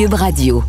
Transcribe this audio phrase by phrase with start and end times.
[0.00, 0.64] Cube Radio.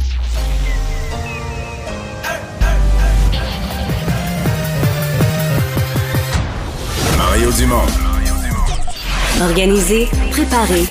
[7.18, 7.86] Mario Dumont.
[9.42, 10.86] Organiser, préparer,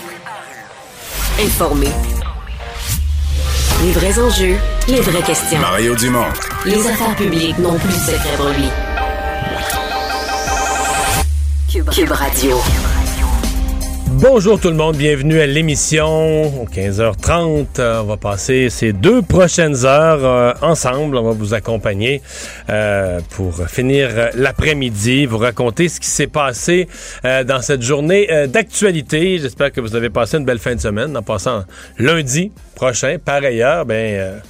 [1.39, 1.91] informer.
[3.83, 4.57] Les vrais enjeux,
[4.89, 5.61] les vraies questions.
[5.61, 6.25] Mario Dumont.
[6.65, 8.71] Les affaires publiques n'ont plus de secret pour lui.
[11.69, 12.57] Cube Radio.
[14.23, 16.67] Bonjour tout le monde, bienvenue à l'émission.
[16.75, 21.17] 15h30, euh, on va passer ces deux prochaines heures euh, ensemble.
[21.17, 22.21] On va vous accompagner
[22.69, 26.87] euh, pour finir l'après-midi, vous raconter ce qui s'est passé
[27.25, 29.39] dans cette journée d'actualité.
[29.39, 31.65] J'espère que vous avez passé une belle fin de semaine en passant
[31.99, 33.17] lundi prochain.
[33.25, 34.43] Par ailleurs, ben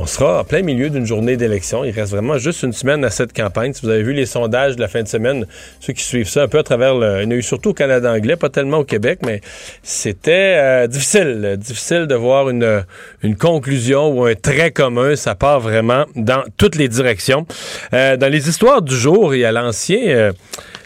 [0.00, 1.84] on sera en plein milieu d'une journée d'élection.
[1.84, 3.74] Il reste vraiment juste une semaine à cette campagne.
[3.74, 5.46] Si vous avez vu les sondages de la fin de semaine,
[5.78, 7.18] ceux qui suivent ça un peu à travers le...
[7.18, 9.42] Il y en a eu surtout au Canada anglais, pas tellement au Québec, mais
[9.82, 11.56] c'était euh, difficile.
[11.58, 12.82] Difficile de voir une,
[13.22, 15.16] une conclusion ou un trait commun.
[15.16, 17.46] Ça part vraiment dans toutes les directions.
[17.92, 20.00] Euh, dans les histoires du jour, il y a l'ancien...
[20.08, 20.32] Euh,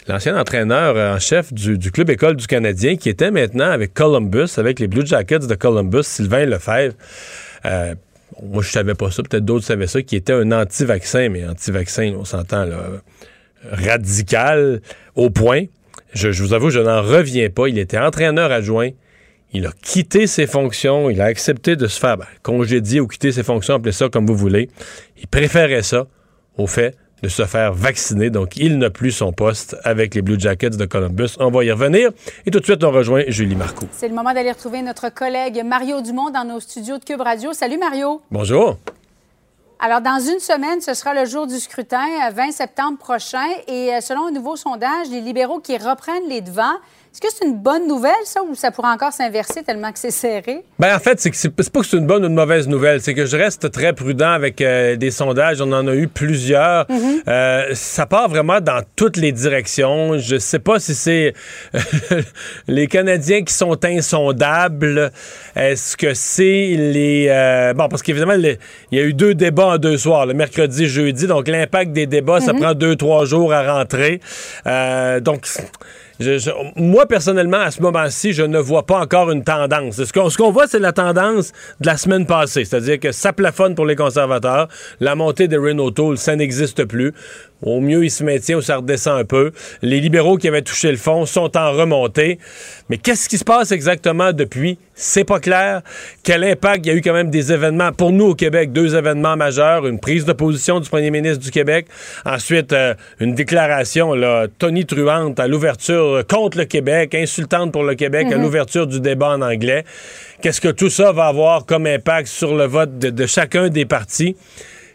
[0.07, 4.49] l'ancien entraîneur en chef du, du, club école du Canadien qui était maintenant avec Columbus,
[4.57, 6.93] avec les Blue Jackets de Columbus, Sylvain Lefebvre.
[8.43, 9.23] Moi, je savais pas ça.
[9.23, 12.79] Peut-être d'autres savaient ça, qui était un anti-vaccin, mais anti-vaccin, on s'entend, là,
[13.71, 14.81] radical
[15.15, 15.65] au point.
[16.13, 17.67] Je, vous avoue, je n'en reviens pas.
[17.67, 18.89] Il était entraîneur adjoint.
[19.53, 21.09] Il a quitté ses fonctions.
[21.09, 24.25] Il a accepté de se faire ben, congédier ou quitter ses fonctions, appelez ça comme
[24.25, 24.69] vous voulez.
[25.17, 26.07] Il préférait ça
[26.57, 26.95] au fait
[27.25, 28.29] de se faire vacciner.
[28.29, 31.29] Donc, il n'a plus son poste avec les Blue Jackets de Columbus.
[31.39, 32.11] On va y revenir.
[32.45, 33.87] Et tout de suite, on rejoint Julie Marcoux.
[33.91, 37.51] C'est le moment d'aller retrouver notre collègue Mario Dumont dans nos studios de Cube Radio.
[37.53, 38.21] Salut, Mario.
[38.29, 38.77] Bonjour.
[39.79, 43.47] Alors, dans une semaine, ce sera le jour du scrutin, 20 septembre prochain.
[43.67, 46.77] Et euh, selon un nouveau sondage, les libéraux qui reprennent les devants
[47.15, 50.11] est-ce que c'est une bonne nouvelle, ça, ou ça pourrait encore s'inverser tellement que c'est
[50.11, 50.65] serré?
[50.79, 52.99] Ben, en fait, c'est pas que c'est une bonne ou une mauvaise nouvelle.
[52.99, 55.61] C'est que je reste très prudent avec euh, des sondages.
[55.61, 56.85] On en a eu plusieurs.
[56.91, 57.21] Mhm.
[57.29, 60.17] euh, ça part vraiment dans toutes les directions.
[60.17, 61.33] Je sais pas si c'est
[62.67, 65.09] les Canadiens qui sont insondables.
[65.55, 67.27] Est-ce que c'est les...
[67.29, 68.57] Euh, bon, parce qu'évidemment, il
[68.91, 71.27] y a eu deux débats en deux soirs, le mercredi, jeudi.
[71.27, 72.59] Donc, l'impact des débats, ça Mhm.
[72.59, 74.19] prend deux, trois jours à rentrer.
[75.21, 75.47] Donc...
[76.75, 80.03] Moi, personnellement, à ce moment-ci, je ne vois pas encore une tendance.
[80.03, 82.65] Ce qu'on voit, c'est la tendance de la semaine passée.
[82.65, 84.67] C'est-à-dire que ça plafonne pour les conservateurs.
[84.99, 87.13] La montée de Renault Tool, ça n'existe plus.
[87.61, 89.51] Au mieux, il se maintient ou ça redescend un peu.
[89.81, 92.37] Les libéraux qui avaient touché le fond sont en remontée.
[92.89, 94.77] Mais qu'est-ce qui se passe exactement depuis?
[94.93, 95.81] C'est pas clair.
[96.23, 96.85] Quel impact?
[96.85, 99.87] Il y a eu quand même des événements, pour nous au Québec, deux événements majeurs.
[99.87, 101.87] Une prise de position du premier ministre du Québec.
[102.25, 107.83] Ensuite, euh, une déclaration, là, Tony Truante à l'ouverture euh, contre le Québec, insultante pour
[107.83, 109.85] le Québec à l'ouverture du débat en anglais.
[110.41, 113.85] Qu'est-ce que tout ça va avoir comme impact sur le vote de, de chacun des
[113.85, 114.35] partis?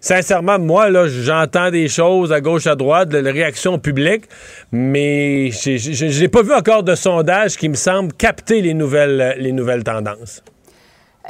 [0.01, 4.25] Sincèrement, moi, là, j'entends des choses à gauche, à droite, de la réaction publique,
[4.73, 9.53] mais j'ai j'ai pas vu encore de sondage qui me semble capter les nouvelles, les
[9.53, 10.43] nouvelles tendances.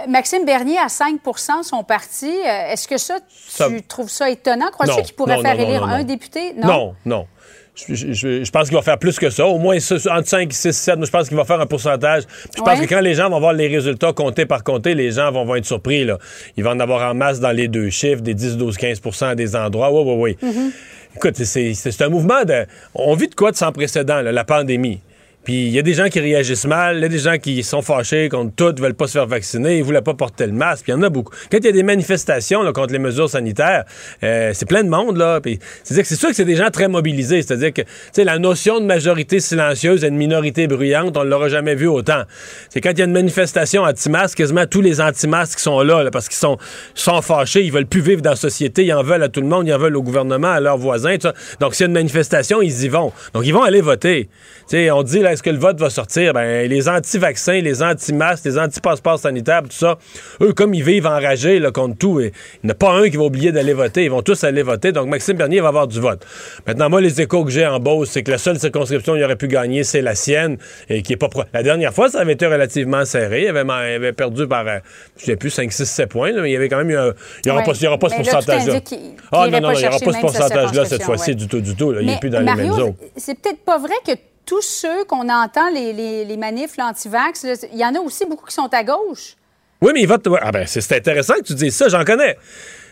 [0.09, 2.31] Maxime Bernier à 5% son parti.
[2.31, 4.71] Euh, Est-ce que ça, tu Ça- trouves ça étonnant?
[4.71, 6.55] Crois-tu qu'il pourrait non, faire non, non, élire un député?
[6.57, 7.27] Non, non.
[7.27, 7.40] Je,
[7.75, 9.47] je- je- je pense qu'il va faire plus que ça.
[9.47, 9.77] Au moins
[10.11, 10.97] entre 5, 6, 7.
[10.97, 12.25] Moi, je pense qu'il va faire un pourcentage.
[12.27, 12.87] Puis je pense Ouais.
[12.87, 15.55] que quand les gens vont voir les résultats comptés par compté, les gens vont, vont
[15.57, 16.05] être surpris.
[16.05, 16.19] Là.
[16.57, 19.35] Il va en avoir en masse dans les deux chiffres, des 10, 12, 15 à
[19.35, 19.91] des endroits.
[19.93, 20.73] Oui, oui, oui.
[21.17, 22.67] Écoute, c'est- un mouvement de.
[22.95, 25.01] On vit de quoi de sans précédent, là, la pandémie?
[25.45, 27.63] Puis il y a des gens qui réagissent mal, il y a des gens qui
[27.63, 30.85] sont fâchés contre tout, veulent pas se faire vacciner, ils voulaient pas porter le masque,
[30.85, 31.33] puis il y en a beaucoup.
[31.51, 33.85] Quand il y a des manifestations contre les mesures sanitaires,
[34.23, 37.43] euh, c'est plein de monde là, puis c'est sûr que c'est des gens très mobilisés,
[37.43, 41.49] c'est-à-dire que tu sais la notion de majorité silencieuse et de minorité bruyante, on l'aura
[41.49, 42.23] jamais vu autant.
[42.69, 46.29] C'est quand il y a une manifestation anti-masque, quasiment tous les anti-masques sont là, parce
[46.29, 46.59] qu'ils sont
[46.95, 49.47] sont fâchés, ils veulent plus vivre dans la société, ils en veulent à tout le
[49.47, 51.17] monde, ils en veulent au gouvernement, à leurs voisins.
[51.61, 53.13] Donc s'il y a une manifestation, ils y vont.
[53.33, 54.29] Donc ils vont aller voter.
[54.69, 56.33] Tu sais, on dit là, est-ce que le vote va sortir?
[56.35, 59.99] Ben, les anti-vaccins, les anti-masques, les anti-passeports sanitaires, tout ça,
[60.41, 62.33] eux, comme ils vivent enragés là, contre tout, et
[62.63, 64.05] il n'y en a pas un qui va oublier d'aller voter.
[64.05, 64.93] Ils vont tous aller voter.
[64.93, 66.25] Donc, Maxime Bernier va avoir du vote.
[66.67, 69.25] Maintenant, moi, les échos que j'ai en Beauce, c'est que la seule circonscription où il
[69.25, 72.21] aurait pu gagner, c'est la sienne, et qui est pas pro- La dernière fois, ça
[72.21, 73.43] avait été relativement serré.
[73.45, 74.79] Il avait, il avait perdu par, euh,
[75.19, 76.97] je sais plus, 5, 6, 7 points, là, mais il y avait quand même eu
[76.97, 77.13] un.
[77.45, 77.65] Il n'y aura, Ouais.
[77.67, 78.81] pas, aura ce Mais pourcentage-là.
[78.81, 81.35] qu'il- qu'il Ah non, non, il n'y aura pas ce pourcentage-là cette fois-ci ouais.
[81.37, 81.93] du tout, du tout.
[81.93, 82.01] là.
[82.01, 82.95] Il n'est plus dans Mario, les mêmes zones.
[83.17, 84.13] c'est peut-être pas vrai que
[84.51, 88.27] tous ceux qu'on entend, les, les, les manifs, l'antivax, là, il y en a aussi
[88.27, 89.37] beaucoup qui sont à gauche.
[89.81, 90.27] Oui, mais il vote.
[90.27, 90.41] ouais.
[90.43, 92.37] Ah ben, c'est intéressant que tu dises ça, j'en connais.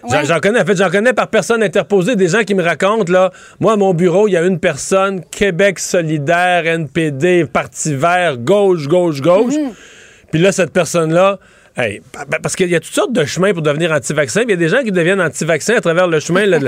[0.08, 0.24] J'en- Ouais.
[0.24, 0.60] J'en connais.
[0.62, 3.76] En fait, j'en connais par personne interposée, des gens qui me racontent, là, moi, à
[3.76, 9.54] mon bureau, il y a une personne, Québec solidaire, NPD, Parti vert, gauche, gauche, gauche.
[9.54, 9.72] Mhm.
[10.30, 11.40] Puis là, cette personne-là,
[11.78, 14.42] hey, pa- pa- parce qu'il y a toutes sortes de chemins pour devenir anti-vaccin.
[14.42, 16.58] Il y a des gens qui deviennent anti-vaccin à travers le chemin là,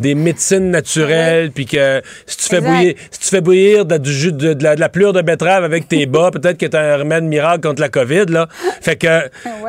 [0.00, 1.50] des médecines naturelles.
[1.52, 2.70] Puis que si tu fais Exact.
[2.70, 5.22] bouillir, si tu fais bouillir de, du jus de, de la, de la plure de
[5.22, 8.26] betterave avec tes bas, peut-être que t'as un remède miracle contre la COVID.
[8.28, 8.48] Là.
[8.80, 9.06] Fait que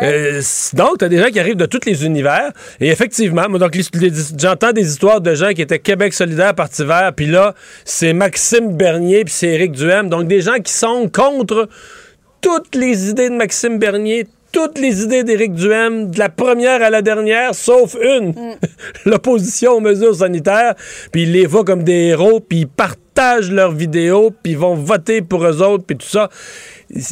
[0.02, 0.42] euh,
[0.74, 2.52] donc t'as des gens qui arrivent de tous les univers.
[2.80, 3.78] Et effectivement, moi donc
[4.38, 7.12] j'entends des histoires de gens qui étaient Québec solidaire, Parti vert.
[7.16, 7.54] Puis là,
[7.86, 10.10] c'est Maxime Bernier puis c'est Éric Duhem.
[10.10, 11.70] Donc des gens qui sont contre
[12.42, 16.90] toutes les idées de Maxime Bernier, toutes les idées d'Éric Duhem, de la première à
[16.90, 18.34] la dernière, sauf une,
[19.06, 20.76] l'opposition aux mesures sanitaires.
[21.12, 24.76] Puis ils les voient comme des héros, puis ils partagent leurs vidéos, puis ils vont
[24.76, 26.30] voter pour eux autres, puis tout ça.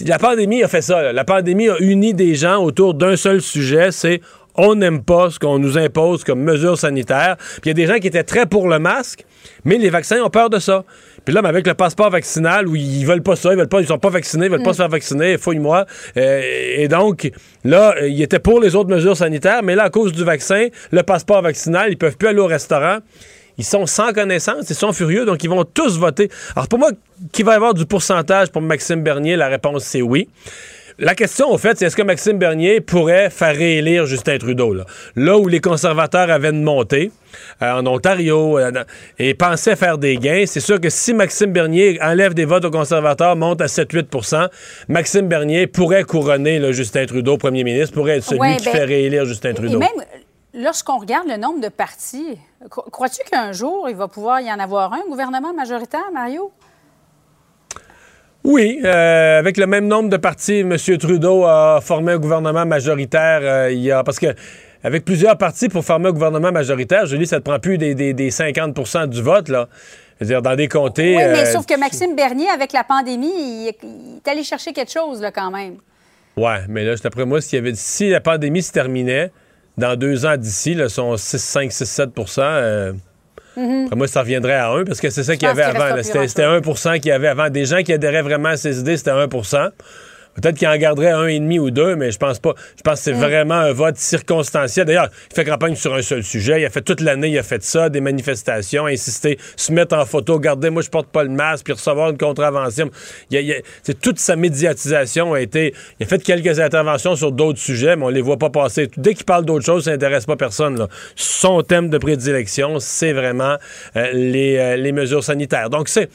[0.05, 1.01] La pandémie a fait ça.
[1.01, 1.13] là.
[1.13, 4.21] La pandémie a uni des gens autour d'un seul sujet, c'est
[4.57, 7.35] on n'aime pas ce qu'on nous impose comme mesures sanitaires.
[7.37, 9.25] Puis il y a des gens qui étaient très pour le masque,
[9.65, 10.85] mais les vaccins ont peur de ça.
[11.25, 13.81] Puis là, mais avec le passeport vaccinal, où ils veulent pas ça, ils veulent pas,
[13.81, 15.85] ils sont pas vaccinés, ils veulent pas se faire vacciner, fouille-moi.
[16.17, 16.41] Euh,
[16.77, 17.31] et donc,
[17.63, 20.67] là, euh, ils étaient pour les autres mesures sanitaires, mais là, à cause du vaccin,
[20.91, 22.99] le passeport vaccinal, ils peuvent plus aller au restaurant.
[23.57, 26.29] Ils sont sans connaissance, ils sont furieux, donc ils vont tous voter.
[26.55, 26.89] Alors pour moi,
[27.31, 29.35] qui va y avoir du pourcentage pour Maxime Bernier?
[29.35, 30.27] La réponse, c'est oui.
[30.97, 34.73] La question, au fait, c'est est-ce que Maxime Bernier pourrait faire réélire Justin Trudeau?
[34.73, 34.85] Là,
[35.17, 37.11] Là où les conservateurs avaient une montée,
[37.61, 38.71] euh, en Ontario, euh,
[39.19, 42.71] et pensaient faire des gains, c'est sûr que si Maxime Bernier enlève des votes aux
[42.71, 44.47] conservateurs, monte à 7-8%
[44.87, 48.71] Maxime Bernier pourrait couronner là, Justin Trudeau, premier ministre, pourrait être celui Ouais, qui ben,
[48.71, 49.79] fait réélire Justin Et Trudeau.
[49.79, 49.89] même
[50.53, 52.37] lorsqu'on regarde le nombre de partis,
[52.69, 56.51] cro- crois-tu qu'un jour, il va pouvoir y en avoir un gouvernement majoritaire, Mario?
[58.45, 60.77] Oui, euh, avec le même nombre de partis, M.
[60.99, 63.39] Trudeau a formé un gouvernement majoritaire.
[63.41, 64.27] euh, il y a, parce que
[64.83, 67.79] avec plusieurs partis pour former un gouvernement majoritaire, je dis, ça ne te prend plus
[67.79, 69.49] des, des- des 50% du vote.
[69.49, 69.67] Là.
[70.19, 71.15] Je veux dire, dans des comtés...
[71.17, 74.73] Oui, mais euh, sauf que Maxime Bernier, avec la pandémie, il, il est allé chercher
[74.73, 75.77] quelque chose, là, quand même.
[76.37, 79.31] Ouais, mais là, d'après moi, y avait, si la pandémie se terminait,
[79.77, 82.93] dans deux ans d'ici, là, son 6, 5, 6, 7 euh,
[83.57, 85.59] Après moi, ça reviendrait à 1 parce que c'est ça qu'il y Mhm.
[85.59, 85.95] avait avant.
[86.27, 87.49] c'était 1% qu'il y avait avant.
[87.49, 89.27] Des gens qui adhéraient vraiment à ces idées, c'était 1
[90.41, 92.53] Peut-être qu'il en garderait un et demi ou deux, mais je pense pas.
[92.77, 93.19] Je pense que c'est Mm.
[93.21, 94.85] vraiment un vote circonstanciel.
[94.85, 96.61] D'ailleurs, il fait campagne sur un seul sujet.
[96.61, 100.05] Il a fait toute l'année, il a fait ça, des manifestations, insister, se mettre en
[100.05, 102.89] photo, regardez, moi je porte pas le masque, puis recevoir une contravention.
[103.31, 105.73] Il a- il a- toute sa médiatisation a été.
[105.99, 108.89] Il a fait quelques interventions sur d'autres sujets, mais on les voit pas passer.
[108.97, 110.77] Dès qu'il parle d'autre chose, ça n'intéresse pas personne.
[110.77, 110.87] là.
[111.15, 113.55] Son thème de prédilection, c'est vraiment
[113.95, 115.69] euh, les, euh, les mesures sanitaires.
[115.69, 116.09] Donc c'est.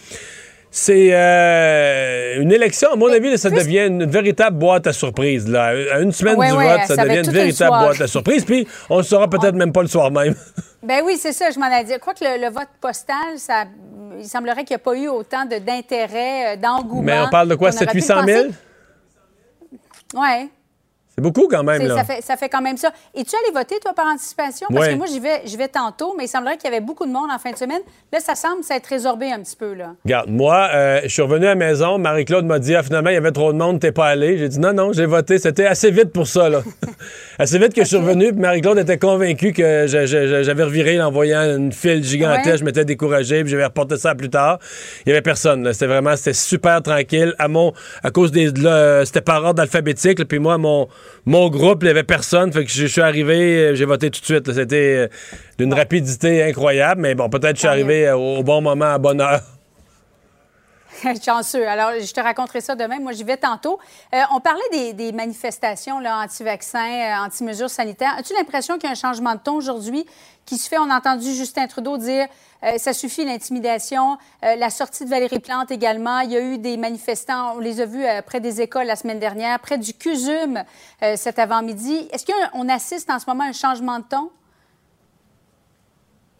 [0.73, 4.93] C'est euh, une élection, à mon avis, là, ça plus- devient une véritable boîte à
[4.93, 5.49] surprise.
[5.49, 5.73] Là.
[5.93, 8.45] À une semaine Ouais, du ouais, vote, ça, devient une véritable boîte à surprise.
[8.45, 10.35] Puis on ne le saura peut-être même pas le soir même.
[10.83, 11.93] Ben oui, c'est ça, je m'en ai dit.
[12.01, 13.65] Quoique le, le vote postal, ça,
[14.19, 17.03] il semblerait qu'il n'y a pas eu autant d'intérêt, euh, d'engouement.
[17.03, 18.45] Mais on parle de quoi, qu'on aurait pu 700 le 000?
[20.15, 20.49] penser.
[21.21, 21.87] C'est beaucoup quand même.
[21.87, 21.97] Là.
[21.97, 22.91] Ça fait, ça fait quand même ça.
[23.15, 24.67] Es-tu allé voter, toi, par anticipation?
[24.71, 24.93] Parce Ouais.
[24.95, 27.13] que moi, j'y vais, j'y vais tantôt, mais il semblerait qu'il y avait beaucoup de
[27.13, 27.81] monde en fin de semaine.
[28.11, 29.93] Là, ça semble s'être résorbé un petit peu, là.
[30.05, 31.99] Regarde, moi, euh, je suis revenu à la maison.
[31.99, 34.39] Marie-Claude m'a dit, ah, finalement, il y avait trop de monde, t'es pas allé.
[34.39, 35.39] J'ai dit, non, non, j'ai voté.
[35.39, 36.63] C'était assez vite pour ça, là.
[37.39, 38.33] assez vite que je suis revenu.
[38.33, 42.47] Marie-Claude était convaincue que j'avais reviré en voyant une file gigantesque.
[42.47, 42.57] Ouais.
[42.59, 44.59] Je m'étais découragé, puis j'avais reporté ça plus tard.
[45.05, 45.71] Il y avait personne.
[45.73, 47.35] C'était vraiment, c'était super tranquille.
[47.39, 47.73] À mon,
[48.03, 50.25] à cause des, là, c'était par ordre alphabétique.
[50.25, 50.89] Puis moi, mon,
[51.27, 52.53] mon groupe, il y avait personne.
[52.53, 54.53] Fait que je je suis arrivé, euh, j'ai voté tout de suite.
[54.53, 55.09] C'était euh,
[55.59, 57.01] d'une rapidité incroyable.
[57.03, 59.43] Mais bon, peut-être que je suis Tant arrivé euh, au bon moment, à bonne heure.
[61.25, 61.67] Chanceux.
[61.67, 62.99] Alors, je te raconterai ça demain.
[63.01, 63.79] Moi, j'y vais tantôt.
[64.15, 68.15] Euh, on parlait des, des manifestations anti-vaccins, euh, anti-mesures sanitaires.
[68.19, 70.05] As-tu l'impression qu'il y a un changement de ton aujourd'hui
[70.47, 70.79] qui se fait?
[70.79, 72.27] On a entendu Justin Trudeau dire
[72.63, 74.19] euh, ça suffit l'intimidation.
[74.45, 76.21] Euh, la sortie de Valérie Plante également.
[76.21, 79.19] Il y a eu des manifestants, on les a vus près des écoles la semaine
[79.19, 80.63] dernière, près du CUSUM
[81.17, 82.09] cet avant-midi.
[82.13, 84.31] Est-ce qu'on assiste en ce moment à un changement de ton?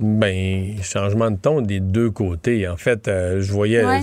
[0.01, 2.67] Ben, changement de ton des deux côtés.
[2.67, 3.85] En fait, euh, je voyais.
[3.85, 4.01] Ouais.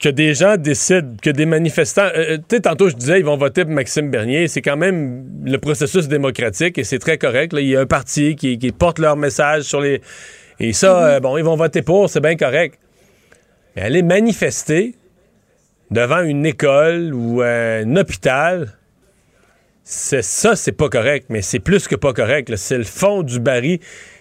[0.00, 2.08] Que des gens décident, que des manifestants.
[2.14, 4.48] euh, tu sais, tantôt, je disais, ils vont voter pour Maxime Bernier.
[4.48, 7.52] C'est quand même le processus démocratique et c'est très correct.
[7.52, 7.60] là.
[7.60, 10.02] Il y a un parti qui, qui porte leur message sur les.
[10.60, 12.78] Et ça, euh, bon, ils vont voter pour, c'est bien correct.
[13.74, 14.94] Mais aller manifester
[15.90, 18.72] devant une école ou un hôpital,
[19.84, 22.54] c'est ça, c'est pas correct, mais c'est plus que pas correct.
[22.56, 23.78] C'est le fond du baril.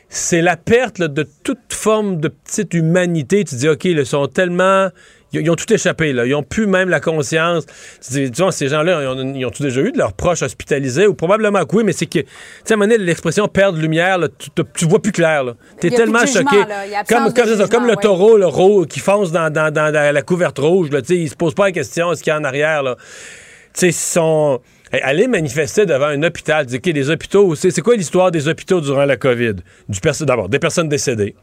[0.10, 3.44] C'est la perte là, de toute forme de petite humanité.
[3.44, 4.90] Tu dis, OK, ils sont tellement.
[5.34, 6.26] Ils, ils ont tout échappé, là.
[6.26, 7.66] Ils ont plus même la conscience.
[8.10, 11.08] Disons, ces gens-là, ils ont, ils ont-tu déjà eu de leurs proches hospitalisés?
[11.08, 12.26] Ou probablement que oui, mais c'est que, tu
[12.64, 14.28] sais, à un moment donné, l'expression perdre lumière, là,
[14.76, 15.54] tu, vois plus clair, là.
[15.80, 16.64] T'es tellement jugement, choqué.
[17.08, 17.96] Comme, jugement, le ouais.
[18.02, 21.02] taureau, le ro- qui fonce dans, dans- dans- dans la couverte rouge, là.
[21.02, 22.96] Tu sais, il se pose pas la question, ce qu'il y a en arrière, là.
[22.98, 24.62] Tu sais, ils sont.
[24.92, 29.04] Aller manifester devant un hôpital, dire, OK, les hôpitaux, c'est quoi l'histoire des hôpitaux durant
[29.04, 29.56] la COVID?
[29.90, 31.36] Du D'abord, des personnes décédées,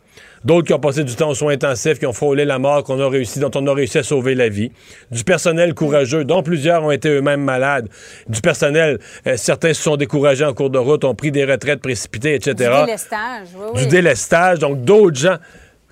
[0.44, 3.00] d'autres qui ont passé du temps aux soins intensifs, qui ont frôlé la mort, qu'on
[3.00, 4.72] a réussi, dont on a réussi à sauver la vie,
[5.10, 7.88] du personnel courageux, dont plusieurs ont été eux-mêmes malades,
[8.28, 11.80] du personnel, euh, certains se sont découragés en cours de route, ont pris des retraites
[11.80, 12.52] précipitées, etc.
[12.54, 13.80] Du délestage, oui, oui.
[13.82, 15.36] Du délestage, donc d'autres gens.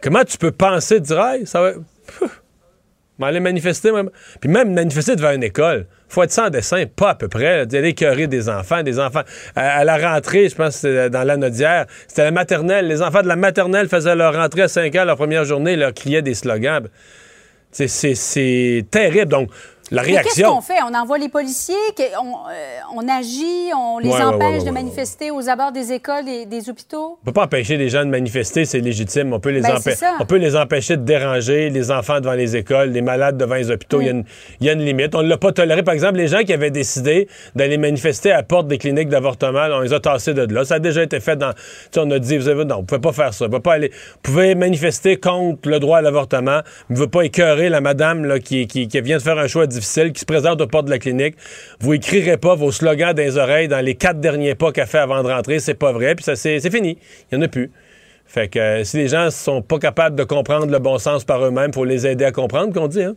[0.01, 1.73] Comment tu peux penser, dire, hey, ça va.
[1.73, 2.41] Pff,
[3.19, 4.11] m'en aller manifester, même.
[4.41, 5.87] Puis même manifester devant une école.
[6.11, 7.67] Faut être sans dessin, pas à peu près.
[7.67, 9.23] D'aller écœurer des enfants, des enfants.
[9.55, 12.89] À, la rentrée, je pense que c'était dans l'anodière, c'était la maternelle.
[12.89, 15.95] Les enfants de la maternelle faisaient leur rentrée à 5 heures, leur première journée, leur
[15.95, 16.89] criaient des slogans.
[17.71, 19.31] C'est c'est terrible.
[19.31, 19.51] Donc,
[19.91, 20.55] la Mais qu'est-ce réaction.
[20.55, 20.79] qu'on fait?
[20.89, 21.75] On envoie les policiers,
[22.23, 25.93] on, euh, on agit, on les Ouais, empêche ouais, ouais, de manifester aux abords des
[25.93, 27.19] écoles et des hôpitaux?
[27.23, 29.33] On peut pas empêcher les gens de manifester, c'est légitime.
[29.33, 29.77] On peut les, Ben,
[30.21, 33.71] on peut les empêcher de déranger les enfants devant les écoles, les malades devant les
[33.71, 34.01] hôpitaux.
[34.01, 34.23] Il y a
[34.61, 35.15] y, a une limite.
[35.15, 35.83] On ne l'a pas toléré.
[35.83, 39.67] Par exemple, les gens qui avaient décidé d'aller manifester à la porte des cliniques d'avortement,
[39.73, 40.65] on les a tassés de là.
[40.65, 41.53] Ça a déjà été fait dans.
[41.97, 43.47] on a dit, vous avez, non, vous pouvez pas faire ça.
[43.47, 46.61] Vous pouvez, pas aller, vous pouvez manifester contre le droit à l'avortement.
[46.89, 49.47] Vous ne pouvez pas écœurer la madame là, qui, qui, qui vient de faire un
[49.47, 51.37] choix qui se présente aux portes de la clinique.
[51.81, 54.99] Vous écrirez pas vos slogans dans les oreilles dans les quatre derniers pas qu'elle fait
[54.99, 55.59] avant de rentrer.
[55.59, 56.15] C'est pas vrai.
[56.15, 56.99] Puis ça, c'est fini.
[57.31, 57.71] Il n'y en a plus.
[58.27, 61.45] Fait que euh, si les gens sont pas capables de comprendre le bon sens par
[61.45, 63.03] eux-mêmes, faut les aider à comprendre, qu'on dit.
[63.03, 63.17] Hein?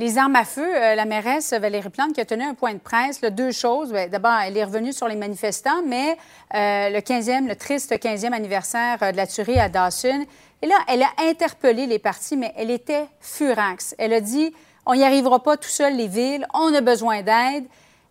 [0.00, 2.78] Les armes à feu, euh, la mairesse Valérie Plante qui a tenu un point de
[2.78, 3.92] presse, deux choses.
[3.92, 6.16] Ben, D'abord, elle est revenue sur les manifestants, mais
[6.54, 10.24] euh, le 15e, le triste 15e anniversaire de la tuerie à Dawson.
[10.62, 13.94] Et là, elle a interpellé les partis, mais elle était furax.
[13.98, 14.52] Elle a dit
[14.88, 17.64] on n'y arrivera pas tout seul, les villes, on a besoin d'aide.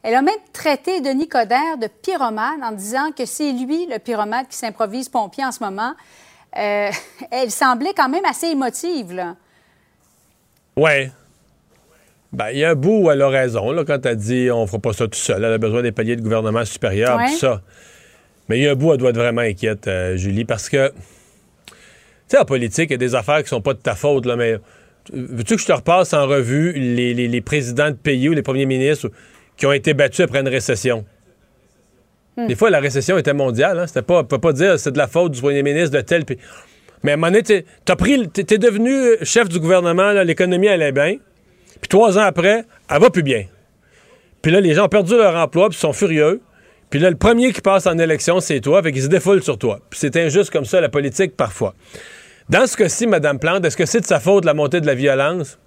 [0.03, 4.45] Elle a même traité Denis Coderre de pyromane en disant que c'est lui, le pyromane,
[4.47, 5.93] qui s'improvise pompier en ce moment.
[6.55, 6.91] Euh,
[7.31, 9.35] elle semblait quand même assez émotive, là.
[10.75, 11.11] Ouais.
[12.31, 14.67] Ben, il y a un bout où elle a raison, là, quand elle dit on
[14.67, 15.43] fera pas ça tout seul.
[15.43, 17.31] Elle a besoin des paliers de gouvernement supérieur, Ouais.
[17.31, 17.63] tout ça.
[18.49, 20.69] Mais il y a un bout où elle doit être vraiment inquiète, euh, Julie, parce
[20.69, 21.73] que, tu
[22.27, 24.35] sais, en politique, il y a des affaires qui sont pas de ta faute, là,
[24.35, 24.59] mais
[25.13, 28.41] veux-tu que je te repasse en revue les, les- les présidents de pays ou les
[28.41, 29.09] premiers ministres
[29.57, 31.05] qui ont été battus après une récession?
[32.47, 33.79] Des fois, la récession était mondiale.
[33.79, 33.87] Hein?
[33.87, 36.23] C'était pas, on peut pas dire c'est de la faute du premier ministre de tel
[36.23, 36.37] pays.
[37.03, 40.23] Mais à un moment donné, t'es- t'as pris, t'es t'es devenu chef du gouvernement, là,
[40.23, 41.15] l'économie allait bien.
[41.81, 43.45] Puis trois ans après, elle va plus bien.
[44.43, 46.41] Puis là, les gens ont perdu leur emploi, puis sont furieux.
[46.91, 49.57] Puis là, le premier qui passe en élection, c'est toi, fait qu'ils se défoulent sur
[49.57, 49.79] toi.
[49.89, 51.73] Puis c'est injuste comme ça, la politique, parfois.
[52.49, 54.95] Dans ce cas-ci, Mme Plante, est-ce que c'est de sa faute la montée de la
[54.95, 55.57] violence?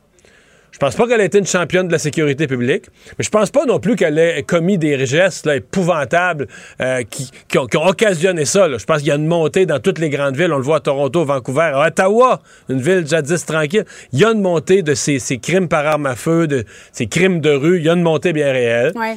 [0.73, 2.87] Je pense pas qu'elle ait été une championne de la sécurité publique,
[3.19, 6.47] mais je pense pas non plus qu'elle ait commis des gestes là, épouvantables
[6.81, 8.67] euh, qui, qui ont, qui ont occasionné ça.
[8.67, 8.79] là.
[8.79, 10.53] Je pense qu'il y a une montée dans toutes les grandes villes.
[10.53, 13.85] On le voit à Toronto, Vancouver, à Ottawa, une ville jadis tranquille.
[14.13, 17.09] Il y a une montée de ces, ces crimes par arme à feu, de ces
[17.09, 17.79] crimes de rue.
[17.79, 18.93] Il y a une montée bien réelle.
[18.95, 19.17] Ouais.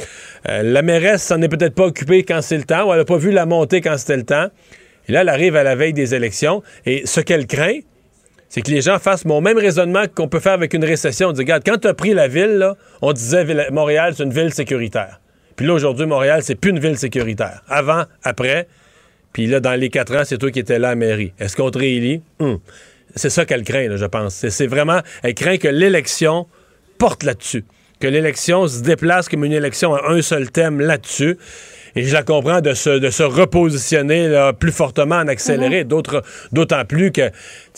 [0.50, 3.06] Euh, la mairesse s'en est peut-être pas occupée quand c'est le temps, ou elle n'a
[3.06, 4.48] pas vu la montée quand c'était le temps.
[5.08, 6.64] Et là, elle arrive à la veille des élections.
[6.86, 7.80] Et ce qu'elle craint,
[8.50, 11.30] c'est que les gens fassent mon même raisonnement qu'on peut faire avec une récession.
[11.30, 14.54] On dit, regarde, quand tu as pris la ville, on disait Montréal, c'est une ville
[14.54, 15.20] sécuritaire.
[15.56, 17.64] Puis là, aujourd'hui, Montréal, c'est plus une ville sécuritaire.
[17.68, 18.68] Avant, après,
[19.34, 21.34] puis là, dans les quatre ans, c'est toi qui étais là à mairie.
[21.40, 22.22] Est-ce qu'on te réélit?
[22.40, 22.60] Hum.
[23.16, 24.46] C'est ça qu'elle craint, je pense.
[24.48, 26.48] C'est vraiment, elle craint que l'élection
[26.98, 27.66] porte là-dessus.
[28.00, 31.38] Que l'élection se déplace comme une élection à un seul thème là-dessus.
[31.96, 35.84] Et je la comprends de se, de se repositionner là, plus fortement en accéléré.
[35.84, 37.30] D'autres- D'autant plus que,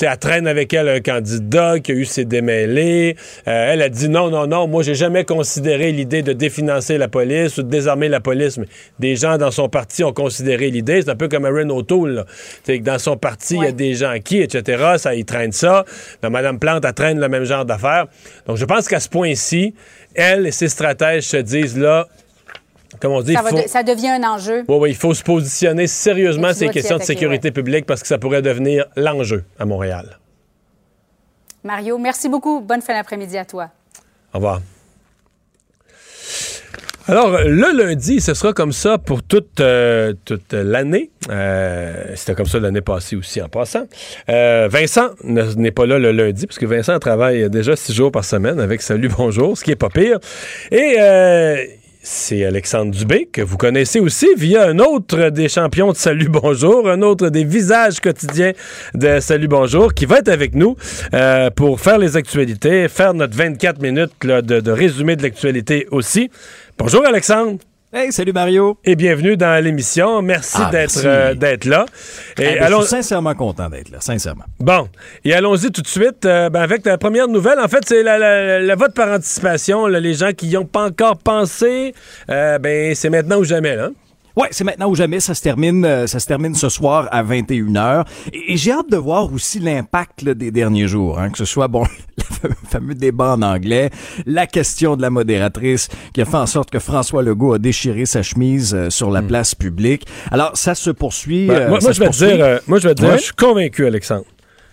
[0.02, 3.16] elle traîne avec elle un candidat qui a eu ses démêlés.
[3.48, 7.08] Euh, elle a dit non, non, non, moi, j'ai jamais considéré l'idée de définancer la
[7.08, 8.58] police ou de désarmer la police.
[8.58, 8.68] Mais
[9.00, 11.02] des gens dans son parti ont considéré l'idée.
[11.02, 12.12] C'est un peu comme Aaron O'Toole.
[12.16, 12.26] là.
[12.26, 14.94] Tu sais, que Dans son parti, il y a des gens qui, etc.
[14.98, 15.86] Ça, ils traînent ça.
[16.22, 18.06] Dans Mme Plante, elle traîne le même genre d'affaires.
[18.48, 19.74] Donc, je pense qu'à ce point-ci,
[20.14, 22.08] elle et ses stratèges se disent là,
[23.00, 23.62] comme on dit, Ça, il va faut...
[23.64, 24.64] de- ça devient un enjeu.
[24.68, 28.08] Oui, oui, il faut se positionner sérieusement dois t'y questions de sécurité publique parce que
[28.08, 30.20] ça pourrait devenir l'enjeu à Montréal.
[31.64, 32.62] Mario, merci beaucoup.
[32.62, 33.70] Bonne fin d'après-midi à toi.
[34.34, 34.62] Au revoir.
[37.08, 41.12] Alors, le lundi, ce sera comme ça pour toute, euh, toute l'année.
[41.30, 43.86] Euh, C'était comme ça l'année passée aussi en passant.
[44.28, 48.12] Euh, Vincent ne- n'est pas là le lundi, parce que Vincent travaille déjà six jours
[48.12, 50.18] par semaine avec Salut Bonjour, ce qui est pas pire.
[50.72, 50.96] Et
[52.06, 56.88] c'est Alexandre Dubé, que vous connaissez aussi via un autre des champions de Salut Bonjour,
[56.88, 58.54] un autre des visages quotidiens
[58.94, 60.76] de Salut Bonjour, qui va être avec nous
[61.16, 66.30] euh, pour faire les actualités, faire notre 24 minutes de résumé de l'actualité aussi.
[66.78, 67.58] Bonjour Alexandre
[67.98, 68.78] Hey, salut Mario!
[68.84, 70.22] et bienvenue dans l'émission.
[70.22, 71.86] Merci Ah, d'être euh, d'être là.
[72.38, 74.44] Et ben, allons- Je suis sincèrement content d'être là, sincèrement.
[74.60, 74.90] Bon,
[75.24, 77.58] et allons-y tout de suite euh, ben, avec la première nouvelle.
[77.58, 79.88] En fait, c'est la vote par anticipation.
[79.88, 81.94] là, les gens qui n'y ont pas encore pensé,
[82.30, 83.78] euh, ben c'est maintenant ou jamais.
[83.78, 83.92] Là.
[84.36, 87.24] Ouais, c'est maintenant ou jamais, ça se termine, euh, ça se termine ce soir à
[87.24, 88.06] 21h.
[88.34, 91.68] Et, et j'ai hâte de voir aussi l'impact des derniers jours, hein, que ce soit
[91.68, 91.86] bon
[92.44, 93.90] le fameux débat en anglais,
[94.26, 98.06] la question de la modératrice qui a fait en sorte que François Legault a déchiré
[98.06, 100.06] sa chemise euh, sur la place publique.
[100.32, 101.46] Alors ça se poursuit.
[101.46, 101.48] Hmm.
[101.48, 102.36] Ben, euh, moi, ça moi, se je vais te poursuit.
[102.36, 103.18] dire, euh, moi, je vais te dire, Ouais.
[103.18, 104.26] je suis convaincu, Alexandre,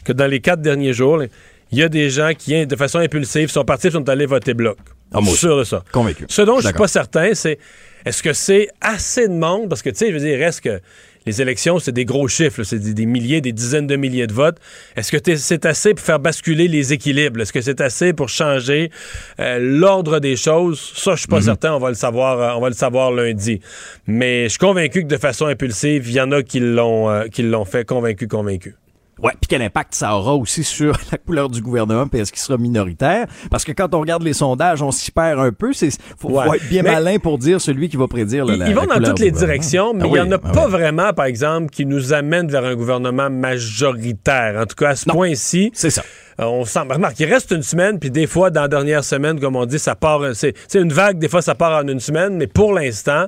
[0.04, 1.22] que dans les quatre derniers jours,
[1.70, 4.76] il y a des gens qui, de façon impulsive, sont partis sont allés voter bloc.
[5.14, 5.84] Ah, moi sûr de ça.
[5.92, 6.24] Convaincu.
[6.28, 7.58] Ce dont je suis pas certain, c'est
[8.04, 9.68] est-ce que c'est assez de monde?
[9.68, 10.80] Parce que, tu sais, je veux dire, reste que
[11.24, 14.32] les élections, c'est des gros chiffres, c'est des, des milliers, des dizaines de milliers de
[14.32, 14.58] votes.
[14.96, 17.40] Est-ce que c'est assez pour faire basculer les équilibres?
[17.40, 18.90] Est-ce que c'est assez pour changer
[19.38, 20.80] euh, l'ordre des choses?
[20.96, 21.42] Ça, je suis pas Mhm.
[21.44, 21.74] certain.
[21.74, 23.60] On va le savoir, euh, on va le savoir lundi.
[24.08, 27.26] Mais je suis convaincu que de façon impulsive, il y en a qui l'ont, euh,
[27.28, 27.84] qui l'ont fait.
[27.84, 28.74] Convaincu, convaincu.
[29.22, 32.40] Ouais, puis quel impact ça aura aussi sur la couleur du gouvernement, puis est-ce qu'il
[32.40, 33.26] sera minoritaire?
[33.50, 35.72] Parce que quand on regarde les sondages, on s'y perd un peu.
[35.72, 38.68] C'est faut, être bien Mais- malin pour dire celui qui va prédire là, Ils, la,
[38.68, 40.64] ils vont la dans toutes les directions, mais Ah il n'y en a ah pas
[40.66, 40.70] oui.
[40.72, 44.60] vraiment, par exemple, qui nous amène vers un gouvernement majoritaire.
[44.60, 46.02] En tout cas, à ce point-ci, C'est ça.
[46.40, 49.38] Euh, on sent, remarque, il reste une semaine, puis des fois, dans la dernière semaine,
[49.38, 52.36] comme on dit, ça part, c'est une vague, des fois, ça part en une semaine,
[52.36, 53.26] mais pour l'instant,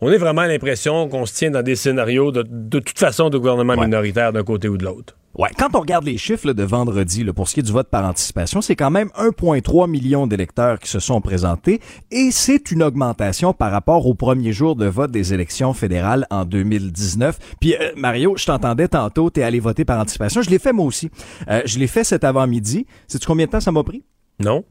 [0.00, 3.38] on a vraiment l'impression qu'on se tient dans des scénarios de, de toute façon de
[3.38, 3.86] gouvernement Ouais.
[3.86, 5.16] minoritaire d'un côté ou de l'autre.
[5.38, 7.70] Ouais, quand on regarde les chiffres là, de vendredi là, pour ce qui est du
[7.72, 12.70] vote par anticipation, c'est quand même 1,3 million d'électeurs qui se sont présentés et c'est
[12.70, 17.38] une augmentation par rapport au premier jour de vote des élections fédérales en 2019.
[17.60, 20.40] Puis euh, Mario, je t'entendais tantôt, t'es allé voter par anticipation.
[20.40, 21.10] Je l'ai fait moi aussi.
[21.50, 22.86] Euh, je l'ai fait cet avant-midi.
[23.06, 24.04] Sais-tu combien de temps ça m'a pris?
[24.40, 24.64] Non?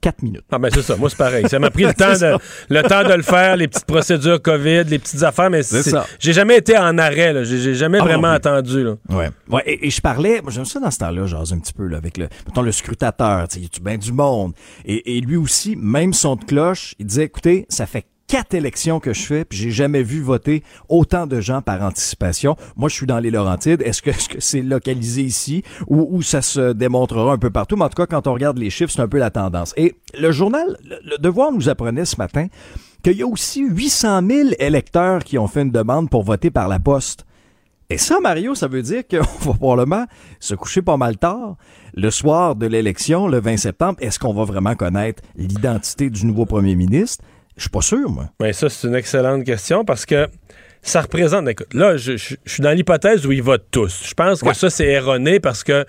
[0.00, 0.44] 4 minutes.
[0.50, 1.48] Ah ben c'est ça, moi c'est pareil.
[1.48, 2.36] Ça m'a pris le temps de
[2.68, 5.90] le temps de le faire, les petites procédures COVID, les petites affaires, mais C'est c'est-
[5.90, 6.06] ça.
[6.20, 7.44] j'ai jamais été en arrêt, là.
[7.44, 8.84] J'ai j'ai jamais Ah, vraiment attendu.
[8.84, 8.94] Là.
[9.08, 9.30] Ouais.
[9.48, 11.86] Ouais, et, et je parlais, moi j'aime ça dans ce temps-là, genre un petit peu
[11.86, 14.52] là, avec le, mettons, le scrutateur, tu sais, y bien du monde?
[14.84, 19.00] Et, et lui aussi, même son de cloche, il disait, écoutez, ça fait quatre élections
[19.00, 22.56] que je fais, puis j'ai jamais vu voter autant de gens par anticipation.
[22.76, 23.82] Moi, je suis dans les Laurentides.
[23.84, 27.76] Est-ce que c'est localisé ici ou, ou ça se démontrera un peu partout?
[27.76, 29.74] Mais en tout cas, quand on regarde les chiffres, c'est un peu la tendance.
[29.76, 32.46] Et le journal, le, le Devoir nous apprenait ce matin
[33.02, 36.68] qu'il y a aussi 800 000 électeurs qui ont fait une demande pour voter par
[36.68, 37.24] la poste.
[37.90, 39.16] Et ça, Mario, ça veut dire qu'on
[39.50, 40.04] va probablement
[40.40, 41.56] se coucher pas mal tard.
[41.94, 46.44] Le soir de l'élection, le 20 septembre, est-ce qu'on va vraiment connaître l'identité du nouveau
[46.44, 47.24] premier ministre?
[47.58, 48.30] Je suis pas sûr, moi.
[48.40, 50.26] Mais ça, c'est une excellente question parce que
[50.80, 51.46] ça représente.
[51.48, 54.04] Écoute, là, je, je- je suis dans l'hypothèse où ils votent tous.
[54.08, 54.54] Je pense que Ouais.
[54.54, 55.84] ça, c'est erroné parce que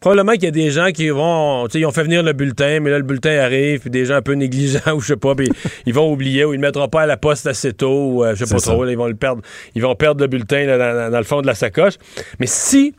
[0.00, 1.64] probablement qu'il y a des gens qui vont.
[1.66, 4.04] Tu sais, ils ont fait venir le bulletin, mais là, le bulletin arrive, puis des
[4.04, 5.48] gens un peu négligents ou je sais pas, puis
[5.86, 8.34] ils vont oublier ou ils le mettront pas à la poste assez tôt ou euh,
[8.34, 8.84] je sais pas trop.
[8.84, 9.40] là, ils vont le perdre.
[9.74, 11.94] Ils vont perdre le bulletin là, dans, le fond de la sacoche.
[12.38, 12.94] Mais si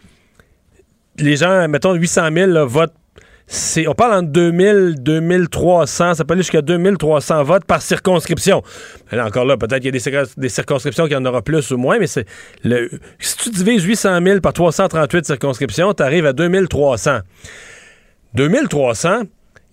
[1.20, 2.94] les gens, mettons 800 000 là, votent
[3.88, 8.64] on parle entre 2000, 2300, ça peut aller jusqu'à 2300 votes par circonscription.
[9.12, 11.42] Là, encore là, peut-être qu'il y a des, circons- des circonscriptions qu'il y en aura
[11.44, 12.26] plus ou moins, mais c'est
[12.64, 17.20] le, si tu divises 800 000 par 338 circonscriptions, tu arrives à 2300.
[18.34, 19.22] 2300,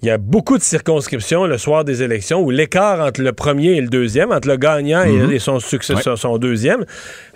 [0.02, 3.72] il y a beaucoup de circonscriptions le soir des élections où l'écart entre le premier
[3.76, 6.16] et le deuxième, entre le gagnant et- et, son, Ouais.
[6.16, 6.84] son- deuxième,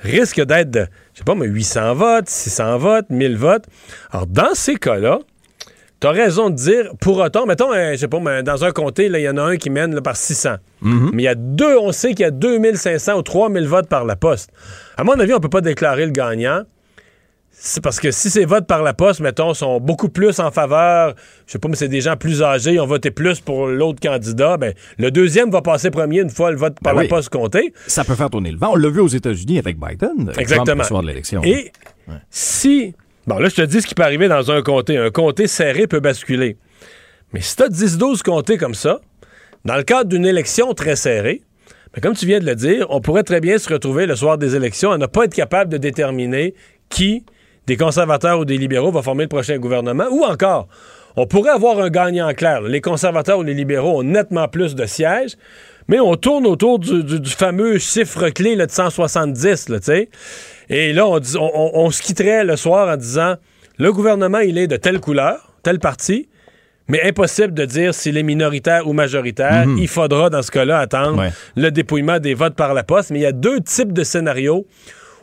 [0.03, 3.65] risque d'être de, je sais pas, mais 800 votes, 600 votes, 1000 votes.
[4.11, 5.21] Alors, dans ces cas-là,
[5.99, 9.07] T'as raison de dire, pour autant, mettons, euh, je sais pas, mais dans un comté,
[9.07, 10.57] il y en a un qui mène là, par 600.
[10.83, 14.05] Mais il y a deux, on sait qu'il y a 2500 ou 3000 votes par
[14.05, 14.51] la poste.
[14.99, 16.63] À mon avis, on peut pas déclarer le gagnant.
[17.59, 21.15] C'est parce que si ces votes par la poste, mettons, sont beaucoup plus en faveur,
[21.47, 23.99] je sais pas, mais c'est des gens plus âgés, ils ont voté plus pour l'autre
[23.99, 27.09] candidat, ben, le deuxième va passer premier une fois le vote par Ben la oui.
[27.09, 27.73] poste compté.
[27.87, 28.73] Ça peut faire tourner le vent.
[28.73, 30.31] On l'a vu aux États-Unis avec Biden.
[30.37, 30.83] Exactement.
[30.83, 31.43] le soir de l'élection.
[31.45, 31.73] Et
[32.29, 32.95] si.
[33.27, 34.97] Bon, là, je te dis ce qui peut arriver dans un comté.
[34.97, 36.57] Un comté serré peut basculer.
[37.33, 39.01] Mais si tu as 10-12 comtés comme ça,
[39.65, 41.43] dans le cadre d'une élection très serrée,
[41.93, 44.39] ben, comme tu viens de le dire, on pourrait très bien se retrouver le soir
[44.39, 46.55] des élections à ne pas être capable de déterminer
[46.89, 47.25] qui,
[47.67, 50.07] des conservateurs ou des libéraux, va former le prochain gouvernement.
[50.13, 50.69] Ou encore,
[51.17, 52.61] on pourrait avoir un gagnant clair.
[52.61, 55.37] Les conservateurs ou les libéraux ont nettement plus de sièges,
[55.89, 60.11] mais on tourne autour du, fameux chiffre clé de 170, là, tu sais.
[60.69, 63.35] Et là, on, dit- on- on- on se quitterait le soir en disant
[63.79, 66.29] le gouvernement, il est de telle couleur, tel parti,
[66.89, 69.67] mais impossible de dire s'il est minoritaire ou majoritaire.
[69.77, 71.31] Il faudra, dans ce cas-là, attendre Ouais.
[71.57, 73.11] le dépouillement des votes par la poste.
[73.11, 74.67] Mais il y a deux types de scénarios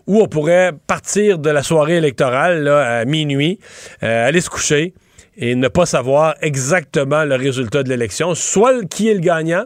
[0.06, 3.60] où on pourrait partir de la soirée électorale là, à minuit,
[4.04, 4.94] euh, aller se coucher
[5.38, 9.64] et ne pas savoir exactement le résultat de l'élection, soit qui est le gagnant,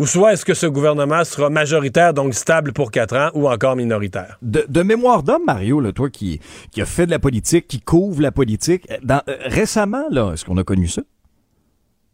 [0.00, 3.76] ou soit est-ce que ce gouvernement sera majoritaire, donc stable pour quatre ans, ou encore
[3.76, 4.38] minoritaire?
[4.40, 6.40] De, de mémoire d'homme, Mario, là, toi qui,
[6.72, 10.46] qui a fait de la politique, qui couvre la politique, dans, euh, récemment, là, est-ce
[10.46, 11.02] qu'on a connu ça?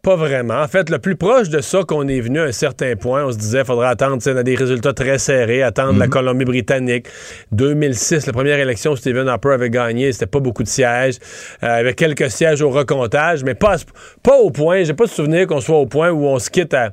[0.02, 0.60] Pas vraiment.
[0.60, 3.30] En fait, le plus proche de ça qu'on est venu à un certain point, on
[3.30, 7.06] se disait qu'il faudrait attendre sais, dans des résultats très serrés, attendre la Colombie-Britannique.
[7.52, 11.18] 2006, la première élection, Stephen Harper avait gagné, c'était pas beaucoup de sièges,
[11.62, 13.76] euh, avec quelques sièges au recomptage, mais pas,
[14.24, 16.74] pas au point, j'ai pas de souvenir qu'on soit au point où on se quitte
[16.74, 16.90] à,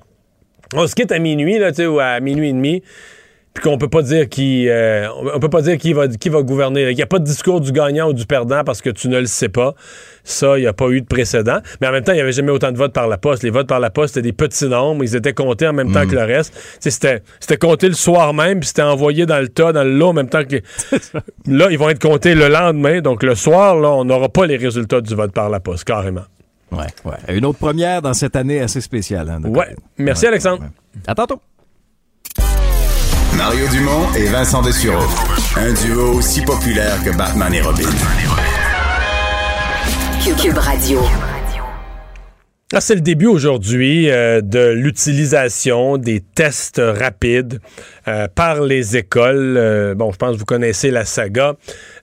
[0.76, 2.84] on se quitte à minuit, là, tu sais, ou à minuit et demi,
[3.54, 6.42] puis qu'on peut pas dire qui, euh, on peut pas dire qui va, qui va
[6.42, 6.90] gouverner.
[6.90, 9.20] Il n'y a pas de discours du gagnant ou du perdant parce que tu ne
[9.20, 9.76] le sais pas.
[10.24, 11.60] Ça, il n'y a pas eu de précédent.
[11.80, 13.44] Mais en même temps, il n'y avait jamais autant de votes par la poste.
[13.44, 15.04] Les votes par la poste, c'était des petits nombres.
[15.04, 16.56] Ils étaient comptés en même temps que le reste.
[16.80, 20.08] C'était, c'était compté le soir même, puis c'était envoyé dans le tas, dans le lot,
[20.08, 20.56] en même temps que...
[21.48, 23.02] là, ils vont être comptés le lendemain.
[23.02, 26.24] Donc, le soir, là, on n'aura pas les résultats du vote par la poste, carrément.
[26.74, 27.36] Ouais, ouais.
[27.38, 29.30] Une autre première dans cette année assez spéciale.
[29.30, 29.76] Hein, Ouais.
[29.98, 30.64] Merci, Alexandre.
[31.08, 31.40] À tantôt.
[33.38, 35.08] Mario Dumont et Vincent Dessureau.
[35.58, 37.90] Un duo aussi populaire que Batman et Robin.
[40.42, 41.00] Cube Radio.
[42.76, 47.60] Ah, c'est le début aujourd'hui euh, de l'utilisation des tests rapides
[48.08, 49.58] euh, par les écoles.
[49.58, 51.54] Euh, bon, je pense que vous connaissez la saga.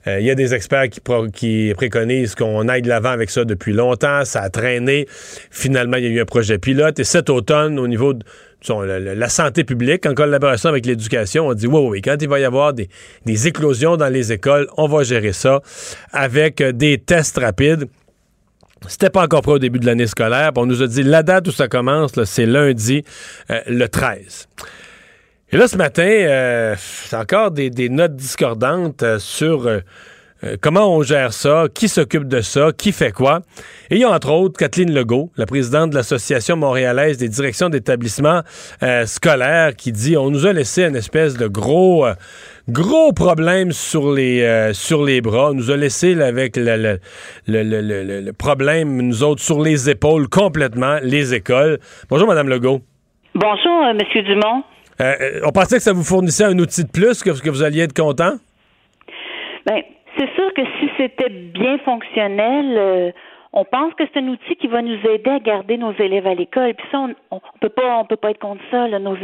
[0.07, 0.89] Euh, Il y a des experts
[1.33, 4.25] qui, préconisent qu'on aille de l'avant avec ça depuis longtemps.
[4.25, 5.07] Ça a traîné.
[5.49, 6.99] Finalement, il y a eu un projet pilote.
[6.99, 8.23] Et cet automne, au niveau de
[8.67, 12.43] la, santé publique, en collaboration avec l'éducation, on dit oui, oui, quand il va y
[12.43, 12.87] avoir des,
[13.47, 15.61] éclosions dans les écoles, on va gérer ça
[16.11, 17.87] avec des tests rapides.
[18.87, 20.51] C'était pas encore prêt au début de l'année scolaire.
[20.55, 23.03] On nous a dit la date où ça commence, c'est lundi,
[23.51, 24.47] euh, le 13.
[25.53, 29.79] Et là, ce matin, euh, c'est encore des, des notes discordantes euh, sur euh,
[30.45, 33.41] euh, comment on gère ça, qui s'occupe de ça, qui fait quoi.
[33.89, 37.67] Et il y a entre autres Kathleen Legault, la présidente de l'Association montréalaise des directions
[37.67, 38.43] d'établissements
[38.81, 42.13] euh, scolaires, qui dit on nous a laissé une espèce de gros, euh,
[42.69, 45.49] gros problème sur les, sur les bras.
[45.51, 50.29] On nous a laissé avec le, le, le, le- problème, nous autres, sur les épaules
[50.29, 51.79] complètement, les écoles.
[52.09, 52.81] Bonjour, Madame Legault.
[53.35, 54.63] Bonjour, Monsieur Dumont.
[55.01, 57.81] Euh, on pensait que ça vous fournissait un outil de plus, que, que vous alliez
[57.81, 58.33] être content?
[59.65, 59.81] Ben,
[60.17, 63.11] c'est sûr que si c'était bien fonctionnel, euh,
[63.53, 66.33] on pense que c'est un outil qui va nous aider à garder nos élèves à
[66.33, 66.73] l'école.
[66.73, 68.87] Puis ça, on, on peut pas, on peut pas être contre ça.
[68.87, 68.99] là.
[68.99, 69.15] Nos,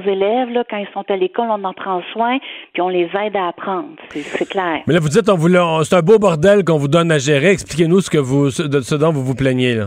[0.00, 2.38] élèves, là, quand ils sont à l'école, on en prend soin,
[2.72, 3.90] puis on les aide à apprendre.
[4.10, 4.82] C'est, clair.
[4.86, 5.48] Mais là, vous dites, on vous
[5.84, 7.50] c'est un beau bordel qu'on vous donne à gérer.
[7.50, 9.74] Expliquez-nous ce, que vous, ce, de ce dont vous vous plaignez.
[9.74, 9.86] Là.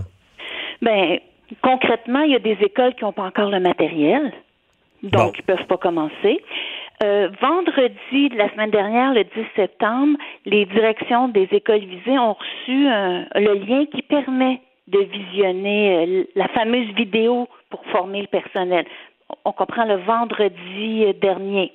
[0.82, 1.20] Ben,
[1.62, 4.34] concrètement, il y a des écoles qui n'ont pas encore le matériel,
[5.06, 5.32] donc Bon.
[5.38, 6.42] ils peuvent pas commencer.
[7.04, 12.34] Euh, vendredi de la semaine dernière, le 10 septembre, les directions des écoles visées ont
[12.34, 18.28] reçu un- le lien qui permet de visionner euh, la fameuse vidéo pour former le
[18.28, 18.86] personnel.
[19.44, 21.72] On comprend le vendredi euh, dernier.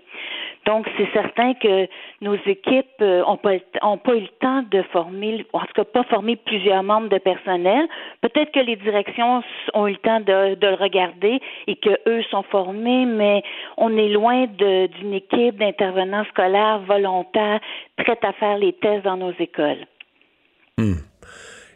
[0.66, 1.88] Donc, c'est certain que
[2.20, 5.84] nos équipes n'ont pas, t- ont pas eu le temps de former, en tout cas
[5.84, 7.86] pas former plusieurs membres de personnel.
[8.20, 9.42] Peut-être que les directions
[9.74, 13.42] ont eu le temps de, de le regarder et que eux sont formés, mais
[13.78, 17.60] on est loin d'une équipe d'intervenants scolaires volontaires
[17.96, 19.86] prête à faire les tests dans nos écoles.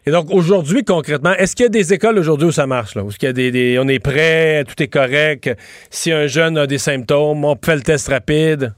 [0.07, 2.93] Et donc, aujourd'hui, concrètement, est-ce qu'il y a des écoles aujourd'hui où ça marche?
[2.93, 5.49] Là, où est-ce qu'il y a des, on est prêt, tout est correct?
[5.89, 8.73] Si un jeune a des symptômes, on fait le test rapide?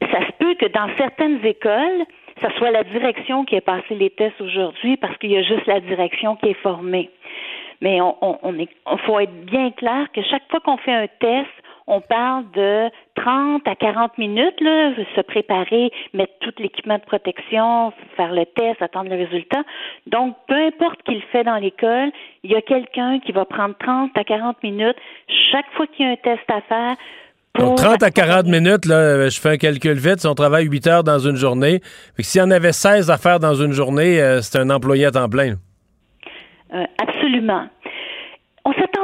[0.00, 2.06] ça se peut que dans certaines écoles,
[2.40, 5.66] ça soit la direction qui ait passé les tests aujourd'hui parce qu'il y a juste
[5.66, 7.10] la direction qui est formée.
[7.82, 11.50] Mais on faut être bien clair que chaque fois qu'on fait un test,
[11.90, 17.92] on parle de 30 à 40 minutes, là, se préparer, mettre tout l'équipement de protection,
[18.16, 19.62] faire le test, attendre le résultat.
[20.06, 22.12] Donc, peu importe qui le fait dans l'école,
[22.44, 24.96] il y a quelqu'un qui va prendre 30 à 40 minutes
[25.50, 26.96] chaque fois qu'il y a un test à faire.
[27.58, 30.20] Donc, pour 30 à 40 minutes, là, je fais un calcul vite.
[30.20, 31.80] Si on travaille 8 heures dans une journée,
[32.20, 35.10] s'il y en avait 16 à faire dans une journée, euh, c'est un employé à
[35.10, 35.56] temps plein.
[36.72, 37.66] Euh, absolument.
[38.64, 38.99] On s'attend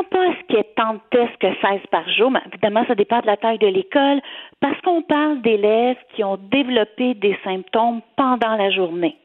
[0.57, 2.85] pas à ce qu'il y ait tant de tests que 16 par jour, mais évidemment,
[2.87, 4.21] ça dépend de la taille de l'école,
[4.61, 9.16] parce qu'on parle d'élèves qui ont développé des symptômes pendant la journée.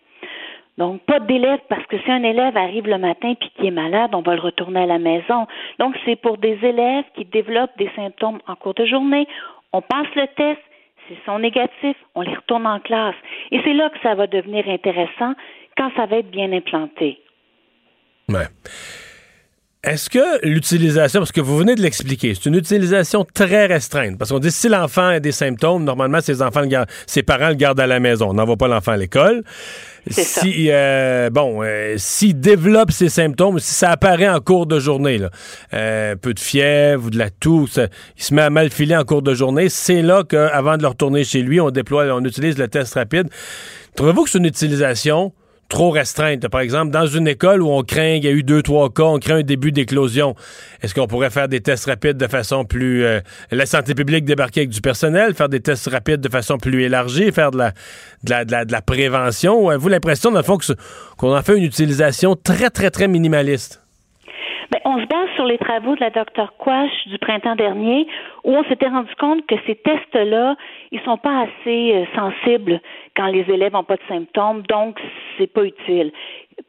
[0.77, 4.11] Donc, pas d'élèves, parce que si un élève arrive le matin puis qui est malade,
[4.13, 5.45] on va le retourner à la maison.
[5.79, 9.27] Donc, c'est pour des élèves qui développent des symptômes en cours de journée.
[9.73, 10.61] On passe le test.
[11.07, 13.15] S'ils sont négatifs, on les retourne en classe.
[13.51, 15.33] Et c'est là que ça va devenir intéressant
[15.77, 17.19] quand ça va être bien implanté.
[18.29, 18.47] Ouais.
[19.83, 24.29] Est-ce que l'utilisation, parce que vous venez de l'expliquer, c'est une utilisation très restreinte, parce
[24.29, 27.55] qu'on dit si l'enfant a des symptômes, normalement ses enfants, le gardent, ses parents le
[27.55, 29.41] gardent à la maison, on n'envoie pas l'enfant à l'école.
[30.07, 35.17] Si euh, bon, euh, s'il développe ces symptômes, si ça apparaît en cours de journée,
[35.17, 35.31] là,
[35.73, 37.87] euh, un peu de fièvre ou de la toux, ça-
[38.19, 40.89] il se met à mal filer en cours de journée, c'est là qu'avant de le
[40.89, 43.29] retourner chez lui, on déploie, on utilise le test rapide.
[43.95, 45.33] Trouvez-vous que c'est une utilisation
[45.71, 46.47] trop restreinte.
[46.49, 49.03] Par exemple, dans une école où on craint, il y a eu deux, trois cas,
[49.03, 50.35] on craint un début d'éclosion.
[50.81, 53.05] Est-ce qu'on pourrait faire des tests rapides de façon plus...
[53.05, 56.83] euh, la santé publique débarquer avec du personnel, faire des tests rapides de façon plus
[56.83, 57.71] élargie, faire de la,
[58.23, 59.63] de la, de la, prévention?
[59.63, 60.57] Ou avez-vous l'impression, dans le fond,
[61.17, 63.80] qu'on en fait une utilisation très, très, très minimaliste?
[64.71, 68.07] Ben, on se base sur les travaux de la Dr Quash du printemps dernier,
[68.45, 70.55] où on s'était rendu compte que ces tests-là,
[70.91, 72.79] ils sont pas assez euh, sensibles
[73.17, 74.97] quand les élèves n'ont pas de symptômes, donc
[75.37, 76.13] c'est pas utile.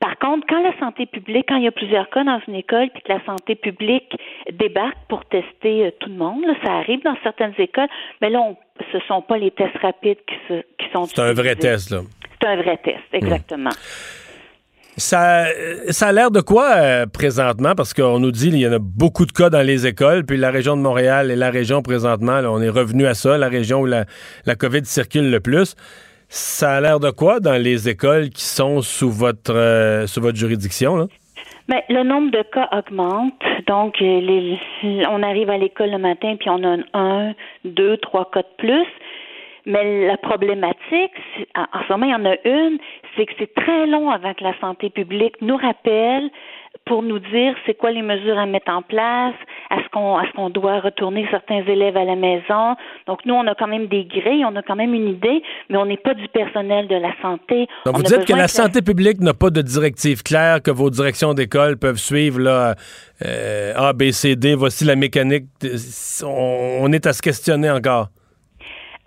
[0.01, 2.91] Par contre, quand la santé publique, quand il y a plusieurs cas dans une école,
[2.93, 4.17] puis que la santé publique
[4.53, 7.89] débarque pour tester euh, tout le monde, là, ça arrive dans certaines écoles,
[8.21, 8.57] mais là, on,
[8.91, 12.01] ce sont pas les tests rapides qui, se, qui sont C'est un vrai test, là.
[12.41, 13.71] C'est un vrai test, exactement.
[14.99, 15.47] Ça,
[15.89, 17.75] ça a l'air de quoi euh, présentement?
[17.75, 20.37] Parce qu'on nous dit qu'il y en a beaucoup de cas dans les écoles, puis
[20.37, 23.49] la région de Montréal est la région présentement, là, on est revenu à ça, la
[23.49, 24.05] région où la,
[24.59, 25.77] COVID circule le plus.
[26.29, 30.37] Ça a l'air de quoi dans les écoles qui sont sous votre, euh, sous votre
[30.37, 30.97] juridiction?
[30.97, 31.07] Là?
[31.69, 33.41] Mais le nombre de cas augmente.
[33.67, 38.31] Donc, euh, on arrive à l'école le matin, puis on a un, un, deux, trois
[38.31, 38.87] cas de plus.
[39.65, 41.13] Mais la problématique,
[41.55, 42.79] en ce moment, il y en a une,
[43.17, 46.31] c'est que c'est très long avant que la santé publique nous rappelle
[46.87, 49.35] pour nous dire c'est quoi les mesures à mettre en place,
[49.71, 52.77] est-ce qu'on est-ce qu'on doit retourner certains élèves à la maison.
[53.07, 55.77] Donc nous on a quand même des grilles, on a quand même une idée, mais
[55.77, 57.67] on n'est pas du personnel de la santé.
[57.87, 60.91] Donc, On vous dites que la santé publique n'a pas de directive claire, que vos
[60.91, 62.75] directions d'école peuvent suivre là,
[63.25, 65.45] euh, A, B, C, D, voici la mécanique.
[66.25, 68.09] On, on est à se questionner encore.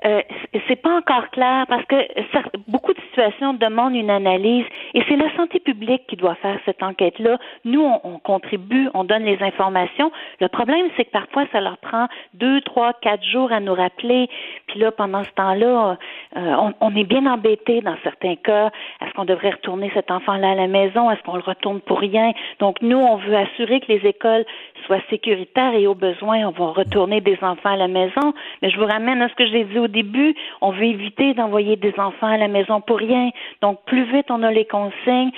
[0.05, 0.21] Euh,
[0.67, 1.95] c'est pas encore clair parce que
[2.31, 6.59] ça- beaucoup de situations demandent une analyse et c'est la santé publique qui doit faire
[6.65, 7.37] cette enquête-là.
[7.63, 10.11] Nous, on, on contribue, on donne les informations.
[10.39, 14.29] Le problème, c'est que parfois, ça leur prend deux, trois, quatre jours à nous rappeler.
[14.67, 15.97] Puis là, pendant ce temps-là,
[16.37, 18.67] euh, on, on est bien embêté dans certains cas.
[19.01, 21.09] Est-ce qu'on devrait retourner cet enfant-là à la maison?
[21.09, 22.31] Est-ce qu'on le retourne pour rien?
[22.59, 24.45] Donc, nous, on veut assurer que les écoles
[24.85, 28.33] soient sécuritaires et au besoin, on va retourner des enfants à la maison.
[28.61, 30.35] Mais je vous ramène à ce que j'ai dit au début.
[30.61, 33.29] On veut éviter d'envoyer des enfants à la maison pour rien.
[33.61, 35.31] Donc, plus vite on a les consignes,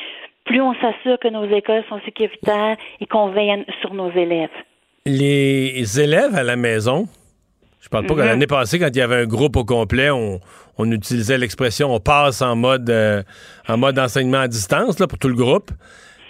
[0.45, 4.49] plus on s'assure que nos écoles sont sécuritaires et qu'on veille sur nos élèves.
[5.05, 7.07] Les élèves à la maison,
[7.81, 8.25] je parle pas que Mhm.
[8.27, 10.39] l'année passée, quand il y avait un groupe au complet, on,
[10.77, 13.23] on utilisait l'expression on passe en mode euh,
[13.69, 15.71] en mode enseignement à distance là, pour tout le groupe.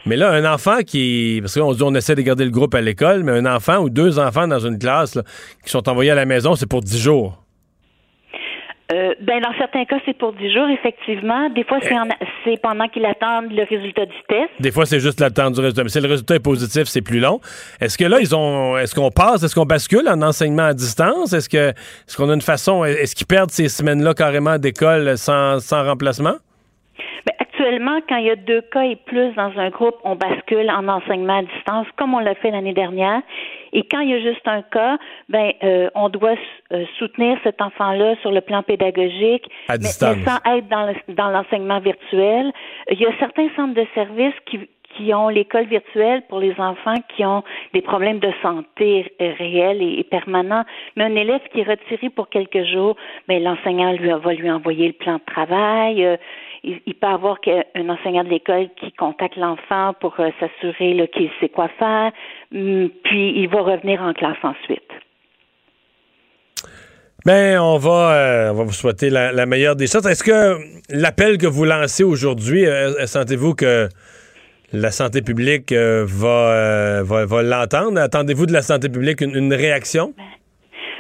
[0.06, 1.40] Mais là, un enfant qui.
[1.42, 3.90] Parce qu'on dit on essaie de garder le groupe à l'école, mais un enfant ou
[3.90, 5.24] deux enfants dans une classe là,
[5.66, 7.44] qui sont envoyés à la maison, c'est pour 10 jours.
[8.90, 11.50] Euh, ben dans certains cas, c'est pour 10 jours, effectivement.
[11.50, 12.08] Des fois, c'est en-
[12.46, 14.50] c'est pendant qu'ils attendent le résultat du test.
[14.62, 15.84] Des fois, c'est juste l'attente du résultat.
[15.84, 17.42] Mais si le résultat est positif, c'est plus long.
[17.82, 18.78] Est-ce que là, ils ont.
[18.78, 21.34] Est-ce qu'on passe, est-ce qu'on bascule en enseignement à distance?
[21.34, 22.86] Est-ce que est-ce qu'on a une façon.
[22.86, 26.36] Est-ce qu'ils perdent ces semaines-là carrément d'école sans, sans remplacement?
[27.26, 30.70] Ben, actuellement, quand il y a deux cas et plus dans un groupe, on bascule
[30.70, 33.20] en enseignement à distance, comme on l'a fait l'année dernière.
[33.74, 34.98] Et quand il y a juste un cas,
[35.30, 36.36] ben, euh, on doit
[36.72, 40.14] euh, soutenir cet enfant-là sur le plan pédagogique, À mais, mais sans
[40.56, 42.52] être dans le- dans l'enseignement virtuel.
[42.92, 44.60] Il y a certains centres de services qui
[44.96, 49.82] qui ont l'école virtuelle pour les enfants qui ont des problèmes de santé euh, réels
[49.82, 50.64] et, permanents.
[50.96, 52.96] Mais un élève qui est retiré pour quelques jours,
[53.28, 56.04] ben, l'enseignant lui va lui envoyer le plan de travail.
[56.04, 56.18] euh,
[56.64, 57.38] il, peut avoir
[57.76, 62.12] un enseignant de l'école qui contacte l'enfant pour s'assurer qu'il sait quoi faire.
[62.54, 64.82] Hum, puis il va revenir en classe ensuite.
[67.26, 70.08] Ben, on va, euh, on va vous souhaiter la, la meilleure des choses.
[70.08, 70.58] Est-ce que
[70.90, 73.90] l'appel que vous lancez aujourd'hui, euh, sentez-vous que
[74.72, 78.00] la santé publique euh, va, va, va l'entendre?
[78.00, 80.14] Attendez-vous de la santé publique une, une réaction?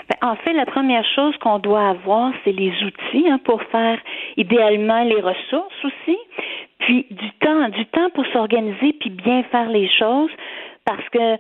[0.09, 3.97] Ben, en fait, la première chose qu'on doit avoir, c'est les outils hein, pour faire
[4.35, 6.17] idéalement les ressources aussi,
[6.79, 10.31] puis du temps, du temps pour s'organiser puis bien faire les choses.
[10.87, 11.35] Parce que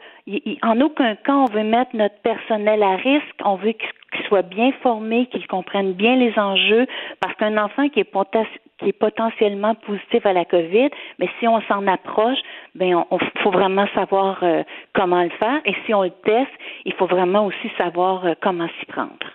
[0.61, 3.39] en aucun cas on veut mettre notre personnel à risque.
[3.45, 6.85] On veut qu'il soit bien formé, qu'il comprenne bien les enjeux.
[7.21, 11.47] Parce qu'un enfant qui est potas- qui est potentiellement positif à la COVID, mais si
[11.47, 12.37] on s'en approche,
[12.75, 15.61] ben on, faut vraiment savoir euh, comment le faire.
[15.65, 16.51] Et si on le teste,
[16.83, 19.27] il faut vraiment aussi savoir euh, comment s'y prendre.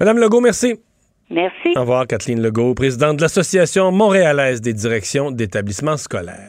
[0.00, 0.74] Madame Legault, merci.
[1.30, 1.76] Merci.
[1.76, 6.48] Au revoir, Kathleen Legault, présidente de l'Association montréalaise des directions d'établissements scolaires.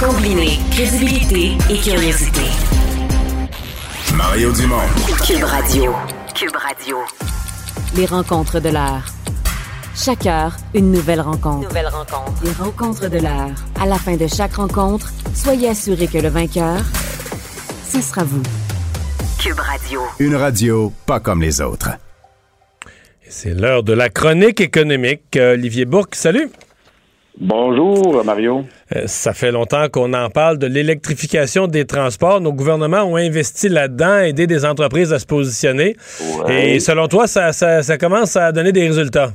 [0.00, 2.42] Combiner crédibilité et curiosité.
[4.14, 4.76] Mario Dumont.
[5.26, 5.92] Cube Radio.
[6.36, 6.98] Cube Radio.
[7.96, 9.04] Les rencontres de l'heure.
[9.96, 11.66] Chaque heure, une nouvelle rencontre.
[11.68, 12.44] Nouvelle rencontre.
[12.44, 13.50] Les rencontres de l'heure.
[13.80, 16.80] À la fin de chaque rencontre, soyez assurés que le vainqueur,
[17.84, 18.42] ce sera vous.
[19.40, 20.02] Cube Radio.
[20.20, 21.90] Une radio pas comme les autres.
[23.28, 25.36] C'est l'heure de la chronique économique.
[25.36, 26.50] Euh, Olivier Bourque, salut.
[27.40, 28.64] Bonjour, Mario.
[28.96, 32.40] Euh, ça fait longtemps qu'on en parle de l'électrification des transports.
[32.40, 35.94] Nos gouvernements ont investi là-dedans, aidé des entreprises à se positionner.
[36.46, 36.70] Ouais.
[36.74, 39.28] Et selon toi, ça, ça- ça commence à donner des résultats?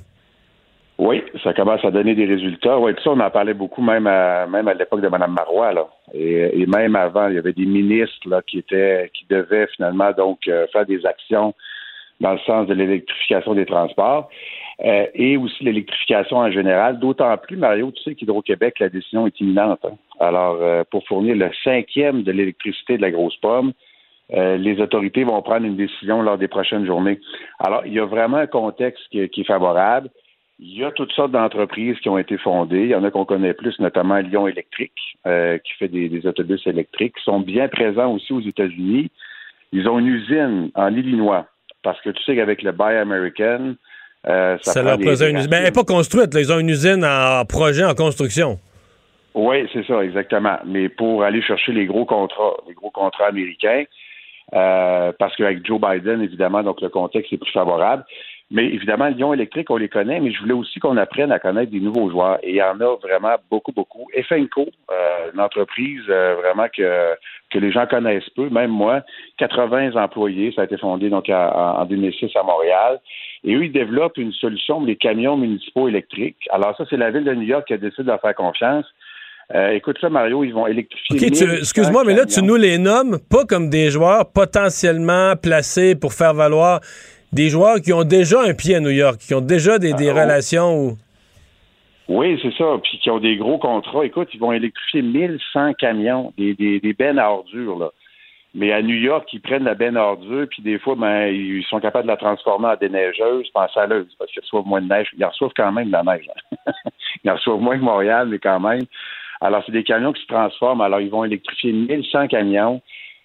[0.98, 2.78] Oui, ça commence à donner des résultats.
[2.78, 5.88] Oui, ça, on en parlait beaucoup même à, même à l'époque de Mme Marois, là.
[6.14, 10.12] Et, et même avant, il y avait des ministres là, qui étaient qui devaient finalement
[10.12, 11.54] donc euh, faire des actions
[12.20, 14.30] dans le sens de l'électrification des transports
[14.82, 17.00] euh, et aussi l'électrification en général.
[17.00, 19.80] D'autant plus, Mario, tu sais qu'Hydro-Québec, la décision est imminente.
[19.86, 19.96] hein.
[20.20, 23.74] Alors, euh, pour fournir le cinquième de l'électricité de la grosse pomme,
[24.34, 27.20] euh, les autorités vont prendre une décision lors des prochaines journées.
[27.60, 30.10] Alors, il y a vraiment un contexte qui, est- qui favorable.
[30.60, 32.84] Il y a toutes sortes d'entreprises qui ont été fondées.
[32.84, 34.94] Il y en a qu'on connaît plus, notamment Lyon Électrique,
[35.26, 37.16] qui fait des, des autobus électriques.
[37.18, 39.10] Ils sont bien présents aussi aux États-Unis.
[39.74, 41.48] Ils ont une usine en Illinois.
[41.82, 43.74] Parce que tu sais qu'avec le Buy American,
[44.28, 45.50] euh, ça, leur posait une usine.
[45.50, 46.34] Ben, elle n'est pas construite.
[46.34, 46.40] là.
[46.42, 48.60] Ils ont une usine en projet, en construction.
[49.36, 50.58] Oui, c'est ça, exactement.
[50.66, 53.84] Mais pour aller chercher les gros contrats, les gros contrats américains,
[54.54, 58.06] euh, parce qu'avec Joe Biden, évidemment, donc le contexte est plus favorable.
[58.52, 61.72] Mais évidemment, Lyon électrique, on les connaît, mais je voulais aussi qu'on apprenne à connaître
[61.72, 62.38] des nouveaux joueurs.
[62.44, 64.06] Et il y en a vraiment beaucoup, beaucoup.
[64.14, 67.16] Efenco, euh, une entreprise euh, vraiment que,
[67.50, 69.02] que les gens connaissent peu, même moi,
[69.40, 73.00] 80 employés, ça a été fondé donc à- en 2006 à Montréal.
[73.46, 76.38] Et eux, ils développent une solution pour les camions municipaux électriques.
[76.50, 78.86] Alors ça, c'est la ville de New York qui a décidé de leur faire confiance.
[79.54, 81.16] Euh, écoute ça, Mario, ils vont électrifier.
[81.18, 85.36] OK, tu- 1100 excuse-moi, mais là, tu nous les nommes pas comme des joueurs potentiellement
[85.36, 86.80] placés pour faire valoir
[87.34, 90.08] des joueurs qui ont déjà un pied à New York, qui ont déjà des, des
[90.10, 90.22] Ah, oh.
[90.22, 90.98] relations où...
[92.08, 92.66] Oui, c'est ça.
[92.84, 94.06] Puis qui ont des gros contrats.
[94.06, 97.92] Écoute, ils vont électrifier 1100 camions, des, des, des bennes à ordures, là.
[98.56, 101.64] Mais à New York, ils prennent la benne à ordures, puis des fois, ben, ils
[101.64, 105.10] sont capables de la transformer en déneigeuse, en saleuse, parce qu'ils reçoivent moins de neige.
[105.18, 106.30] Ils en reçoivent quand même de la neige.
[106.30, 106.72] hein.
[107.24, 108.84] ils en reçoivent moins que Montréal, mais quand même.
[109.42, 110.82] Alors, c'est des camions qui se transforment.
[110.82, 112.82] Alors, ils vont électrifier 1100 camions.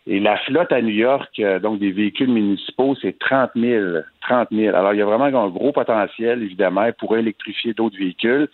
[0.06, 3.98] Et la flotte à New York, euh, donc des véhicules municipaux, c'est 30 000.
[4.22, 4.74] 30 000.
[4.74, 8.48] Alors, il y a vraiment un gros potentiel, évidemment, pour électrifier d'autres véhicules.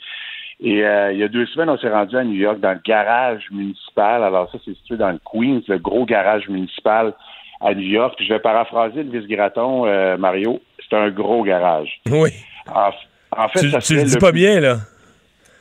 [0.60, 2.80] Et euh, il y a deux semaines, on s'est rendu à New York dans le
[2.84, 4.22] garage municipal.
[4.22, 7.12] Alors, ça, c'est situé dans le Queens, le gros garage municipal
[7.60, 8.14] à New York.
[8.16, 10.60] Puis je vais paraphraser le vice-graton, euh, Mario.
[10.88, 12.00] C'est un gros garage.
[12.10, 12.30] Oui.
[12.72, 12.90] En,
[13.36, 14.76] en fait, Tu, ça tu le dis le pas bien, là.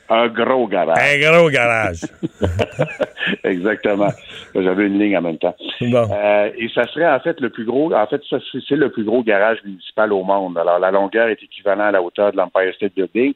[0.10, 0.98] Un gros garage.
[1.00, 2.02] Un gros garage.
[3.44, 4.10] Exactement.
[4.54, 5.56] J'avais une ligne en même temps.
[5.82, 6.08] Bon.
[6.12, 9.06] Euh, et ça serait en fait le plus gros, en fait, ça, c'est le plus
[9.06, 10.58] gros garage municipal au monde.
[10.58, 13.34] Alors, la longueur est équivalente à la hauteur de l'Empire State Building.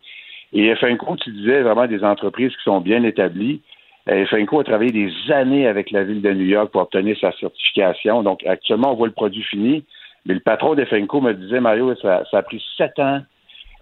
[0.54, 3.62] Et FNCO, tu disais vraiment des entreprises qui sont bien établies.
[4.10, 7.32] Euh, FNCO a travaillé des années avec la ville de New York pour obtenir sa
[7.34, 8.24] certification.
[8.24, 9.84] Donc, actuellement, on voit le produit fini.
[10.26, 13.22] Mais le patron d'FNCO me disait, Mario, ça, a pris sept ans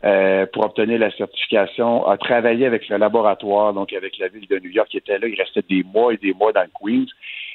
[0.04, 4.60] euh, pour obtenir la certification, a travaillé avec le laboratoire, donc avec la ville de
[4.60, 5.28] New York qui était là.
[5.28, 7.08] Il restait des mois et des mois dans le Queens.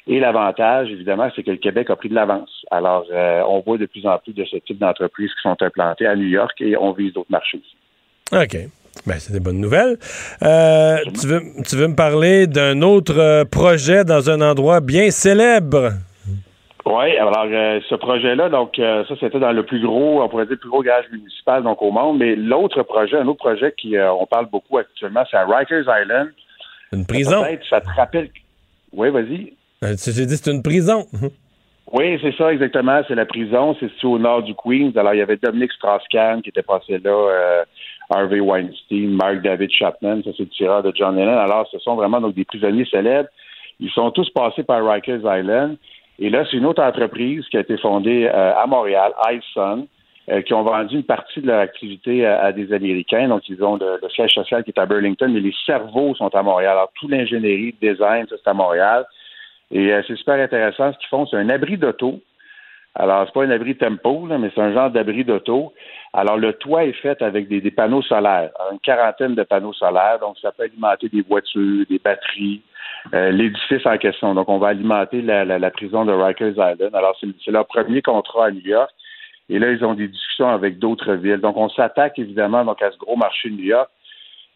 [0.07, 2.65] Et l'avantage, évidemment, c'est que le Québec a pris de l'avance.
[2.71, 6.07] Alors, euh, on voit de plus en plus de ce type d'entreprises qui sont implantées
[6.07, 7.61] à New York et on vise d'autres marchés.
[8.33, 8.57] OK.
[9.05, 9.97] Ben, c'est des bonnes nouvelles.
[10.43, 15.09] Euh, tu, veux, tu veux me parler d'un autre euh, projet dans un endroit bien
[15.09, 15.93] célèbre?
[16.85, 20.45] Oui, alors euh, ce projet-là, donc euh, ça c'était dans le plus gros, on pourrait
[20.45, 23.73] dire le plus gros garage municipal donc au monde, mais l'autre projet, un autre projet
[23.77, 26.29] qui on parle beaucoup actuellement, c'est à Rikers Island.
[26.91, 27.43] Une prison?
[27.43, 28.29] Peut-être ça te rappelle.
[28.93, 29.53] Oui, vas-y.
[29.81, 31.05] Tu t'es dit c'est une prison.
[31.93, 33.01] Oui, c'est ça, exactement.
[33.05, 33.75] C'est la prison.
[33.77, 34.93] C'est situé au nord du Queens.
[34.95, 37.65] Alors, il y avait Dominic Strauss-Kahn qui était passé là,
[38.11, 41.37] Harvey Weinstein, Mark David Chapman, ça c'est le tireur de John Lennon.
[41.37, 43.29] Alors, ce sont vraiment donc des prisonniers célèbres.
[43.79, 45.77] Ils sont tous passés par Rikers Island.
[46.19, 49.85] Et là, c'est une autre entreprise qui a été fondée euh, à Montréal, iSun,
[50.29, 53.27] euh, qui ont vendu une partie de leur activité à, des Américains.
[53.27, 56.43] Donc, ils ont le, siège social qui est à Burlington, mais les cerveaux sont à
[56.43, 56.73] Montréal.
[56.73, 59.05] Alors, tout l'ingénierie, le design, ça, c'est à Montréal.
[59.71, 60.93] Et euh, c'est super intéressant.
[60.93, 62.19] Ce qu'ils font, c'est un abri d'auto.
[62.95, 65.73] Alors, c'est pas un abri tempo, là, mais c'est un genre d'abri d'auto.
[66.13, 70.19] Alors, le toit est fait avec des, panneaux solaires, une quarantaine de panneaux solaires.
[70.19, 72.61] Donc, ça peut alimenter des voitures, des batteries,
[73.13, 74.33] euh, l'édifice en question.
[74.33, 76.93] Donc, on va alimenter la prison de Rikers Island.
[76.93, 78.91] Alors, c'est leur premier contrat à New York.
[79.49, 81.41] Et là, ils ont des discussions avec d'autres villes.
[81.41, 83.89] Donc, on s'attaque évidemment donc, à ce gros marché de New York.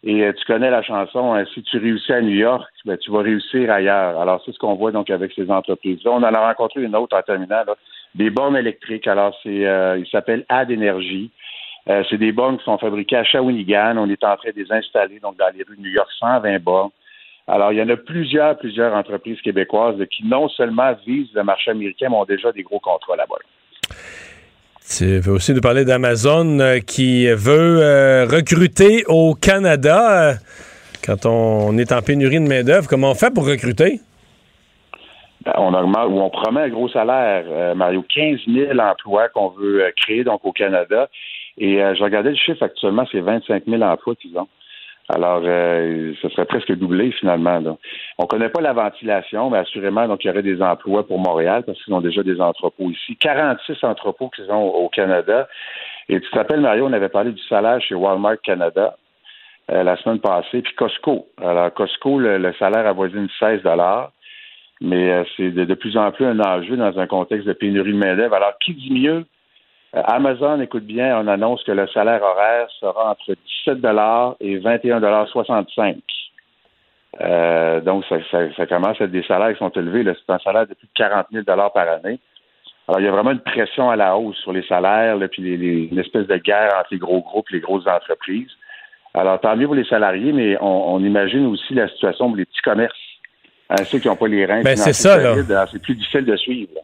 [0.04, 3.10] Et euh, tu connais la chanson, hein, si tu réussis à New York, ben, tu
[3.10, 4.20] vas réussir ailleurs.
[4.20, 6.12] Alors, c'est ce qu'on voit donc avec ces entreprises-là.
[6.12, 7.74] On en a rencontré une autre en terminant, là,
[8.14, 9.06] des bornes électriques.
[9.06, 11.30] Alors, c'est, euh, il s'appelle Ad Energy.
[11.88, 13.96] Euh, c'est des bornes qui sont fabriquées à Shawinigan.
[13.96, 16.62] On est en train de les installer donc dans les rues de New York, 120
[16.62, 16.90] bornes.
[17.46, 21.70] Alors, il y en a plusieurs, plusieurs entreprises québécoises qui non seulement visent le marché
[21.70, 23.36] américain, mais ont déjà des gros contrats là-bas.
[24.88, 30.38] Tu veux aussi nous parler d'Amazon euh, qui veut recruter au Canada.
[31.04, 34.00] Quand on est en pénurie de main-d'œuvre, comment on fait pour recruter?
[35.46, 38.02] Ben, on augmente ou on promet un gros salaire, euh, Mario.
[38.02, 41.08] 15 000 emplois qu'on veut euh, créer donc au Canada.
[41.58, 44.46] Et je regardais le chiffre actuellement, c'est 25 000 emplois qu'ils ont.
[45.08, 47.60] Alors, euh, ce serait presque doublé finalement.
[48.18, 51.20] On ne connaît pas la ventilation, mais assurément, donc il y aurait des emplois pour
[51.20, 53.16] Montréal parce qu'ils ont déjà des entrepôts ici.
[53.16, 55.48] 46 entrepôts qu'ils ont au Canada.
[56.08, 58.96] Et tu te rappelles, Mario, on avait parlé du salaire chez Walmart Canada
[59.70, 61.28] euh, la semaine passée, puis Costco.
[61.40, 63.62] Alors, Costco, le, le salaire avoisine 16
[64.80, 67.98] mais euh, c'est de, plus en plus un enjeu dans un contexte de pénurie de
[67.98, 68.34] main-d'œuvre.
[68.34, 69.24] Alors, qui dit mieux?
[69.94, 73.34] Euh, Amazon, écoute bien, on annonce que le salaire horaire sera entre
[73.66, 73.78] 17
[74.40, 75.96] et 21,65
[77.22, 80.04] euh, donc, ça, ça, ça, commence à être des salaires qui sont élevés.
[80.04, 82.20] C'est un salaire de plus de 40 000 par année.
[82.88, 85.42] Alors, il y a vraiment une pression à la hausse sur les salaires, là, puis
[85.42, 88.50] une espèce de guerre entre les gros groupes les grosses entreprises.
[89.14, 92.44] Alors, tant mieux pour les salariés, mais on, on imagine aussi la situation pour les
[92.44, 93.15] petits commerces.
[93.70, 94.62] Hein, ceux qui n'ont pas les reins.
[94.62, 95.34] Ben, c'est ça, là.
[95.70, 96.70] C'est plus difficile de suivre.
[96.74, 96.80] Là.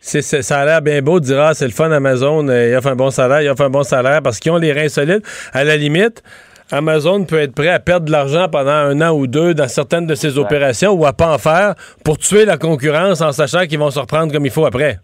[0.00, 2.88] Ça a l'air bien beau de dire ah, c'est le fun Amazon, euh, il offre
[2.88, 5.22] un bon salaire, il offre un bon salaire parce qu'ils ont les reins solides.
[5.54, 6.22] À la limite,
[6.70, 10.06] Amazon peut être prêt à perdre de l'argent pendant un an ou deux dans certaines
[10.06, 13.78] de ses opérations ou à pas en faire pour tuer la concurrence en sachant qu'ils
[13.78, 14.98] vont se reprendre comme il faut après.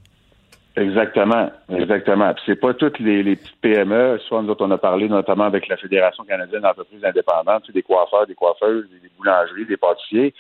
[0.76, 2.32] Exactement, exactement.
[2.34, 5.44] Puis c'est pas toutes les, les, petites PME, soit nous autres on a parlé notamment
[5.44, 10.32] avec la Fédération canadienne d'entreprises indépendantes, des coiffeurs, des coiffeuses, des boulangeries, des pâtissiers.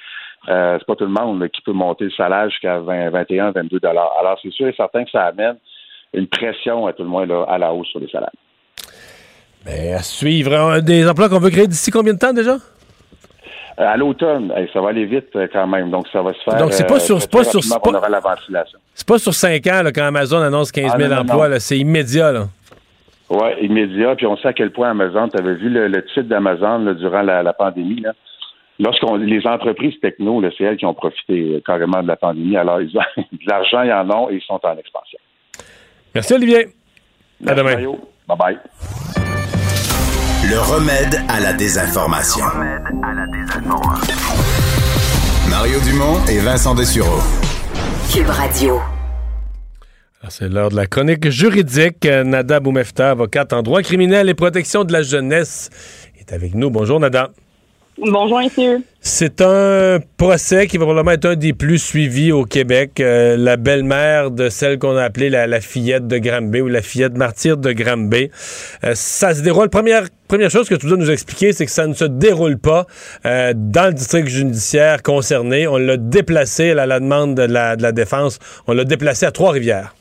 [0.48, 3.50] Euh, c'est pas tout le monde là, qui peut monter le salaire jusqu'à 20, 21,
[3.52, 4.12] 22 dollars.
[4.20, 5.56] Alors c'est sûr et certain que ça amène
[6.14, 8.30] une pression à tout le moins là, à la hausse sur les salaires.
[9.66, 12.56] Mais à suivre des emplois qu'on veut créer d'ici combien de temps déjà?
[13.80, 15.90] Euh, à l'automne, ça va aller vite euh, quand même.
[15.90, 16.56] Donc, ça va se faire.
[16.58, 17.16] Donc, c'est pas sur.
[17.16, 18.78] Euh, pas sur on aura la ventilation.
[18.94, 21.60] C'est pas sur 5 ans là, quand Amazon annonce 15 000 ah, non, emplois.
[21.60, 22.32] C'est immédiat.
[22.32, 22.48] là.
[23.30, 24.16] Oui, immédiat.
[24.16, 27.22] Puis on sait à quel point Amazon, tu avais vu le, le titre d'Amazon durant
[27.22, 28.00] la, la, pandémie.
[28.00, 28.12] Là.
[28.80, 32.56] Lorsqu'on les entreprises techno, c'est elles qui ont profité carrément de la pandémie.
[32.56, 33.02] Alors, ils ont
[33.32, 35.18] de l'argent, ils en ont et ils sont en expansion.
[36.14, 36.68] Merci, Olivier.
[37.40, 37.72] Merci, à demain.
[37.72, 37.98] Mario.
[38.26, 38.58] Bye bye.
[40.48, 42.42] Le remède à la désinformation.
[42.42, 44.16] Le remède à la désinformation.
[45.50, 47.20] Mario Dumont et Vincent Dessureau.
[48.10, 48.80] Cube Radio.
[50.28, 52.06] C'est l'heure de la chronique juridique.
[52.06, 55.68] Nada Boumefta, avocate en droit criminel et protection de la jeunesse,
[56.18, 56.70] est avec nous.
[56.70, 57.30] Bonjour, Nada.
[58.02, 58.82] Bonjour, messieurs.
[59.02, 62.98] C'est un procès qui va probablement être un des plus suivis au Québec.
[62.98, 67.16] Euh, la belle-mère de celle qu'on a appelée la, fillette de Granby ou la fillette
[67.16, 68.30] martyre de Granby.
[68.84, 69.68] Euh, ça se déroule.
[69.68, 72.86] Première, première chose que tu dois nous expliquer, c'est que ça ne se déroule pas
[73.26, 75.66] euh, dans le district judiciaire concerné.
[75.66, 78.38] On l'a déplacé à la demande de la défense.
[78.66, 79.94] On l'a déplacé à Trois-Rivières.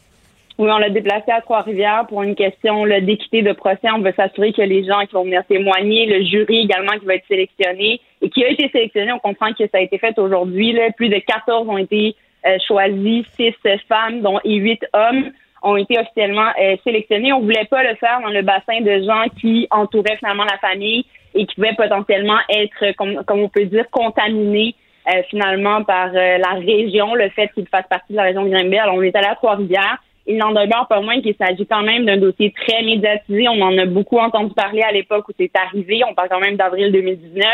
[0.60, 3.90] Oui, on l'a déplacé à Trois-Rivières pour une question d'équité de procès.
[3.96, 7.16] On veut s'assurer que les gens qui vont venir témoigner, le jury également qui va
[7.16, 10.78] être sélectionné et qui a été sélectionné, on comprend que ça a été fait aujourd'hui.
[10.98, 12.14] Plus de 14 ont été
[12.46, 13.54] euh, choisis, 6
[13.88, 15.32] femmes dont et 8 hommes
[15.64, 17.32] ont été officiellement euh, sélectionnés.
[17.32, 21.06] On voulait pas le faire dans le bassin de gens qui entouraient finalement la famille
[21.36, 24.76] et qui pouvaient potentiellement être, comme, comme on peut dire, contaminés
[25.08, 28.78] euh, finalement par la région, le fait qu'ils fassent partie de la région de Grimby.
[28.78, 30.00] Alors, on est allé à Trois-Rivières
[30.30, 33.48] il n'en demeure pas moins qu'il s'agit quand même d'un dossier très médiatisé.
[33.50, 36.02] On en a beaucoup entendu parler à l'époque où c'est arrivé.
[36.08, 37.46] On parle quand même d'avril 2019.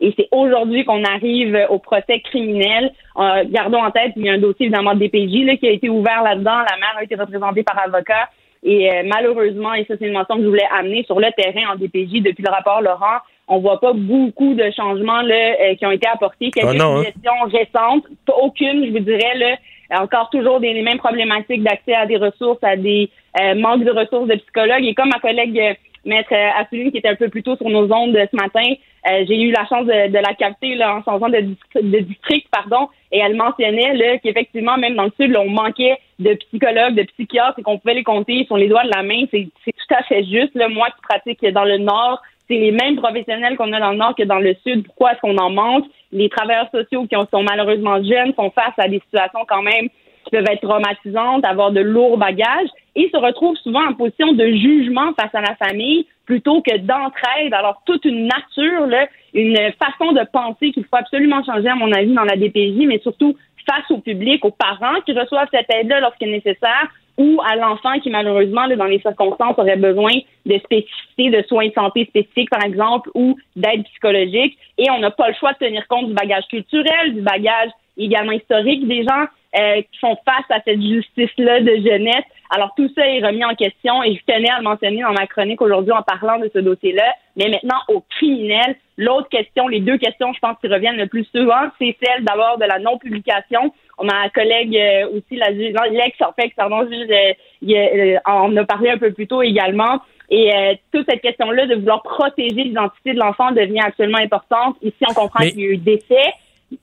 [0.00, 2.92] Et c'est aujourd'hui qu'on arrive au procès criminel.
[3.16, 5.70] Euh, gardons en tête, il y a un dossier évidemment de DPJ là, qui a
[5.70, 6.58] été ouvert là-dedans.
[6.68, 8.28] La mère a été représentée par avocat.
[8.64, 11.72] Et euh, malheureusement, et ça c'est une mention que je voulais amener sur le terrain
[11.72, 15.86] en DPJ depuis le rapport Laurent, on voit pas beaucoup de changements là, euh, qui
[15.86, 16.50] ont été apportés.
[16.50, 17.04] Quelques Ah non, hein?
[17.46, 19.56] récentes, pas aucune, je vous dirais là.
[19.90, 23.08] Encore toujours des, les mêmes problématiques d'accès à des ressources, à des
[23.40, 24.84] euh, manques de ressources de psychologues.
[24.84, 25.74] Et comme ma collègue euh,
[26.04, 28.68] Maître euh, Assouline, qui était un peu plus tôt sur nos ondes euh, ce matin,
[29.10, 31.40] euh, j'ai eu la chance de, de la capter là, en changeant de,
[31.80, 36.34] de district, pardon, et elle mentionnait qu'effectivement, même dans le sud, là, on manquait de
[36.34, 39.24] psychologues, de psychiatres, et qu'on pouvait les compter sur les doigts de la main.
[39.30, 40.54] C'est c'est tout à fait juste.
[40.54, 40.68] Là.
[40.68, 44.14] Moi qui pratique dans le nord, c'est les mêmes professionnels qu'on a dans le nord
[44.14, 44.84] que dans le sud.
[44.84, 45.84] Pourquoi est-ce qu'on en manque?
[46.16, 49.88] Les travailleurs sociaux qui ont- sont malheureusement jeunes font face à des situations quand même
[50.24, 54.46] qui peuvent être traumatisantes, avoir de lourds bagages et se retrouvent souvent en position de
[54.46, 57.52] jugement face à la famille plutôt que d'entraide.
[57.52, 58.88] Alors, toute une nature,
[59.34, 62.98] une façon de penser qu'il faut absolument changer, à mon avis, dans la DPJ, mais
[62.98, 63.36] surtout
[63.68, 66.88] face au public, aux parents qui reçoivent cette aide-là lorsqu'il est nécessaire
[67.18, 70.12] ou à l'enfant qui, malheureusement, dans les circonstances, aurait besoin
[70.44, 74.58] de spécificités, de soins de santé spécifiques, par exemple, ou d'aide psychologique.
[74.78, 78.32] Et on n'a pas le choix de tenir compte du bagage culturel, du bagage également
[78.32, 79.24] historique des gens
[79.58, 82.24] euh, qui font face à cette justice-là de jeunesse.
[82.50, 85.26] Alors, tout ça est remis en question et je tenais à le mentionner dans ma
[85.26, 87.14] chronique aujourd'hui en parlant de ce dossier-là.
[87.36, 91.26] Mais maintenant, au criminel, l'autre question, les deux questions, je pense, qui reviennent le plus
[91.34, 93.72] souvent, c'est celle d'abord de la non-publication.
[93.98, 96.16] On a un collègue euh, aussi, la juge, l'ex,
[96.56, 100.00] pardon, juge, euh, en a parlé un peu plus tôt également.
[100.28, 104.76] Et euh, toute cette question-là de vouloir protéger l'identité de l'enfant devient absolument importante.
[104.82, 106.32] Ici, on comprend Mais- qu'il y a eu décès.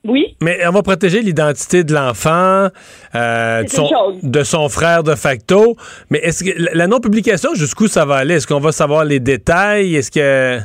[0.02, 0.34] Oui?
[0.42, 2.68] Mais on va protéger l'identité de l'enfant,
[3.14, 4.16] euh, de, son, chose.
[4.22, 5.76] de son frère de facto.
[6.08, 8.36] Mais est-ce que la non-publication, jusqu'où ça va aller?
[8.36, 9.94] Est-ce qu'on va savoir les détails?
[9.94, 10.58] Est-ce que.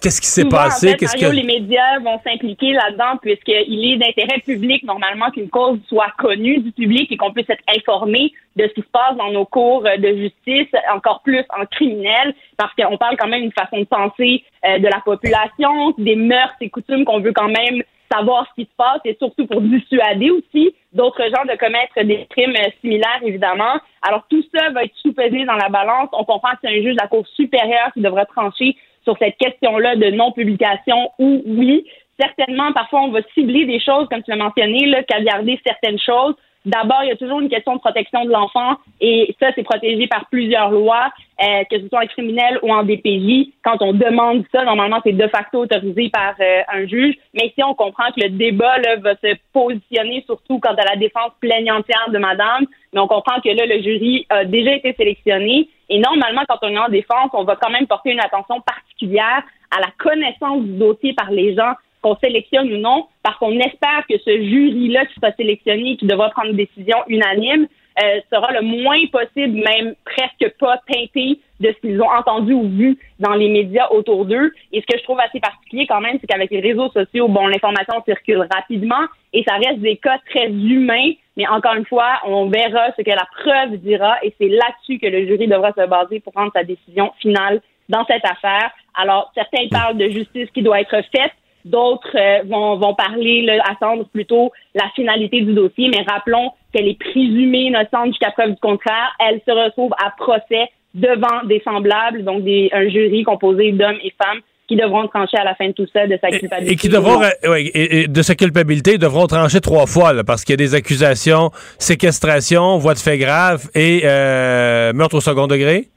[0.00, 0.88] Qu'est-ce qui s'est passé?
[0.88, 1.34] En fait, Qu'est-ce que.
[1.34, 6.72] les médias vont s'impliquer là-dedans puisqu'il est d'intérêt public normalement qu'une cause soit connue du
[6.72, 10.08] public et qu'on puisse être informé de ce qui se passe dans nos cours de
[10.16, 14.78] justice, encore plus en criminel, parce qu'on parle quand même d'une façon de penser euh,
[14.78, 17.82] de la population, des mœurs et coutumes qu'on veut quand même
[18.12, 22.26] savoir ce qui se passe et surtout pour dissuader aussi d'autres gens de commettre des
[22.30, 23.78] crimes euh, similaires, évidemment.
[24.02, 26.08] Alors, tout ça va être sous-pesé dans la balance.
[26.12, 29.36] On comprend que c'est un juge de la Cour supérieure qui devra trancher sur cette
[29.36, 31.84] question-là de non-publication ou oui.
[32.18, 36.34] Certainement, parfois, on va cibler des choses, comme tu l'as mentionné, là, caviarder certaines choses.
[36.66, 40.06] D'abord, il y a toujours une question de protection de l'enfant et ça, c'est protégé
[40.06, 41.08] par plusieurs lois,
[41.42, 43.48] euh, que ce soit en criminel ou en DPJ.
[43.64, 47.14] Quand on demande ça, normalement, c'est de facto autorisé par euh, un juge.
[47.32, 51.32] Mais ici, on comprend que le débat va se positionner surtout quant à la défense
[51.40, 52.66] pleine entière de madame.
[52.92, 55.68] Mais on comprend que là, le jury a déjà été sélectionné.
[55.88, 59.42] Et normalement, quand on est en défense, on va quand même porter une attention particulière
[59.70, 61.72] à la connaissance du dossier par les gens
[62.02, 66.06] qu'on sélectionne ou non, parce qu'on espère que ce jury-là qui sera sélectionné et qui
[66.06, 67.66] devra prendre une décision unanime
[68.02, 72.68] euh, sera le moins possible, même presque pas teinté de ce qu'ils ont entendu ou
[72.68, 74.52] vu dans les médias autour d'eux.
[74.72, 77.46] Et ce que je trouve assez particulier quand même, c'est qu'avec les réseaux sociaux, bon,
[77.48, 82.46] l'information circule rapidement et ça reste des cas très humains, mais encore une fois, on
[82.46, 86.20] verra ce que la preuve dira et c'est là-dessus que le jury devra se baser
[86.20, 88.70] pour prendre sa décision finale dans cette affaire.
[88.94, 91.32] Alors, certains parlent de justice qui doit être faite,
[91.64, 96.88] D'autres euh, vont, vont parler, là, attendre plutôt la finalité du dossier, mais rappelons qu'elle
[96.88, 99.14] est présumée innocente jusqu'à preuve du contraire.
[99.18, 104.12] Elle se retrouve à procès devant des semblables, donc des, un jury composé d'hommes et
[104.22, 106.72] femmes qui devront trancher à la fin de tout ça de sa culpabilité.
[106.72, 107.32] Et qui devront, ouais,
[107.74, 110.74] et- et de sa culpabilité, devront trancher trois fois, là, parce qu'il y a des
[110.76, 115.88] accusations, séquestration, voie de fait grave et euh, meurtre au second degré?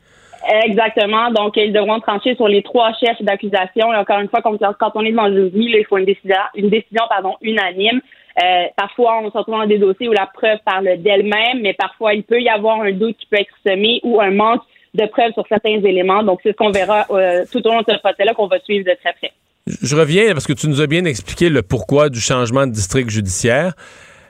[0.65, 1.31] Exactement.
[1.31, 3.93] Donc, ils devront trancher sur les trois chefs d'accusation.
[3.93, 7.03] Et encore une fois, quand, on est devant le il faut une décision, une décision
[7.09, 8.01] pardon, unanime.
[8.43, 12.13] Euh, parfois, on se retrouve dans des dossiers où la preuve parle d'elle-même, mais parfois,
[12.13, 14.63] il peut y avoir un doute qui peut être semé ou un manque
[14.93, 16.23] de preuves sur certains éléments.
[16.23, 18.85] Donc, c'est ce qu'on verra euh, tout au long de ce procès-là qu'on va suivre
[18.85, 19.31] de très près.
[19.65, 23.09] Je reviens parce que tu nous as bien expliqué le pourquoi du changement de district
[23.09, 23.73] judiciaire.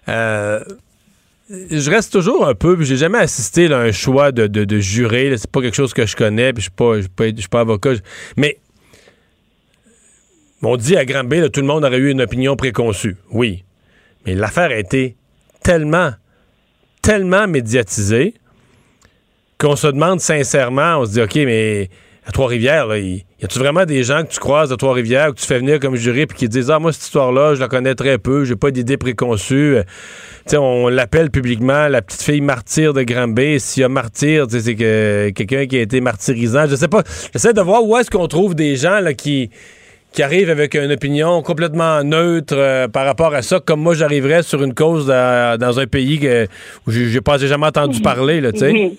[0.08, 0.60] Euh,
[1.50, 5.34] je reste toujours un peu, j'ai jamais assisté à un choix de, de, de juré.
[5.38, 7.94] C'est pas quelque chose que je connais, puis je suis pas, pas, avocat.
[8.38, 8.60] Mais
[10.62, 13.18] on dit à Granby, là, tout le monde aurait eu une opinion préconçue.
[13.32, 13.64] Oui.
[14.26, 15.18] Mais l'affaire a été
[15.62, 16.12] tellement,
[17.02, 18.36] tellement médiatisée
[19.58, 21.90] qu'on se demande sincèrement, on se dit, OK, mais
[22.26, 25.40] à Trois-Rivières, là, y, y a-tu vraiment des gens que tu croises à Trois-Rivières, que
[25.40, 27.96] tu fais venir comme juré, puis qui disent, ah, moi, cette histoire-là, je la connais
[27.96, 29.78] très peu, j'ai pas d'idée préconçue.
[29.78, 29.84] Euh,
[30.46, 33.60] tu sais, on l'appelle publiquement la petite fille martyre de Granby.
[33.60, 36.66] S'il y a martyr, c'est que quelqu'un qui a été martyrisant.
[36.68, 37.04] Je sais pas.
[37.34, 39.50] J'essaie de voir où est-ce qu'on trouve des gens là, qui
[40.14, 44.44] qui arrive avec une opinion complètement neutre euh, par rapport à ça, comme moi j'arriverais
[44.44, 46.46] sur une cause dans, dans un pays que,
[46.88, 48.92] où j'ai pas jamais entendu parler, là, tu sais.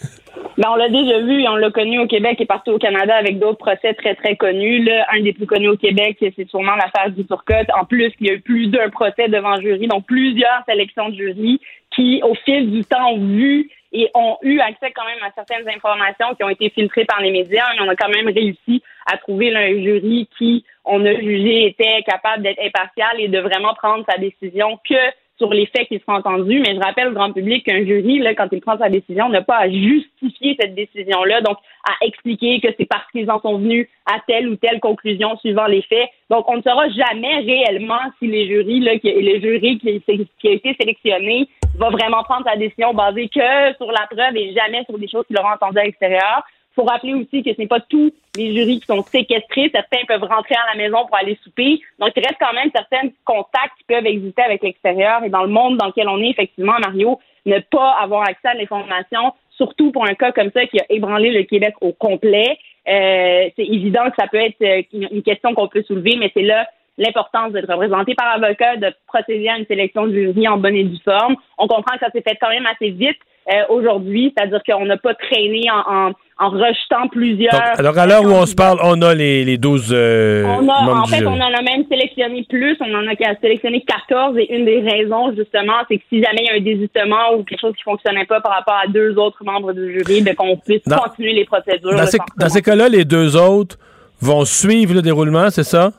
[0.56, 3.40] Ben, on l'a déjà vu on l'a connu au Québec et partout au Canada avec
[3.40, 4.84] d'autres procès très, très connus.
[4.84, 7.68] Là, un des plus connus au Québec, c'est sûrement l'affaire du Turcotte.
[7.76, 11.16] En plus, il y a eu plus d'un procès devant jury, donc plusieurs sélections de
[11.16, 15.30] jury qui, au fil du temps, ont vu et ont eu accès quand même à
[15.34, 17.64] certaines informations qui ont été filtrées par les médias.
[17.80, 22.42] On a quand même réussi à trouver un jury qui, on a jugé, était capable
[22.42, 24.94] d'être impartial et de vraiment prendre sa décision que
[25.36, 28.34] sur les faits qui seront entendus, mais je rappelle au grand public qu'un jury, là,
[28.34, 31.58] quand il prend sa décision, n'a pas à justifier cette décision-là, donc
[31.88, 35.66] à expliquer que c'est parce qu'ils en sont venus à telle ou telle conclusion suivant
[35.66, 36.08] les faits.
[36.30, 40.02] Donc, on ne saura jamais réellement si les jurys, là, le jury qui,
[40.38, 44.54] qui a été sélectionné va vraiment prendre sa décision basée que sur la preuve et
[44.54, 46.44] jamais sur des choses qu'il aura entendues à l'extérieur
[46.74, 49.70] faut rappeler aussi que ce n'est pas tous les jurys qui sont séquestrés.
[49.72, 51.80] Certains peuvent rentrer à la maison pour aller souper.
[51.98, 55.22] Donc, il reste quand même certains contacts qui peuvent exister avec l'extérieur.
[55.24, 58.54] Et dans le monde dans lequel on est, effectivement, Mario, ne pas avoir accès à
[58.54, 62.58] l'information, surtout pour un cas comme ça qui a ébranlé le Québec au complet,
[62.88, 66.42] euh, c'est évident que ça peut être euh, une question qu'on peut soulever, mais c'est
[66.42, 66.66] là
[66.96, 70.84] l'importance d'être représenté par avocat, de procéder à une sélection de jury en bonne et
[70.84, 71.36] due forme.
[71.58, 73.18] On comprend que ça s'est fait quand même assez vite
[73.52, 77.52] euh, aujourd'hui, c'est-à-dire qu'on n'a pas traîné en, en, en rejetant plusieurs.
[77.52, 80.60] Donc, alors, à l'heure où on se parle, on a les, les 12 euh, on
[80.60, 82.76] a, membres en fait, on en a même sélectionné plus.
[82.80, 86.46] On en a sélectionné 14 et une des raisons, justement, c'est que si jamais il
[86.46, 89.44] y a un désistement ou quelque chose qui fonctionnait pas par rapport à deux autres
[89.44, 91.90] membres du jury, ben, qu'on puisse Dans- continuer les procédures.
[91.94, 93.76] Dans ces, sans dans ces cas-là, les deux autres
[94.22, 95.90] vont suivre le déroulement, c'est ça?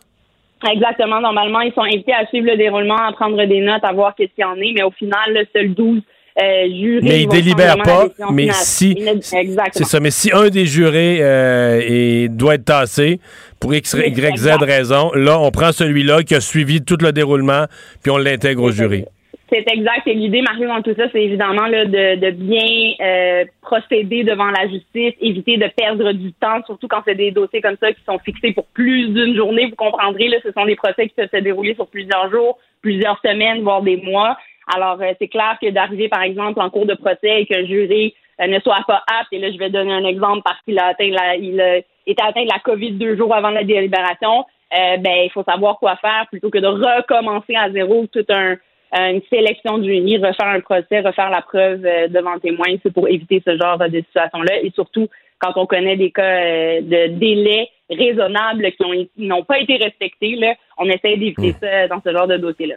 [0.71, 1.21] Exactement.
[1.21, 4.33] Normalement, ils sont invités à suivre le déroulement, à prendre des notes, à voir qu'est-ce
[4.33, 4.73] qu'il y en est.
[4.73, 6.01] Mais au final, là, seuls 12
[6.41, 6.99] euh, jurés.
[7.03, 8.97] Mais ils délibèrent pas, mais si-.
[9.21, 9.99] C'est ça.
[9.99, 13.19] Mais si un des jurés euh, est- doit être tassé
[13.59, 17.65] pour X, Y, Z raison, là, on prend celui-là qui a suivi tout le déroulement,
[18.03, 19.05] puis on l'intègre au jury.
[19.47, 20.07] C'est exact.
[20.07, 24.49] Et l'idée, Marie, dans tout ça, c'est évidemment là, de, de bien euh, procéder devant
[24.49, 28.01] la justice, éviter de perdre du temps, surtout quand c'est des dossiers comme ça qui
[28.07, 29.67] sont fixés pour plus d'une journée.
[29.67, 33.21] Vous comprendrez, là, ce sont des procès qui peuvent se dérouler sur plusieurs jours, plusieurs
[33.23, 34.35] semaines, voire des mois.
[34.73, 38.15] Alors, euh, c'est clair que d'arriver, par exemple, en cours de procès et qu'un jury
[38.41, 40.87] euh, ne soit pas apte, et là, je vais donner un exemple parce qu'il a
[40.87, 44.45] atteint la, il a été atteint de la COVID deux jours avant la délibération,
[44.75, 48.55] euh, ben, il faut savoir quoi faire plutôt que de recommencer à zéro tout un,
[48.97, 52.67] une sélection du jury, refaire un procès, refaire la preuve euh, devant témoin.
[52.81, 54.61] C'est pour éviter ce genre de situation-là.
[54.63, 55.07] Et surtout,
[55.39, 59.75] quand on connaît des cas euh, de délais raisonnables qui ont- qui n'ont pas été
[59.77, 62.75] respectés, là, on essaie d'éviter ça dans ce genre de dossier-là.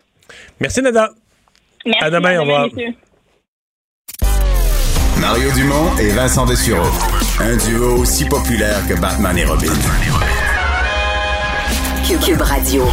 [0.61, 1.09] Merci, Nada.
[1.87, 2.05] Merci.
[2.05, 2.69] À demain, au revoir.
[5.21, 6.87] Mario Dumont et Vincent Dessureau.
[7.41, 9.73] Un duo aussi populaire que Batman et Robin.
[12.25, 12.85] Cube Radio.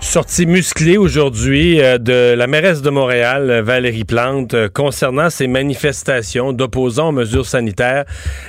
[0.00, 6.52] Sortie musclée aujourd'hui euh, de la mairesse de Montréal, Valérie Plante, euh, concernant ces manifestations
[6.52, 8.06] d'opposants aux mesures sanitaires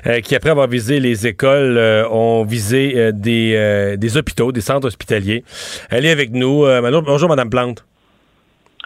[0.07, 1.77] euh, qui, après avoir visé les écoles,
[2.09, 5.43] ont visé des, des hôpitaux, des centres hospitaliers.
[5.89, 6.65] Elle est avec nous.
[7.05, 7.85] Bonjour, Madame Plante.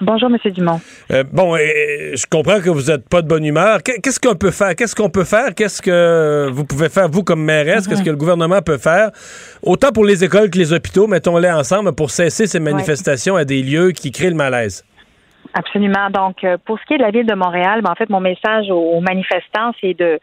[0.01, 0.81] Bonjour, Monsieur Dumont.
[1.11, 3.81] Euh, bon, je comprends que vous n'êtes pas de bonne humeur.
[3.81, 4.75] Qu'est- Qu'est-ce qu'on peut faire?
[4.75, 5.55] Qu'est-ce qu'on peut faire?
[5.55, 7.87] Qu'est-ce que vous pouvez faire, vous, comme mairesse?
[7.87, 9.11] Qu'est-ce que le gouvernement peut faire?
[9.63, 13.63] Autant pour les écoles que les hôpitaux, mettons-les ensemble, pour cesser ces manifestations à des
[13.63, 14.83] lieux qui créent le malaise.
[15.53, 16.09] Absolument.
[16.09, 18.19] Donc, euh, pour ce qui est de la ville de Montréal, ben, en fait, mon
[18.19, 20.19] message aux, manifestants, c'est de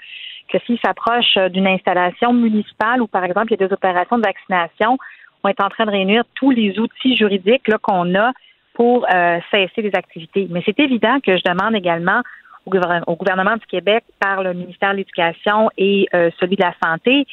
[0.52, 4.22] que s'ils s'approchent d'une installation municipale où, par exemple, il y a des opérations de
[4.22, 4.98] vaccination,
[5.42, 8.32] on est en train de réunir tous les outils juridiques qu'on a
[8.82, 10.48] pour euh, cesser les activités.
[10.50, 12.20] Mais c'est évident que je demande également
[12.66, 16.64] au, gouver- au gouvernement du Québec, par le ministère de l'Éducation et euh, celui de
[16.64, 17.24] la Santé,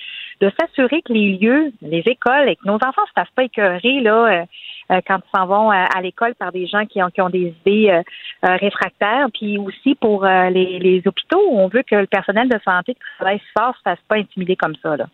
[0.42, 3.46] de s'assurer que les lieux, les écoles, et que nos enfants ne se fassent pas
[3.46, 4.46] écœurer là,
[4.92, 7.54] euh, quand ils s'en vont à l'école par des gens qui ont, qui ont des
[7.66, 8.02] idées
[8.44, 13.42] réfractaires, puis aussi pour les, hôpitaux, on veut que le personnel de santé qui travaille
[13.58, 14.98] fort ne se fasse pas intimider comme ça.
[14.98, 15.08] Là.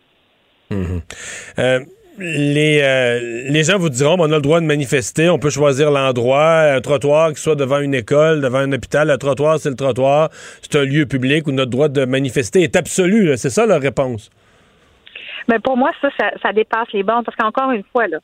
[0.70, 1.02] Mhm.
[2.20, 6.62] Euh, les, gens vous diront, on a le droit de manifester, on peut choisir l'endroit,
[6.74, 9.10] un trottoir qui soit devant une école, devant un hôpital.
[9.10, 10.30] Le trottoir, c'est le trottoir.
[10.62, 13.36] C'est un lieu public où notre droit de manifester est absolu.
[13.36, 14.30] C'est ça leur réponse.
[15.50, 16.10] Mais pour moi, ça,
[16.42, 18.18] ça, dépasse les bornes parce qu'encore une fois, là,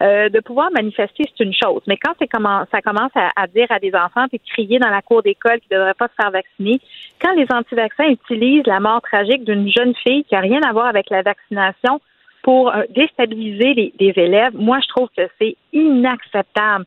[0.00, 1.82] euh, de pouvoir manifester, c'est une chose.
[1.88, 5.22] Mais quand ça commence à, à dire à des enfants puis crier dans la cour
[5.22, 6.80] d'école qu'ils ne devraient pas se faire vacciner,
[7.20, 10.86] quand les anti-vaccins utilisent la mort tragique d'une jeune fille qui n'a rien à voir
[10.86, 12.00] avec la vaccination
[12.42, 16.84] pour euh, déstabiliser les, élèves, moi, je trouve que c'est inacceptable.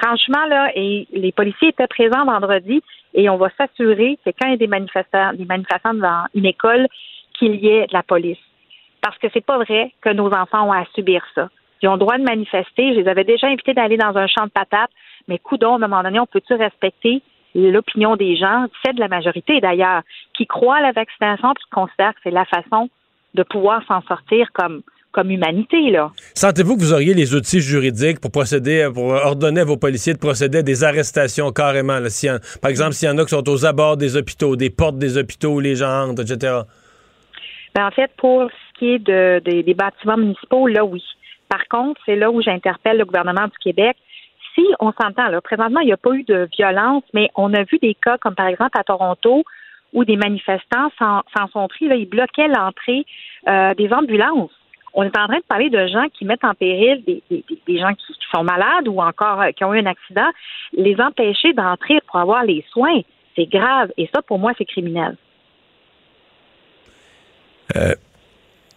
[0.00, 2.82] Franchement, là, et les policiers étaient présents vendredi
[3.14, 6.46] et on va s'assurer que quand il y a des manifestants, des manifestants devant une
[6.46, 6.86] école,
[7.38, 8.38] qu'il y ait de la police
[9.02, 11.48] parce que c'est pas vrai que nos enfants ont à subir ça.
[11.82, 12.94] Ils ont le droit de manifester.
[12.94, 14.90] Je les avais déjà invités d'aller dans un champ de patates,
[15.28, 17.22] mais coudon, à un moment donné, on peut-tu respecter
[17.54, 20.02] l'opinion des gens, c'est de la majorité d'ailleurs,
[20.34, 22.88] qui croient à la vaccination et qui considèrent que c'est la façon
[23.34, 25.90] de pouvoir s'en sortir comme comme humanité.
[25.90, 26.10] là.
[26.34, 30.18] Sentez-vous que vous auriez les outils juridiques pour procéder, pour ordonner à vos policiers de
[30.18, 31.98] procéder à des arrestations carrément?
[31.98, 32.28] Là, si
[32.60, 35.16] par exemple, s'il y en a qui sont aux abords des hôpitaux, des portes des
[35.16, 36.60] hôpitaux où les gens entrent, etc.
[37.74, 41.02] Ben, en fait, pour ce qui est de, des bâtiments municipaux, là, oui.
[41.48, 43.96] Par contre, c'est là où j'interpelle le gouvernement du Québec.
[44.54, 47.62] Si on s'entend, là, présentement, il n'y a pas eu de violence, mais on a
[47.62, 49.44] vu des cas comme par exemple à Toronto
[49.92, 51.22] où des manifestants s'en
[51.52, 53.04] sont pris, ils bloquaient l'entrée
[53.48, 54.50] euh, des ambulances
[54.94, 58.04] on est en train de parler de gens qui mettent en péril des, gens qui,
[58.34, 60.28] sont malades ou encore euh, qui ont eu un accident,
[60.72, 63.00] les empêcher d'entrer pour avoir les soins.
[63.36, 63.90] C'est grave.
[63.96, 65.16] Et ça, pour moi, c'est criminel.
[67.76, 67.94] Euh,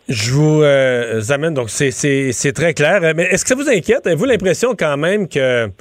[0.08, 3.02] je vous amène, donc c'est très clair.
[3.16, 4.06] Mais est-ce que ça vous inquiète?
[4.06, 5.72] Avez-vous l'impression quand même que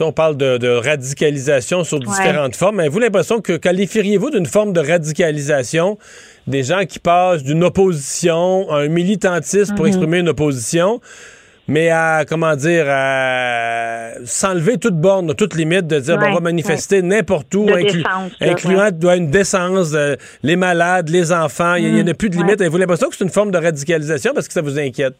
[0.00, 2.80] on parle de, radicalisation sur différentes formes.
[2.80, 5.98] Avez-vous l'impression que qualifieriez-vous d'une forme de radicalisation
[6.46, 9.88] des gens qui passent d'une opposition à un militantisme pour mhm.
[9.88, 11.00] exprimer une opposition,
[11.68, 17.02] mais à, comment dire, à s'enlever toute borne, toute limite de dire, on va manifester
[17.02, 17.68] n'importe où,
[18.40, 19.94] incluant une décence,
[20.42, 22.60] les malades, les enfants, il n'y en a plus de limite.
[22.60, 25.16] Avez-vous l'impression que c'est une forme de radicalisation parce que ça vous inquiète?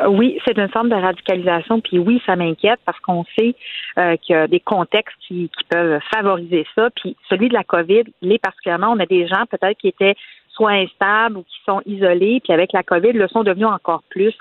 [0.00, 3.54] Euh, oui, c'est une forme de radicalisation, puis oui, ça m'inquiète parce qu'on sait
[3.98, 6.90] euh, qu'il y a des contextes qui, peuvent favoriser ça.
[6.90, 10.14] Puis celui de la COVID, il est particulièrement, on a des gens peut-être qui étaient
[10.52, 14.34] soit instables ou qui sont isolés, puis avec la COVID, le sont devenus encore plus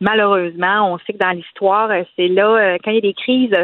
[0.00, 3.14] malheureusement, on sait que dans l'histoire, euh, c'est là, euh, quand il y a des
[3.14, 3.56] crises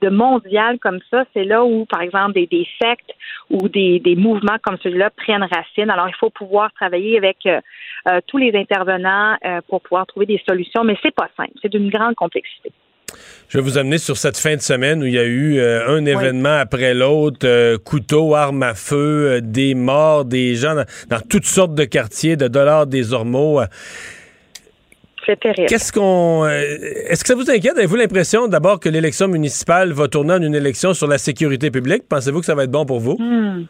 [0.00, 3.10] de mondiales comme ça, c'est là où, par exemple, des, sectes
[3.50, 5.90] ou des, mouvements comme celui-là prennent racine.
[5.90, 9.36] Alors, il faut pouvoir travailler avec euh, tous les intervenants
[9.68, 11.52] pour pouvoir trouver des solutions, mais c'est pas simple.
[11.62, 12.72] C'est d'une grande complexité.
[13.48, 16.04] Je vais vous amener sur cette fin de semaine où il y a eu un
[16.04, 21.74] événement après l'autre, couteau, armes à feu, des morts, des gens dans, dans, toutes sortes
[21.74, 23.60] de quartiers, de dollars des ormeaux.
[25.36, 26.44] Qu'est-ce qu'on.
[26.44, 26.60] Euh,
[27.08, 27.76] est-ce que ça vous inquiète?
[27.76, 32.04] Avez-vous l'impression d'abord que l'élection municipale va tourner en une élection sur la sécurité publique?
[32.08, 33.16] Pensez-vous que ça va être bon pour vous?
[33.18, 33.66] Hmm.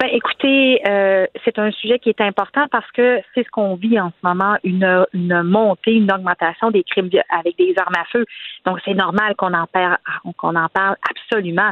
[0.00, 3.98] Ben, écoutez, euh, c'est un sujet qui est important parce que c'est ce qu'on vit
[3.98, 8.26] en ce moment, une, une montée, une augmentation des crimes avec des armes à feu.
[8.66, 9.96] Donc, c'est normal qu'on en parle,
[10.36, 11.70] qu'on en parle absolument.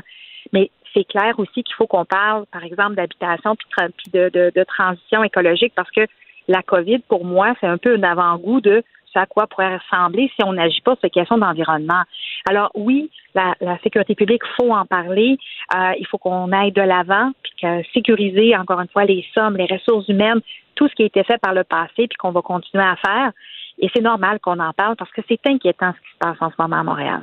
[0.54, 4.64] Mais c'est clair aussi qu'il faut qu'on parle, par exemple, d'habitation puis de, de, de
[4.64, 6.06] transition écologique parce que
[6.48, 8.82] la COVID, pour moi, c'est un peu un avant-goût de
[9.18, 12.02] à quoi pourrait ressembler si on n'agit pas sur ces questions d'environnement.
[12.48, 15.36] Alors oui, la, sécurité publique, faut en parler.
[15.74, 19.66] Euh, il faut qu'on aille de l'avant, puis sécuriser encore une fois les sommes, les
[19.66, 20.40] ressources humaines,
[20.74, 23.32] tout ce qui a été fait par le passé, puis qu'on va continuer à faire.
[23.78, 26.50] Et c'est normal qu'on en parle parce que c'est inquiétant ce qui se passe en
[26.50, 27.22] ce moment à Montréal.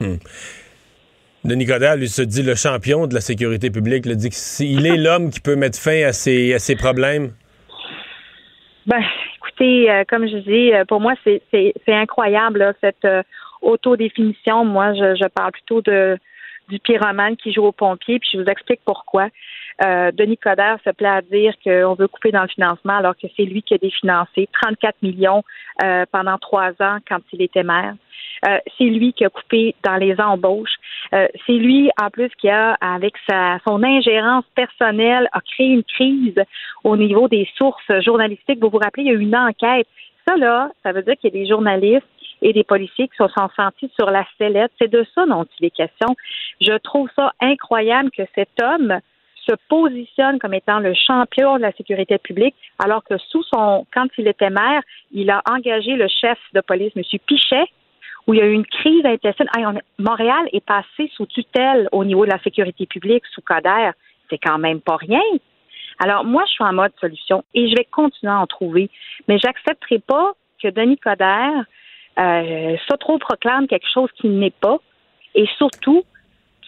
[0.00, 0.16] Hmm.
[1.44, 4.96] Denis Coderre, lui, se dit le champion de la sécurité publique, le dit qu'il est
[4.96, 7.32] l'homme qui peut mettre fin à à ces problèmes.
[8.86, 9.02] Ben,
[9.36, 13.22] écoutez, euh, comme je dis, euh, pour moi, c'est incroyable cette euh,
[13.62, 14.64] autodéfinition.
[14.64, 16.18] Moi, je, je, parle plutôt de
[16.68, 19.28] du pyromane qui joue au pompier, puis je vous explique pourquoi.
[19.80, 23.44] Denis Coderre se plaît à dire qu'on veut couper dans le financement alors que c'est
[23.44, 25.42] lui qui a définancé 34 millions
[26.12, 27.94] pendant trois ans quand il était maire.
[28.46, 30.76] Euh, c'est lui qui a coupé dans les embauches.
[31.14, 35.84] Euh, c'est lui, en plus, qui a, avec sa, son ingérence personnelle, a créé une
[35.84, 36.40] crise
[36.82, 38.58] au niveau des sources journalistiques.
[38.60, 39.86] Vous vous rappelez, il y a eu une enquête.
[40.26, 42.06] Ça, là, ça veut dire qu'il y a des journalistes
[42.42, 44.72] et des policiers qui se sont sentis sur la sellette.
[44.78, 46.14] C'est de ça dont il est question.
[46.60, 48.98] Je trouve ça incroyable que cet homme
[49.46, 54.06] se positionne comme étant le champion de la sécurité publique, alors que sous son, quand
[54.18, 54.82] il était maire,
[55.12, 57.02] il a engagé le chef de police, M.
[57.26, 57.64] Pichet,
[58.26, 59.46] où il y a eu une crise intestine.
[59.98, 63.90] Montréal est passé sous tutelle au niveau de la sécurité publique, sous Coder.
[64.30, 65.20] C'est quand même pas rien.
[65.98, 68.90] Alors, moi, je suis en mode solution et je vais continuer à en trouver.
[69.28, 70.32] Mais j'accepterai pas
[70.62, 71.64] que Denis Coderre
[72.18, 72.76] euh,
[73.20, 74.78] proclame quelque chose qui n'est pas
[75.34, 76.04] et surtout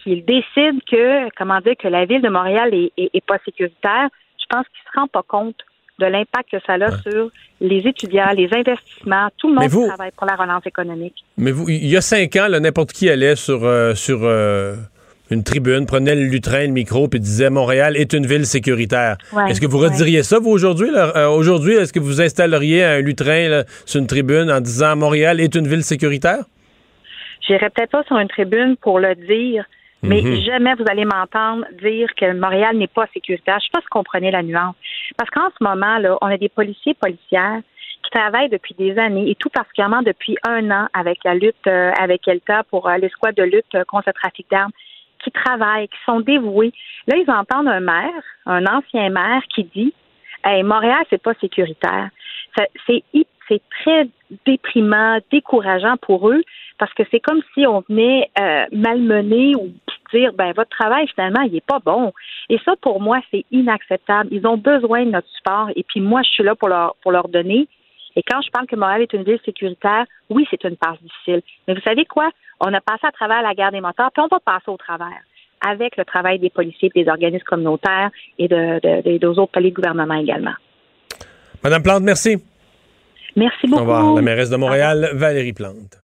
[0.07, 4.07] qu'il décide que, comment dire, que la ville de Montréal est, est pas sécuritaire.
[4.39, 5.57] Je pense qu'il se rend pas compte
[5.99, 7.29] de l'impact que ça a sur
[7.59, 11.25] les étudiants, les investissements, tout le monde qui travaille pour la relance économique.
[11.37, 14.75] Mais vous, il y a cinq ans, n'importe qui allait sur, euh, sur euh,
[15.31, 19.17] une tribune, prenait le lutrin, le micro, puis disait Montréal est une ville sécuritaire.
[19.49, 20.89] est-ce que vous rediriez ça, vous, aujourd'hui?
[20.93, 25.55] Euh, aujourd'hui, est-ce que vous installeriez un lutrin sur une tribune en disant Montréal est
[25.55, 26.45] une ville sécuritaire?
[27.47, 29.65] J'irais peut-être pas sur une tribune pour le dire,
[30.03, 30.41] mais mhm.
[30.41, 33.59] jamais vous allez m'entendre dire que Montréal n'est pas sécuritaire.
[33.59, 34.75] Je ne sais pas si vous comprenez la nuance.
[35.17, 37.61] Parce qu'en ce moment, là, on a des policiers policières
[38.03, 41.91] qui travaillent depuis des années et tout particulièrement depuis un an avec la lutte euh,
[41.99, 44.71] avec Elta pour euh, l'escouade de lutte euh, contre le trafic d'armes,
[45.23, 46.71] qui travaillent, qui sont dévoués.
[47.07, 49.93] Là, ils entendent un maire, un ancien maire, qui dit
[50.43, 52.09] Hey, Montréal, c'est pas sécuritaire.
[52.85, 53.03] C'est
[53.47, 54.07] c'est très
[54.45, 56.43] déprimant, décourageant pour eux,
[56.77, 59.71] parce que c'est comme si on venait euh, malmener ou
[60.13, 62.13] dire ben votre travail finalement il est pas bon.
[62.49, 64.29] Et ça pour moi c'est inacceptable.
[64.31, 67.11] Ils ont besoin de notre support et puis moi je suis là pour leur pour
[67.11, 67.67] leur donner.
[68.15, 71.41] Et quand je parle que Montréal est une ville sécuritaire, oui c'est une passe difficile.
[71.67, 72.29] Mais vous savez quoi?
[72.59, 75.21] On a passé à travers la guerre des moteurs, puis on va passer au travers
[75.65, 79.75] avec le travail des policiers, des organismes communautaires et de, de, des autres paliers de
[79.75, 80.53] gouvernement également.
[81.63, 82.37] Madame Plante, merci.
[83.35, 83.81] Merci beaucoup.
[83.81, 84.15] Au revoir.
[84.15, 86.06] La mairesse de Montréal, Valérie Plante.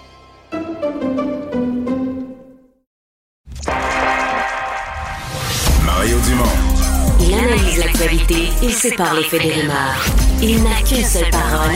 [7.81, 10.05] L'actualité et sépare les faits des rumeurs.
[10.41, 11.75] Il n'a qu'une seule parole,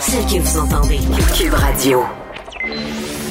[0.00, 0.98] celle que vous entendez.
[1.36, 2.02] Cube Radio.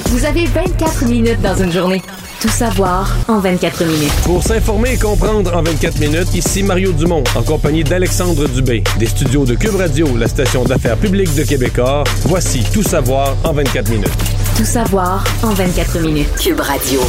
[0.06, 2.02] Vous avez 24 minutes dans une journée.
[2.40, 4.12] Tout savoir en 24 minutes.
[4.24, 9.06] Pour s'informer et comprendre en 24 minutes, ici Mario Dumont, en compagnie d'Alexandre Dubé, des
[9.06, 12.04] studios de Cube Radio, la station d'affaires publique de Québecor.
[12.26, 14.08] Voici Tout savoir en 24 minutes.
[14.56, 16.28] Tout savoir en 24 minutes.
[16.38, 17.00] Cube Radio.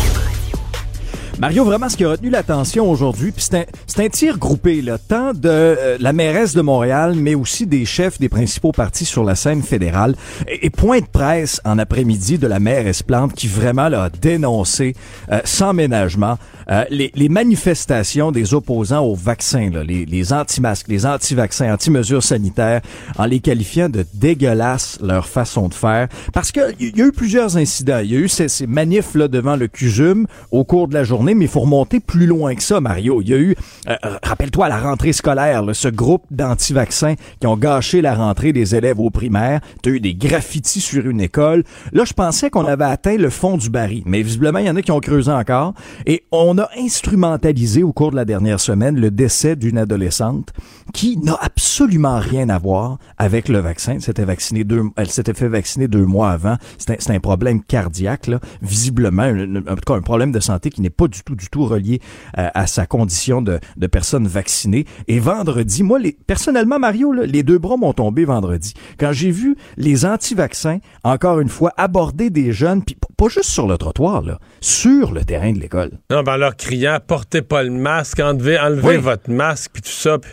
[1.37, 4.97] Mario, vraiment, ce qui a retenu l'attention aujourd'hui, puis c'est un, un tir groupé, là,
[4.97, 9.25] tant de euh, la mairesse de Montréal, mais aussi des chefs des principaux partis sur
[9.25, 10.15] la scène fédérale.
[10.47, 14.09] Et, et point de presse en après-midi de la mairesse Plante qui vraiment là, a
[14.09, 14.95] dénoncé
[15.29, 16.37] euh, sans ménagement
[16.71, 22.23] euh, les, les manifestations des opposants au vaccin, là, les, les anti-masques, les anti-vaccins, anti-mesures
[22.23, 22.81] sanitaires,
[23.17, 26.07] en les qualifiant de dégueulasses leur façon de faire.
[26.33, 27.99] Parce que il y a eu plusieurs incidents.
[28.01, 31.03] Il y a eu ces, ces manifs là, devant le CUSUM au cours de la
[31.03, 33.21] journée, mais il faut remonter plus loin que ça, Mario.
[33.21, 33.55] Il y a eu,
[33.87, 38.53] euh, rappelle-toi, à la rentrée scolaire, là, ce groupe d'anti-vaccins qui ont gâché la rentrée
[38.53, 39.61] des élèves au primaire.
[39.81, 41.63] Tu as eu des graffitis sur une école.
[41.93, 44.75] Là, je pensais qu'on avait atteint le fond du baril, mais visiblement, il y en
[44.75, 45.73] a qui ont creusé encore.
[46.05, 50.51] Et on a instrumentalisé au cours de la dernière semaine le décès d'une adolescente
[50.93, 53.93] qui n'a absolument rien à voir avec le vaccin.
[53.93, 56.57] Elle s'était vaccinée deux, elle s'était fait vacciner deux mois avant.
[56.77, 60.89] C'est un, un problème cardiaque, là, visiblement, un, cas un problème de santé qui n'est
[60.89, 61.99] pas du tout, du tout relié
[62.37, 64.85] euh, à sa condition de, de personne vaccinée.
[65.07, 68.73] Et vendredi, moi, les, personnellement, Mario, là, les deux bras m'ont tombé vendredi.
[68.99, 73.67] Quand j'ai vu les anti-vaccins, encore une fois, aborder des jeunes, puis pas juste sur
[73.67, 75.91] le trottoir, là, sur le terrain de l'école.
[76.09, 78.97] Non, ben, en leur criant, portez pas le masque, enlevez, enlevez Oui.
[78.97, 80.17] votre masque, puis tout ça.
[80.17, 80.31] puis-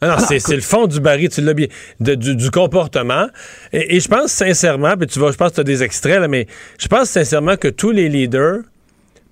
[0.00, 1.66] Ah non, Ah c'est écoute- le fond du baril, tu l'as bien,
[2.00, 3.26] de- du, du comportement.
[3.72, 6.20] Et, et je pense sincèrement, puis tu vas, je pense que tu as des extraits,
[6.20, 6.46] là, mais
[6.78, 8.58] je pense sincèrement que tous les leaders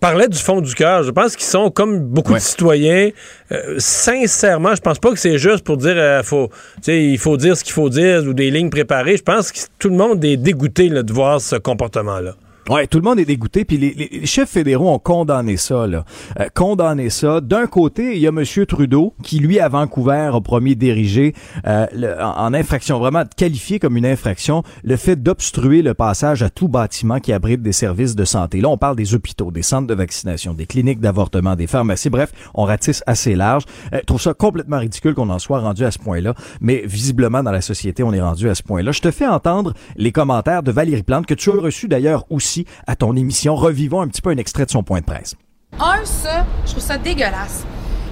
[0.03, 1.03] parlaient du fond du cœur.
[1.05, 2.39] Je pense qu'ils sont comme beaucoup Ouais.
[2.41, 3.11] de citoyens.
[3.53, 6.51] euh, sincèrement, je pense pas que c'est juste pour dire euh, faut,
[6.87, 9.17] il faut dire ce qu'il faut dire ou des lignes préparées.
[9.17, 12.35] Je pense que tout le monde est dégoûté là, de voir ce comportement-là.
[12.71, 16.05] Ouais, tout le monde est dégoûté, puis les, les- chefs fédéraux ont condamné ça, là.
[16.39, 17.41] Euh, condamné ça.
[17.41, 18.45] D'un côté, il y a M.
[18.67, 21.35] Trudeau, qui, lui, à Vancouver, a promis d'ériger
[21.67, 26.45] euh, le- en, en infraction, vraiment qualifié comme une infraction, le fait d'obstruer le passage
[26.45, 28.61] à tout bâtiment qui abrite des services de santé.
[28.61, 32.33] Là, on parle des hôpitaux, des centres de vaccination, des cliniques d'avortement, des pharmacies, bref,
[32.55, 33.65] on ratisse assez large.
[33.93, 37.43] Euh, je trouve ça complètement ridicule qu'on en soit rendu à ce point-là, mais visiblement,
[37.43, 38.93] dans la société, on est rendu à ce point-là.
[38.93, 42.52] Je te fais entendre les commentaires de Valérie Plante, que tu as reçu d'ailleurs aussi
[42.87, 43.55] à ton émission.
[43.57, 45.35] Revivons un petit peu un extrait de son point de presse.
[45.81, 47.65] Un, ça, je trouve ça dégueulasse.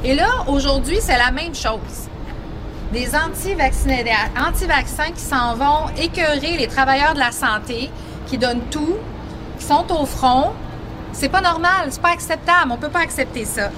[0.02, 2.08] Et là, aujourd'hui, c'est la même chose.
[2.92, 4.04] Des anti-vaccinés,
[4.38, 7.90] anti-vaccins qui s'en vont écœurer les travailleurs de la santé,
[8.26, 8.96] qui donnent tout,
[9.58, 10.52] qui sont au front.
[11.12, 12.72] C'est pas normal, c'est pas acceptable.
[12.72, 13.70] On peut pas accepter ça.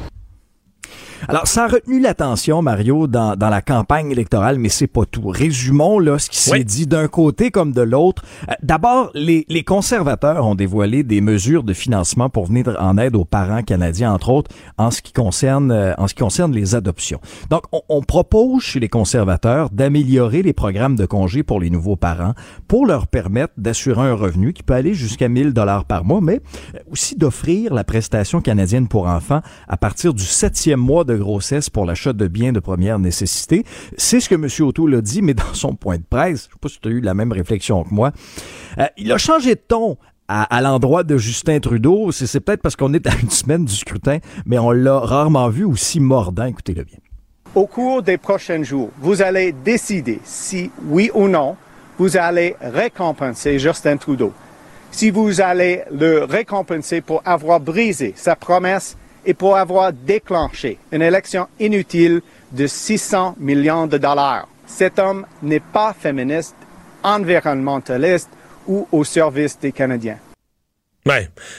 [1.29, 5.29] Alors, ça a retenu l'attention, Mario, dans, dans la campagne électorale, mais c'est pas tout.
[5.29, 6.64] Résumons là ce qui s'est Oui.
[6.64, 8.23] dit d'un côté comme de l'autre.
[8.49, 13.14] Euh, D'abord, les, les conservateurs ont dévoilé des mesures de financement pour venir en aide
[13.16, 16.75] aux parents canadiens, entre autres, en ce qui concerne euh, en ce qui concerne les
[16.75, 17.20] adoptions.
[17.51, 21.97] Donc, on, on propose chez les conservateurs d'améliorer les programmes de congés pour les nouveaux
[21.97, 22.35] parents
[22.68, 26.41] pour leur permettre d'assurer un revenu qui peut aller jusqu'à 1000 dollars par mois, mais
[26.75, 31.19] euh, aussi d'offrir la prestation canadienne pour enfants à partir du septième mois de de
[31.19, 33.65] grossesse pour l'achat de biens de première nécessité.
[33.97, 34.49] C'est ce que M.
[34.67, 36.93] O'Toole a dit, mais dans son point de presse, je sais pas si tu as
[36.93, 38.13] eu la même réflexion que moi,
[38.79, 39.97] euh, il a changé de ton
[40.29, 42.11] à, l'endroit de Justin Trudeau.
[42.11, 45.65] C'est peut-être parce qu'on est à une semaine du scrutin, mais on l'a rarement vu
[45.65, 46.45] aussi mordant.
[46.45, 46.99] Écoutez-le bien.
[47.55, 51.57] Au cours des prochains jours, vous allez décider si, oui ou non,
[51.99, 54.33] vous allez récompenser Justin Trudeau.
[54.91, 61.03] Si vous allez le récompenser pour avoir brisé sa promesse et pour avoir déclenché une
[61.03, 64.49] élection inutile de 600 millions de dollars.
[64.66, 66.57] Cet homme n'est pas féministe,
[67.03, 68.31] environnementaliste
[68.66, 70.18] ou au service des Canadiens.
[71.05, 71.14] Oui,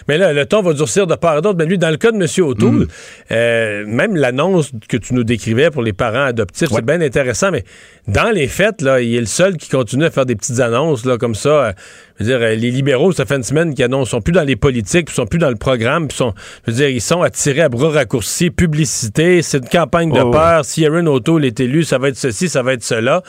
[0.07, 1.57] mais là, le ton va durcir de part et d'autre.
[1.57, 2.47] Mais lui, dans le cas de M.
[2.47, 2.87] O'Toole, mm.
[3.31, 7.65] euh, même l'annonce que tu nous décrivais pour les parents adoptifs, c'est bien intéressant, mais
[8.07, 11.03] dans les faits, là, il est le seul qui continue à faire des petites annonces
[11.03, 11.49] là, comme ça.
[11.49, 11.73] Euh,
[12.19, 14.43] je veux dire, euh, les libéraux, ça fait une semaine qu'ils annoncent, sont plus dans
[14.43, 16.33] les politiques, ils sont plus dans le programme, puis sont,
[16.65, 20.31] je veux dire, ils sont attirés à bras raccourcis, publicité, c'est une campagne de oh,
[20.31, 20.65] peur.
[20.65, 23.23] Si Aaron O'Toole est élu, ça va être ceci, ça va être cela.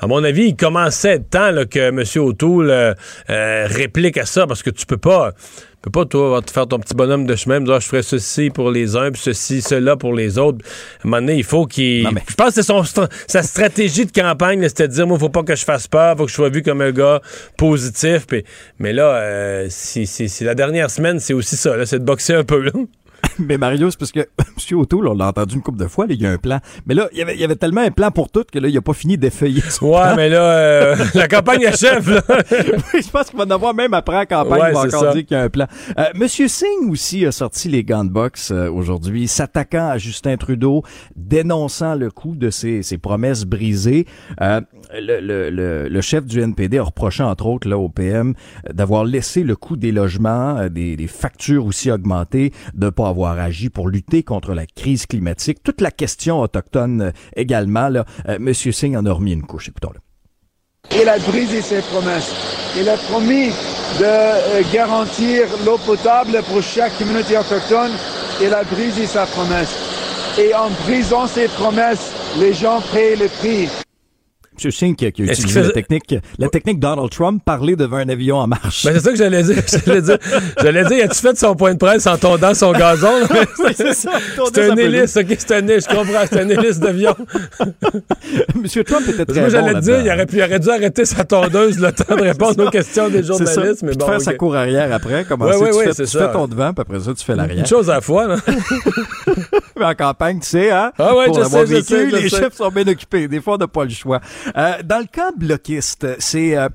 [0.00, 2.02] À mon avis, il commençait temps là, que M.
[2.16, 2.94] O'Toole
[3.28, 5.32] réplique à ça, parce que tu peux pas
[5.82, 8.50] peux pas, toi, te faire ton petit bonhomme de chemin, dire, ah, je ferai ceci
[8.50, 10.58] pour les uns, puis ceci, cela pour les autres.
[10.64, 12.08] À un moment donné, il faut qu'il.
[12.28, 15.42] Je pense que c'est sa stratégie de campagne, c'était de dire, moi, il faut pas
[15.42, 17.20] que je fasse peur, faut que je sois vu comme un gars
[17.56, 18.26] positif.
[18.78, 20.08] Mais là, euh, si,
[20.40, 22.60] la dernière semaine, c'est aussi ça, c'est de boxer un peu.
[22.60, 22.72] Là.
[23.48, 24.20] mais Mario, c'est parce que
[24.70, 24.78] M.
[24.78, 26.60] O'Toole, on l'a entendu une couple de fois, il y a un plan.
[26.86, 28.68] Mais là, il y avait, il y avait tellement un plan pour tout que là,
[28.68, 32.22] il a pas fini d'effeuiller Ouais, mais là, euh, la campagne achève, là.
[32.28, 35.26] oui, je pense qu'il va en avoir même après la campagne, il va encore dire
[35.26, 35.66] qu'il y a un plan.
[35.98, 40.36] Euh, Monsieur Singh aussi a sorti les gants de boxe euh, aujourd'hui, s'attaquant à Justin
[40.36, 40.82] Trudeau,
[41.16, 44.06] dénonçant le coup de ses, ses promesses brisées.
[44.94, 48.34] Euh, le, le, le, chef du NPD a reproché, entre autres, là, au PM,
[48.72, 53.68] d'avoir laissé le coût des logements, des, des factures aussi augmentées, de pas avoir agi
[53.70, 55.62] pour lutter contre la crise climatique.
[55.62, 57.88] Toute la question autochtone euh, également.
[57.88, 59.68] Là, euh, Monsieur Singh en a remis une couche.
[59.68, 60.00] Écoutons-le.
[61.00, 62.34] Il a brisé ses promesses.
[62.78, 67.90] Il a promis de euh, garantir l'eau potable pour chaque communauté autochtone.
[68.40, 69.76] Il a brisé sa promesse.
[70.38, 73.68] Et en brisant ses promesses, les gens paient le prix.
[74.64, 74.70] M.
[74.70, 78.46] Singh qui a, utilisé la technique, la technique Donald Trump, parler devant un avion en
[78.46, 78.84] marche.
[78.84, 79.56] Ben, c'est ça que j'allais dire.
[79.86, 80.18] J'allais dire,
[80.60, 83.12] j'allais dire, as-tu fait son point de presse en tondant son gazon?
[83.76, 84.12] c'est ça.
[84.52, 87.14] C'est un hélice, ok, c'est un hélice, je comprends, c'est un hélice d'avion.
[87.60, 88.84] M.
[88.84, 91.24] Trump était très Moi, j'allais bon dire, il aurait, pu, il aurait dû arrêter sa
[91.24, 93.82] tondeuse le temps de répondre aux questions des journalistes.
[93.82, 96.46] Mais bon, faire sa cour arrière après, comment ouais, ouais, tu, fais, tu fais ton
[96.46, 97.58] devant, puis après ça, tu fais l'arrière.
[97.58, 98.36] Une chose à la fois, là.
[99.78, 100.92] Mais en campagne, tu sais, hein?
[100.98, 103.28] Ah ouais, je sais, je sais, les chefs sont bien occupés.
[103.28, 104.20] Des fois, on n'a pas le choix.
[104.56, 106.68] Euh, dans le cas bloquiste, c'est euh,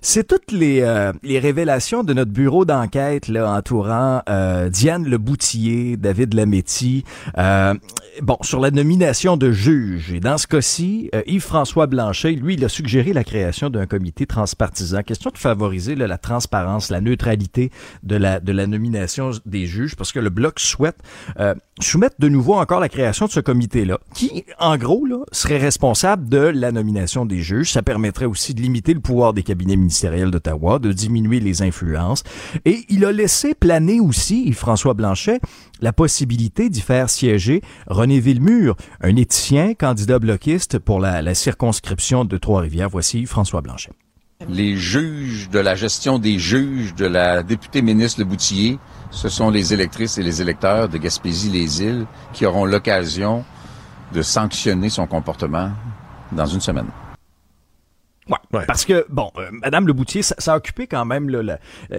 [0.00, 5.18] c'est toutes les, euh, les révélations de notre bureau d'enquête là entourant euh, Diane Le
[5.18, 7.04] Boutillier, David Lametti,
[7.36, 7.74] euh,
[8.22, 10.12] bon sur la nomination de juges.
[10.12, 15.02] Et dans ce cas-ci, Yves-François Blanchet, lui, il a suggéré la création d'un comité transpartisan.
[15.02, 17.70] Question de favoriser la transparence, la neutralité
[18.02, 20.98] de la de la nomination des juges, parce que le bloc souhaite
[21.80, 26.28] soumettre de nouveau encore la création de ce comité-là, qui, en gros, là, serait responsable
[26.28, 27.72] de la nomination des juges.
[27.72, 32.24] Ça permettrait aussi de limiter le pouvoir des cabinets ministériels d'Ottawa, de diminuer les influences.
[32.64, 35.40] Et il a laissé planer aussi, François Blanchet,
[35.80, 42.24] la possibilité d'y faire siéger René Villemur, un éthicien candidat bloquiste pour la, la circonscription
[42.24, 42.88] de Trois-Rivières.
[42.88, 43.92] Voici François Blanchet.
[44.46, 48.78] Les juges de la gestion des juges de la députée ministre Le Boutillier,
[49.10, 53.44] ce sont les électrices et les électeurs de Gaspésie-les-Îles qui auront l'occasion
[54.12, 55.72] de sanctionner son comportement
[56.30, 56.86] dans une semaine.
[58.52, 61.56] Ouais, Parce que, bon, euh, Madame Leboutier, ça, ça, a occupé quand même euh,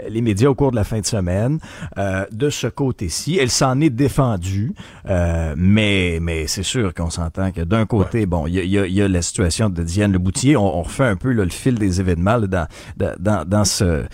[0.10, 1.60] les médias au cours de la fin de semaine.
[1.98, 4.74] Euh, de ce côté-ci, elle s'en est défendue,
[5.06, 9.08] mais mais c'est sûr qu'on s'entend que d'un côté, bon, il y a, y a,
[9.08, 10.56] la situation de Diane Leboutier.
[10.58, 12.68] On, on refait un peu le fil des événements dans,
[12.98, 14.06] dans, dans ce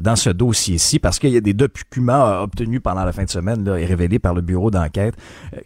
[0.00, 3.64] dans ce dossier-ci, parce qu'il y a des documents obtenus pendant la fin de semaine
[3.64, 5.14] là, et révélés par le bureau d'enquête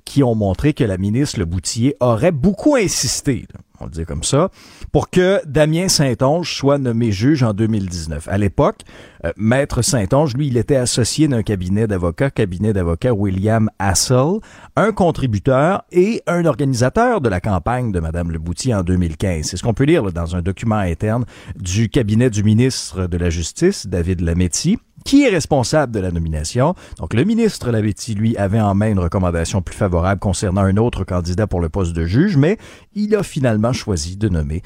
[0.05, 3.47] qui ont montré que la ministre Leboutier aurait beaucoup insisté
[3.81, 4.51] on le dit comme ça,
[4.93, 8.29] pour que Damien Saint-Onge soit nommé juge en 2019.
[8.29, 8.81] À l'époque,
[9.25, 14.39] euh, Maître Saint-Onge, lui, il était associé d'un cabinet d'avocats, cabinet d'avocats William Hassel,
[14.77, 19.47] un contributeur et un organisateur de la campagne de Madame Leboutier en 2015.
[19.47, 21.25] C'est ce qu'on peut lire dans un document interne
[21.57, 26.75] du cabinet du ministre de la Justice, David Lametti qui est responsable de la nomination.
[26.99, 31.05] Donc, le ministre Lavetti, lui, avait en main une recommandation plus favorable concernant un autre
[31.05, 32.59] candidat pour le poste de juge, mais
[32.95, 34.61] il a finalement choisi de nommer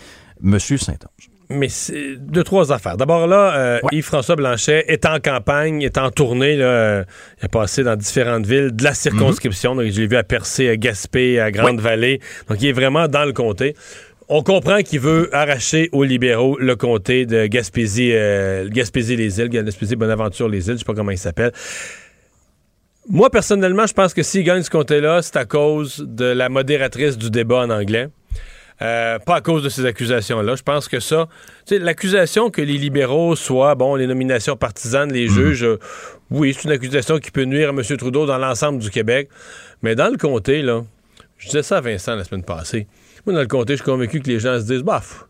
[0.44, 0.58] M.
[0.58, 1.30] Saint-Onge.
[1.48, 2.96] mais c'est deux, trois affaires.
[2.96, 6.56] D'abord là, euh, Yves-François Blanchet est en campagne, est en tournée.
[6.56, 7.04] Là, euh,
[7.40, 9.76] il a passé dans différentes villes de la circonscription.
[9.76, 12.18] Donc, je l'ai vu à Percé, à Gaspé, à Grande-Vallée.
[12.48, 13.76] Donc, il est vraiment dans le comté.
[14.34, 20.78] On comprend qu'il veut arracher aux libéraux le comté de Gaspésie, euh, Gaspésie-les-Îles, Gaspésie-Bonaventure-les-Îles, je
[20.78, 21.52] sais pas comment il s'appelle.
[23.10, 27.18] Moi, personnellement, je pense que s'il gagne ce comté-là, c'est à cause de la modératrice
[27.18, 28.08] du débat en anglais.
[28.80, 30.56] Euh, pas à cause de ces accusations-là.
[30.56, 31.28] Je pense que ça,
[31.70, 35.78] l'accusation que les libéraux soient, bon, les nominations partisanes, les juges, euh,
[36.30, 37.82] oui, c'est une accusation qui peut nuire à M.
[37.98, 39.28] Trudeau dans l'ensemble du Québec.
[39.82, 40.80] Mais dans le comté, là,
[41.36, 42.86] je disais ça à Vincent la semaine passée.
[43.26, 45.26] Moi, dans le comté, je suis convaincu que les gens se disent, baf,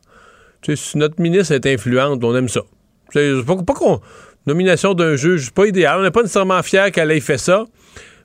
[0.62, 2.62] tu sais, notre ministre est influente, on aime ça.
[3.12, 4.00] C'est pas, pas qu'on.
[4.46, 5.98] Nomination d'un juge, pas idéal.
[6.00, 7.66] On n'est pas nécessairement fier qu'elle ait fait ça,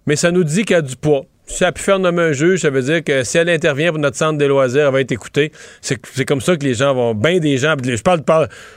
[0.06, 1.26] mais ça nous dit qu'elle a du poids.
[1.50, 3.92] Si elle a pu faire nommer un juge, ça veut dire que si elle intervient
[3.92, 5.54] pour notre centre des loisirs, elle va être écoutée.
[5.82, 7.16] C'est comme ça que les gens vont.
[7.16, 7.74] Bien des gens.
[7.82, 8.26] Je parle, de-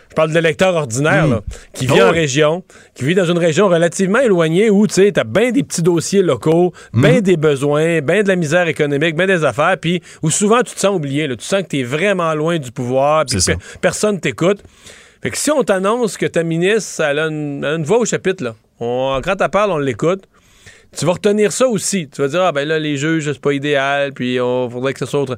[0.08, 1.40] je parle de l'électeur ordinaire, là,
[1.74, 2.62] qui vit Oh en région,
[2.94, 6.22] qui vit dans une région relativement éloignée où, tu sais, t'as bien des petits dossiers
[6.22, 10.62] locaux, bien des besoins, bien de la misère économique, bien des affaires, puis où souvent
[10.62, 11.34] tu te sens oublié, là.
[11.34, 14.62] Tu sens que t'es vraiment loin du pouvoir, puis pe- personne t'écoute.
[15.22, 17.98] Fait que si on t'annonce que ta ministre, elle a une, elle a une voix
[17.98, 20.22] au chapitre, là, on, quand elle parle, on l'écoute,
[20.96, 22.08] tu vas retenir ça aussi.
[22.08, 24.98] Tu vas dire, ah ben là, les juges, c'est pas idéal, puis on faudrait que
[24.98, 25.36] ce soit autre.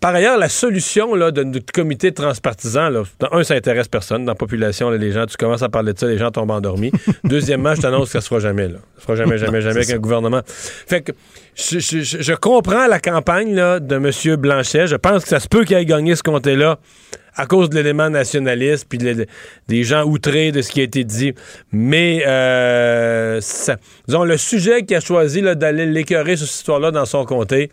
[0.00, 4.24] Par ailleurs, la solution là, de notre comité transpartisan, là, un, ça intéresse personne.
[4.24, 6.52] Dans la population, là, les gens, tu commences à parler de ça, les gens tombent
[6.52, 6.92] endormis.
[7.24, 8.68] Deuxièmement, je t'annonce que ça se fera jamais.
[8.68, 8.78] Là.
[8.94, 9.94] Ça se fera jamais, jamais, jamais C'est avec ça.
[9.94, 10.40] un gouvernement.
[10.46, 11.12] Fait que
[11.56, 14.36] je, je- je- je comprends la campagne là, de M.
[14.36, 14.86] Blanchet.
[14.86, 16.78] Je pense que ça se peut qu'il ait gagné ce comté-là
[17.34, 19.26] à cause de l'élément nationaliste puis de- de-
[19.68, 21.34] des gens outrés de ce qui a été dit.
[21.72, 23.76] Mais, euh, ça-
[24.06, 27.70] disons, le sujet qu'il a choisi d'aller l'écœurer sur cette histoire-là dans son comté,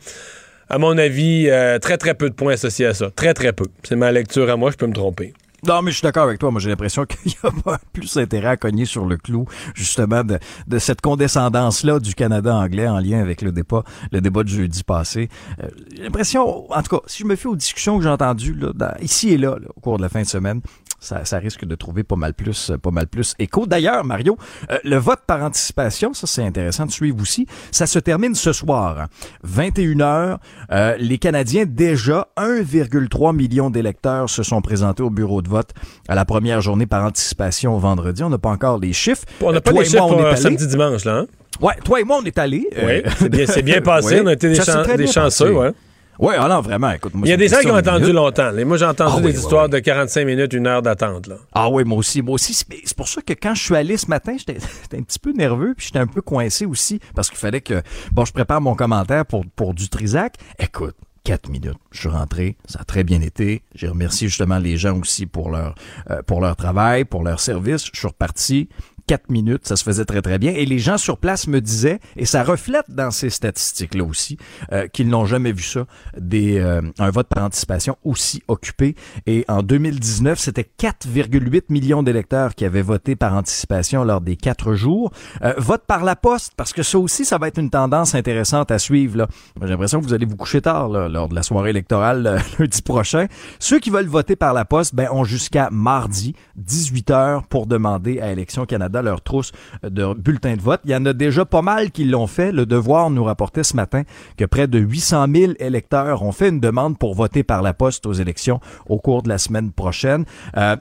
[0.70, 3.11] à mon avis, euh, très, très peu de points associés à ça.
[3.11, 3.66] Très, très peu.
[3.84, 5.34] C'est ma lecture à moi, je peux me tromper.
[5.68, 6.51] Non, mais je suis d'accord avec toi.
[6.51, 10.24] Moi, j'ai l'impression qu'il n'y a pas plus intérêt à cogner sur le clou, justement,
[10.24, 14.84] de, cette condescendance-là du Canada anglais en lien avec le débat, le débat de jeudi
[14.84, 15.30] passé.
[15.63, 18.55] Euh, j'ai l'impression, en tout cas, si je me fie aux discussions que j'ai entendues
[18.55, 20.61] là, ici et là, au cours de la fin de semaine,
[21.06, 23.66] ça, ça risque de trouver pas mal plus, pas mal plus écho.
[23.66, 24.38] D'ailleurs, Mario,
[24.72, 27.45] euh, le vote par anticipation, ça c'est intéressant de suivre aussi.
[27.72, 29.08] Ça se termine ce soir, hein.
[29.43, 30.39] 21 heures.
[30.72, 35.70] Euh, les Canadiens déjà 1,3 million d'électeurs se sont présentés au bureau de vote
[36.08, 38.24] à la première journée par anticipation vendredi.
[38.24, 39.24] On n'a pas encore les chiffres.
[39.41, 40.36] On n'a Euh, pas toi les chiffres moi, on est allés.
[40.38, 41.26] samedi-dimanche, là, hein?
[41.62, 42.68] Ouais, toi et moi, on est allés.
[42.76, 43.01] Oui,
[43.47, 44.20] c'est bien- passé.
[44.22, 45.49] On a été des chan- chanceux, passé.
[45.49, 45.72] ouais.
[46.20, 48.51] Ouais, ah non, vraiment, écoute, moi, Il y a des gens qui ont attendu longtemps.
[48.51, 48.66] là.
[48.66, 51.30] Moi, j'ai entendu Ah des oui, oui, histoires de 45 minutes, une heure d'attente.
[51.53, 52.53] Ah oui, moi aussi, moi aussi.
[52.53, 55.32] C'est pour ça que quand je suis allé ce matin, j'étais j'étais un petit peu
[55.34, 58.76] nerveux, puis j'étais un peu coincé aussi, parce qu'il fallait que, bon, je prépare mon
[58.76, 60.36] commentaire pour, pour du Trisac.
[60.59, 61.78] Écoute, quatre minutes.
[61.91, 63.63] Je suis rentré, ça a très bien été.
[63.74, 65.76] J'ai remercié justement les gens aussi pour leur,
[66.11, 67.89] euh, pour leur travail, pour leur service.
[67.91, 68.70] Je suis reparti.
[69.08, 70.51] Quatre minutes, ça se faisait très très bien.
[70.51, 74.38] Et les gens sur place me disaient, et ça reflète dans ces statistiques-là aussi,
[74.72, 75.86] euh, qu'ils n'ont jamais vu ça,
[76.18, 78.95] des, euh, un vote par anticipation aussi occupé.
[79.28, 84.74] Et en 2019, c'était 4,8 millions d'électeurs qui avaient voté par anticipation lors des quatre
[84.74, 85.12] jours.
[85.43, 88.72] Euh, vote par la poste, parce que ça aussi, ça va être une tendance intéressante
[88.72, 89.28] à suivre.
[89.62, 92.39] J'ai l'impression que vous allez vous coucher tard là, lors de la soirée électorale euh,
[92.60, 93.28] lundi prochain.
[93.60, 98.20] Ceux qui veulent voter par la poste ben, ont jusqu'à mardi, 18 heures, pour demander
[98.20, 99.52] à Élections Canada leur trousse
[99.84, 100.82] de bulletins de vote.
[100.86, 102.52] Il y en a déjà pas mal qui l'ont fait.
[102.52, 104.04] Le Devoir nous rapportait ce matin
[104.38, 108.06] que près de 800 000 électeurs ont fait une demande pour voter par la poste
[108.06, 110.26] aux élections au cours de la semaine prochaine.
[110.58, 110.76] Euh,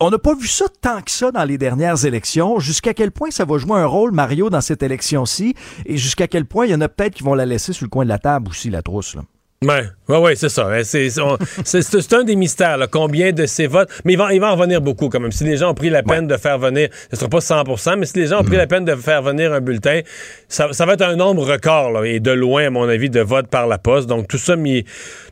[0.00, 2.58] on n'a pas vu ça tant que ça dans les dernières élections.
[2.58, 5.54] Jusqu'à quel point ça va jouer un rôle, Mario, dans cette élection-ci?
[5.86, 7.90] Et jusqu'à quel point il y en a peut-être qui vont la laisser sur le
[7.90, 9.16] coin de la table aussi, la trousse.
[9.62, 10.66] Ouais, ouais, ouais, c'est ça.
[10.68, 13.88] Ouais, C'est un des mystères, là, combien de ces votes.
[14.04, 15.32] Mais il va, il va en revenir beaucoup quand même.
[15.32, 17.96] Si les gens ont pris la peine de faire venir, ce ne sera pas 100
[17.96, 20.00] mais si les gens ont pris la peine de faire venir un bulletin,
[20.48, 23.20] ça, ça va être un nombre record, là, et de loin, à mon avis, de
[23.20, 24.08] votes par la poste.
[24.08, 24.84] Donc, tout ça mis,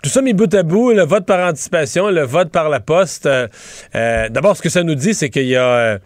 [0.03, 3.27] tout ça mis bout à bout, le vote par anticipation, le vote par la poste.
[3.27, 3.49] euh,
[3.95, 5.65] euh, D'abord, ce que ça nous dit, c'est qu'il y a.
[5.65, 5.99] euh,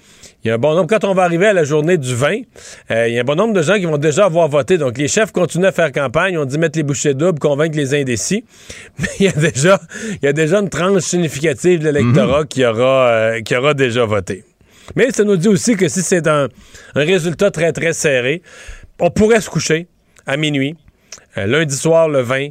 [0.44, 0.86] il y a un bon nombre.
[0.88, 2.40] Quand on va arriver à la journée du 20,
[2.90, 4.76] euh, il y a un bon nombre de gens qui vont déjà avoir voté.
[4.76, 6.36] Donc, les chefs continuent à faire campagne.
[6.36, 8.44] On dit mettre les bouchées doubles, convaincre les indécis.
[8.98, 9.80] Mais il y a déjà,
[10.22, 14.04] il y a déjà une tranche significative de l'électorat qui, aura, euh, qui aura déjà
[14.04, 14.44] voté.
[14.96, 16.48] Mais ça nous dit aussi que si c'est un,
[16.94, 18.42] un résultat très, très serré,
[19.00, 19.86] on pourrait se coucher
[20.26, 20.76] à minuit,
[21.38, 22.48] euh, lundi soir, le 20,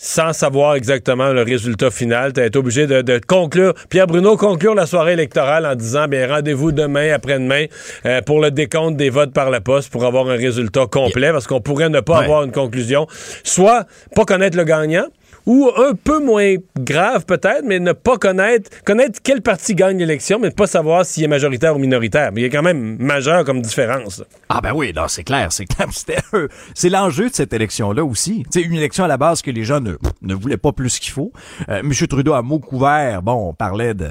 [0.00, 2.32] sans savoir exactement le résultat final.
[2.32, 6.26] Tu été obligé de, de conclure, Pierre Bruno conclure la soirée électorale en disant, bien,
[6.28, 7.66] rendez-vous demain, après-demain,
[8.06, 11.48] euh, pour le décompte des votes par la poste pour avoir un résultat complet, parce
[11.48, 12.24] qu'on pourrait ne pas Ouais.
[12.24, 13.06] avoir une conclusion.
[13.42, 15.06] Soit pas connaître le gagnant,
[15.48, 20.38] ou un peu moins grave peut-être, mais ne pas connaître, connaître quel parti gagne l'élection,
[20.38, 22.32] mais ne pas savoir s'il est majoritaire ou minoritaire.
[22.32, 24.22] Mais il y a quand même majeur comme différence.
[24.50, 25.88] Ah ben oui, c'est clair, c'est clair.
[26.74, 28.44] C'est l'enjeu de cette élection-là aussi.
[28.50, 31.12] C'est une élection à la base que les gens ne, ne voulaient pas plus qu'il
[31.12, 31.32] faut.
[31.70, 31.92] Euh, M.
[31.92, 34.10] Trudeau a mot couvert, bon, on parlait de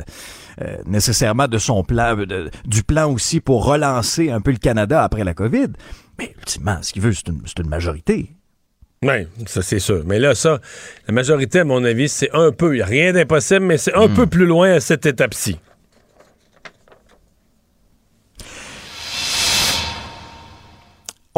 [0.61, 2.15] euh, nécessairement de son plan,
[2.65, 5.67] du plan aussi pour relancer un peu le Canada après la COVID.
[6.17, 8.36] Mais ultimement, ce qu'il veut, c'est une majorité.
[9.03, 10.03] Oui, ça c'est sûr.
[10.05, 10.59] Mais là, ça,
[11.07, 13.93] la majorité, à mon avis, c'est un peu, il n'y a rien d'impossible, mais c'est
[13.93, 14.13] un hmm.
[14.13, 15.59] peu plus loin à cette étape-ci.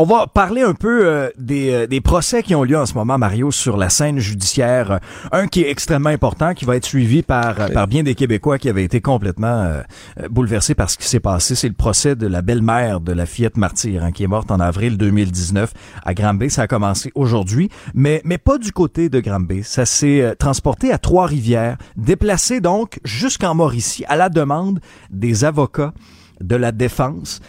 [0.02, 2.94] On va parler un peu euh, des, euh, des, procès qui ont lieu en ce
[2.94, 5.02] moment, Mario, sur la scène judiciaire.
[5.34, 8.60] Un qui est extrêmement important, qui va être suivi par, euh, par bien des Québécois
[8.60, 9.82] qui avaient été complètement
[10.30, 11.54] bouleversés par ce qui s'est passé.
[11.54, 14.62] C'est le procès de la belle-mère de la fillette martyre, hein, qui est morte en
[14.62, 15.74] avril 2019
[16.06, 16.50] à Granby.
[16.50, 19.66] Ça a commencé aujourd'hui, mais, mais pas du côté de Granby.
[19.66, 25.94] Ça s'est transporté à Trois-Rivières, déplacé donc jusqu'en Mauricie à la demande des avocats
[26.40, 27.42] de la défense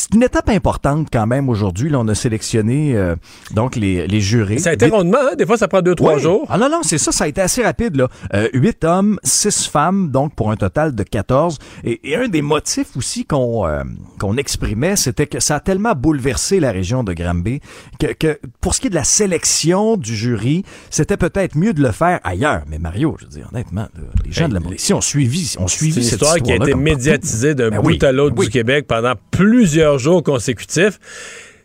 [0.00, 1.90] c'est une étape importante quand même aujourd'hui.
[1.90, 3.16] Là, on a sélectionné euh,
[3.54, 4.58] donc les, les jurés.
[4.58, 5.36] Ça a été rondement, hein?
[5.36, 6.46] des fois ça prend deux, trois jours.
[6.48, 7.96] Ah non, non, c'est ça, ça a été assez rapide.
[7.96, 8.08] Là.
[8.32, 11.58] Euh, huit hommes, six femmes, donc pour un total de 14.
[11.84, 13.82] Et, un des motifs aussi qu'on euh,
[14.18, 17.60] qu'on exprimait, c'était que ça a tellement bouleversé la région de Granby
[17.98, 21.82] que, que pour ce qui est de la sélection du jury, c'était peut-être mieux de
[21.82, 22.62] le faire ailleurs.
[22.68, 23.86] Mais Mario, je veux dire, honnêtement,
[24.24, 27.54] les gens de la Mauricie ont suivi, ont suivi cette histoire, qui a été médiatisée
[27.54, 30.98] d'un ben bout à l'autre du Québec pendant plusieurs jours consécutifs.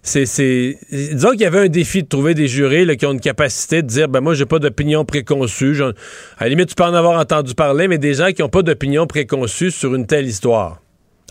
[0.01, 3.81] C'est, disons qu'il y avait un défi de trouver des jurés qui ont une capacité
[3.81, 5.93] de dire ben moi j'ai pas d'opinion préconçue à
[6.41, 9.07] la limite tu peux en avoir entendu parler mais des gens qui ont pas d'opinion
[9.07, 10.79] préconçue sur une telle histoire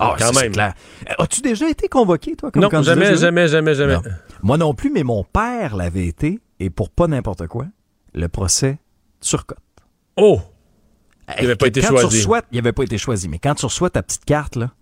[0.00, 0.52] ah, quand même.
[0.52, 0.74] Clair.
[1.08, 3.96] Euh, as-tu déjà été convoqué, toi, comme Non, jamais, jamais, jamais, jamais,
[4.42, 7.66] Moi non plus, mais mon père l'avait été, et pour pas n'importe quoi,
[8.12, 8.78] le procès
[9.20, 9.58] surcote.
[10.16, 10.40] Oh!
[11.38, 12.26] Il n'avait pas été choisi.
[12.52, 14.72] il n'avait pas été choisi, mais quand tu reçois ta petite carte, là,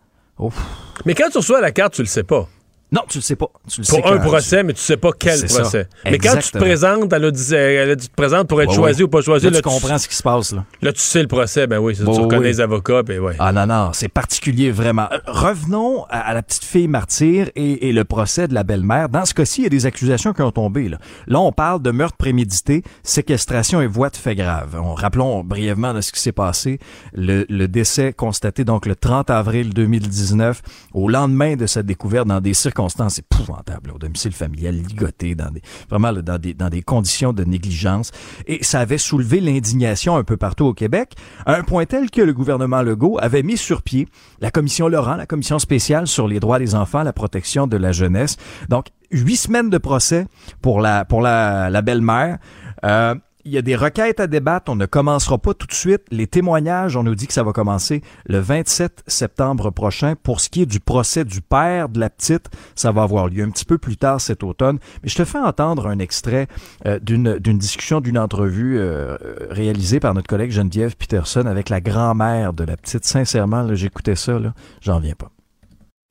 [1.04, 2.48] Mais quand tu reçois la carte, tu le sais pas.
[2.92, 3.46] Non, tu le sais pas.
[3.70, 5.88] Tu le pour un procès, mais tu sais pas quel procès.
[6.04, 9.02] Mais quand tu te présentes, elle a dit, elle tu te présentes pour être choisi
[9.02, 9.48] ou pas choisi.
[9.48, 10.52] Là, tu comprends ce qui se passe.
[10.52, 10.64] Là.
[10.82, 13.34] là, tu sais le procès, ben oui, tu reconnais les avocats, ben ouais.
[13.38, 15.08] Ah non, non, c'est particulier vraiment.
[15.10, 19.08] Euh, revenons à, la petite fille martyre et, le procès de la belle-mère.
[19.08, 20.88] Dans ce cas-ci, il y a des accusations qui ont tombé.
[20.88, 24.78] Là, là on parle de meurtre prémédité, séquestration et voie de fait grave.
[24.82, 26.78] On, rappelons brièvement de ce qui s'est passé.
[27.14, 30.60] Le, le décès constaté donc le 30 avril 2019,
[30.92, 35.50] au lendemain de sa découverte dans des circonstances circonstances épouvantables au domicile familial, ligoté dans
[35.50, 38.10] des, vraiment dans des, dans des conditions de négligence.
[38.46, 41.14] Et ça avait soulevé l'indignation un peu partout au Québec,
[41.46, 44.08] à un point tel que le gouvernement Legault avait mis sur pied
[44.40, 47.92] la commission Laurent, la commission spéciale sur les droits des enfants, la protection de la
[47.92, 48.36] jeunesse.
[48.68, 50.26] Donc, huit semaines de procès
[50.60, 52.38] pour la, pour la, la belle-mère.
[52.84, 53.14] Euh,
[53.44, 54.70] il y a des requêtes à débattre.
[54.70, 56.02] On ne commencera pas tout de suite.
[56.10, 60.14] Les témoignages, on nous dit que ça va commencer le 27 septembre prochain.
[60.22, 63.44] Pour ce qui est du procès du père de la petite, ça va avoir lieu
[63.44, 64.78] un petit peu plus tard cet automne.
[65.02, 66.46] Mais je te fais entendre un extrait
[66.86, 69.16] euh, d'une, discussion, d'une entrevue euh,
[69.50, 73.04] réalisée par notre collègue Geneviève Peterson avec la grand-mère de la petite.
[73.04, 74.38] Sincèrement, j'écoutais ça,
[74.80, 75.30] j'en viens pas.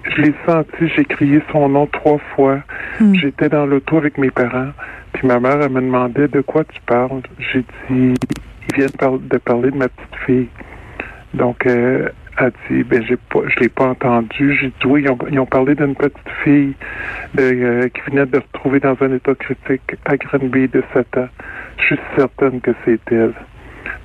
[0.03, 2.59] Je l'ai senti, j'ai crié son nom trois fois.
[2.99, 3.13] Hmm.
[3.15, 4.71] J'étais dans l'auto avec mes parents.
[5.13, 7.21] Puis ma mère, elle me demandait de quoi tu parles.
[7.39, 8.13] J'ai dit,
[8.69, 10.47] ils viennent de parler de ma petite fille.
[11.33, 14.55] Donc, euh, elle dit, ben, j'ai pas, je l'ai pas entendu.
[14.55, 16.73] J'ai dit, oui, ils ont, parlé d'une petite fille
[17.39, 21.29] euh, qui venait de retrouver dans un état critique à Granby de 7 ans.
[21.77, 23.33] Je suis certaine que c'est elle.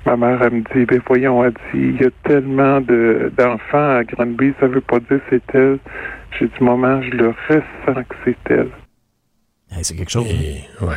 [0.06, 3.96] Ma mère, elle me dit, ben voyons, elle dit, il y a tellement de, d'enfants
[3.96, 5.78] à Granby, ça veut pas dire c'est elle.
[6.38, 8.70] J'ai dit, maman, je le ressens que c'est elle
[9.82, 10.26] c'est quelque chose.
[10.30, 10.86] Hein?
[10.86, 10.94] ouais.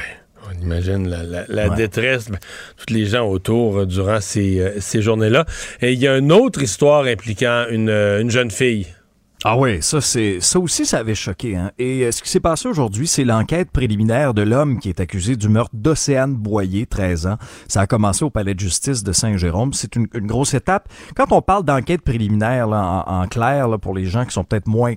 [0.51, 2.39] On imagine la, détresse, de ben,
[2.77, 5.45] tous les gens autour euh, durant ces, euh, ces journées-là.
[5.81, 8.87] Et il y a une autre histoire impliquant une, euh, une jeune fille.
[9.45, 11.55] Ah oui, ça c'est ça aussi ça avait choqué.
[11.55, 11.71] Hein?
[11.79, 15.47] Et ce qui s'est passé aujourd'hui, c'est l'enquête préliminaire de l'homme qui est accusé du
[15.47, 17.37] meurtre d'Océane Boyer, 13 ans.
[17.69, 19.71] Ça a commencé au palais de justice de Saint-Jérôme.
[19.71, 20.89] C'est une, grosse étape.
[21.15, 24.67] Quand on parle d'enquête préliminaire là, en, clair, là, pour les gens qui sont peut-être
[24.67, 24.95] moins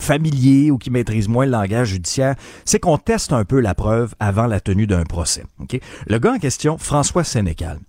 [0.00, 4.14] familier ou qui maîtrise moins le langage judiciaire, c'est qu'on teste un peu la preuve
[4.18, 5.44] avant la tenue d'un procès.
[6.06, 7.80] Le gars en question, François Sénécal,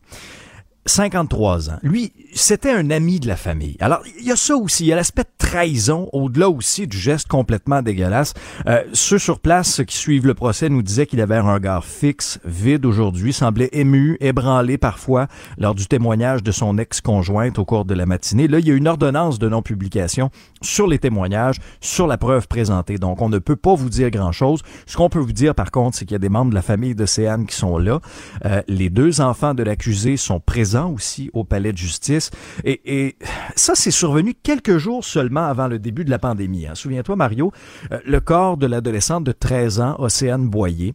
[0.88, 1.80] 53 ans.
[1.84, 3.78] Lui, c'était un ami de la famille.
[3.80, 6.98] Alors, il y a ça aussi, il y a l'aspect de trahison, au-delà aussi du
[6.98, 8.34] geste complètement dégueulasse.
[8.68, 12.40] Euh, ceux sur place qui suivent le procès nous disaient qu'il avait un regard fixe,
[12.46, 15.28] vide aujourd'hui, semblait ému, ébranlé parfois
[15.58, 18.48] lors du témoignage de son ex-conjointe au cours de la matinée.
[18.48, 20.30] Là, il y a une ordonnance de non-publication
[20.62, 22.98] sur les témoignages, sur la preuve présentée.
[22.98, 24.62] Donc, on ne peut pas vous dire grand-chose.
[24.86, 26.62] Ce qu'on peut vous dire, par contre, c'est qu'il y a des membres de la
[26.62, 28.00] famille de Céane qui sont là.
[28.46, 32.32] Euh, les deux enfants de l'accusé sont présents aussi au palais de justice.
[32.64, 33.16] Et,
[33.56, 36.68] ça, c'est survenu quelques jours seulement avant le début de la pandémie.
[36.68, 36.76] Hein.
[36.76, 37.52] Souviens-toi, Mario,
[37.92, 40.94] euh, le corps de l'adolescente de 13 ans, Océane Boyer,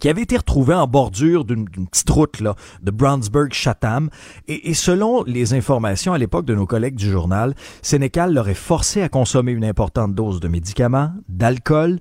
[0.00, 4.10] qui avait été retrouvé en bordure d'une petite route là, de Brownsburg-Chatham.
[4.48, 9.02] Et, et, selon les informations à l'époque de nos collègues du journal, Sénécal l'aurait forcé
[9.02, 12.00] à consommer une importante dose de médicaments, d'alcool,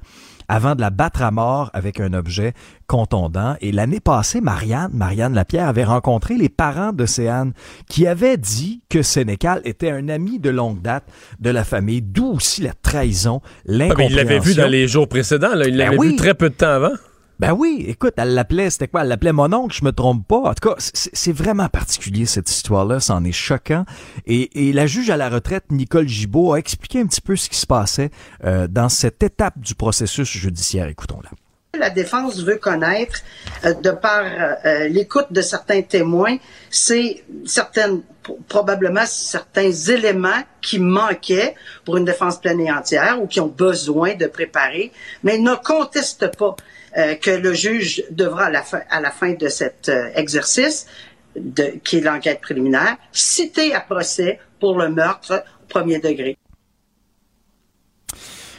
[0.52, 2.52] avant de la battre à mort avec un objet
[2.86, 3.56] contondant.
[3.62, 7.54] Et l'année passée, Marianne, Marianne Lapierre avait rencontré les parents d'Océane
[7.88, 11.06] qui avaient dit que Sénécal était un ami de longue date
[11.40, 14.18] de la famille, d'où aussi la trahison, l'incompréhension.
[14.18, 15.66] Ah, il l'avait vu dans les jours précédents, là.
[15.68, 16.96] il ben l'avait vu très peu de temps avant.
[17.42, 19.02] Ben oui, écoute, elle l'appelait, c'était quoi?
[19.02, 20.42] Elle l'appelait mon oncle, je me trompe pas.
[20.42, 23.84] En tout cas, c'est vraiment particulier cette histoire-là, c'en est choquant.
[24.28, 27.50] Et, et, la juge à la retraite, Nicole Gibault, a expliqué un petit peu ce
[27.50, 28.12] qui se passait
[28.44, 30.86] euh, dans cette étape du processus judiciaire.
[30.86, 31.32] Écoutons-la.
[31.80, 33.22] La défense veut connaître,
[33.66, 36.38] euh, de par euh, l'écoute de certains témoins,
[36.70, 38.04] c'est certaines
[38.50, 41.56] probablement certains éléments qui manquaient
[41.86, 44.92] pour une défense pleine et entière ou qui ont besoin de préparer,
[45.24, 46.56] mais ne conteste pas
[46.98, 50.88] euh, que le juge devra à la fin, à la fin de cet euh, exercice,
[51.36, 56.38] de, qui est l'enquête préliminaire, citer à procès pour le meurtre au premier degré.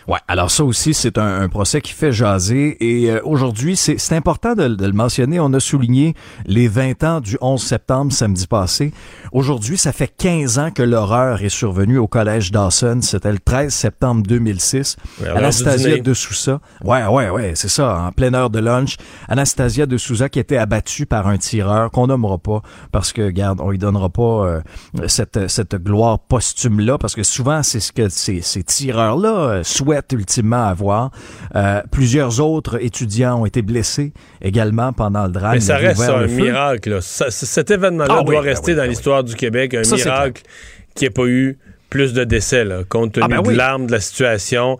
[0.08, 2.76] Ouais, alors ça aussi, c'est un, procès qui fait jaser.
[2.80, 5.38] Et euh, aujourd'hui, c'est important de, de, le mentionner.
[5.40, 6.14] On a souligné
[6.46, 8.92] les 20 ans du 11 septembre samedi passé.
[9.32, 13.00] Aujourd'hui, ça fait 15 ans que l'horreur est survenue au collège Dawson.
[13.02, 14.96] C'était le 13 septembre 2006.
[15.34, 16.60] Anastasia de Sousa.
[16.82, 18.00] Ouais, ouais, ouais, c'est ça.
[18.02, 18.96] En pleine heure de lunch,
[19.28, 23.60] Anastasia de Sousa qui était abattue par un tireur qu'on nommera pas parce que, garde,
[23.60, 24.60] on lui donnera pas euh,
[25.06, 29.91] cette, cette gloire posthume-là parce que souvent, c'est ce que ces, ces tireurs-là euh, souhaitent
[30.12, 31.10] ultimement avoir.
[31.54, 35.54] Euh, plusieurs autres étudiants ont été blessés également pendant le drame.
[35.54, 36.98] Mais ça reste un miracle.
[37.00, 40.42] cet événement-là ah doit ben rester dans l'histoire du Québec, un miracle
[40.94, 41.58] qui n'ait pas eu
[41.90, 44.78] plus de décès, compte tenu ah ben de l'arme, de la situation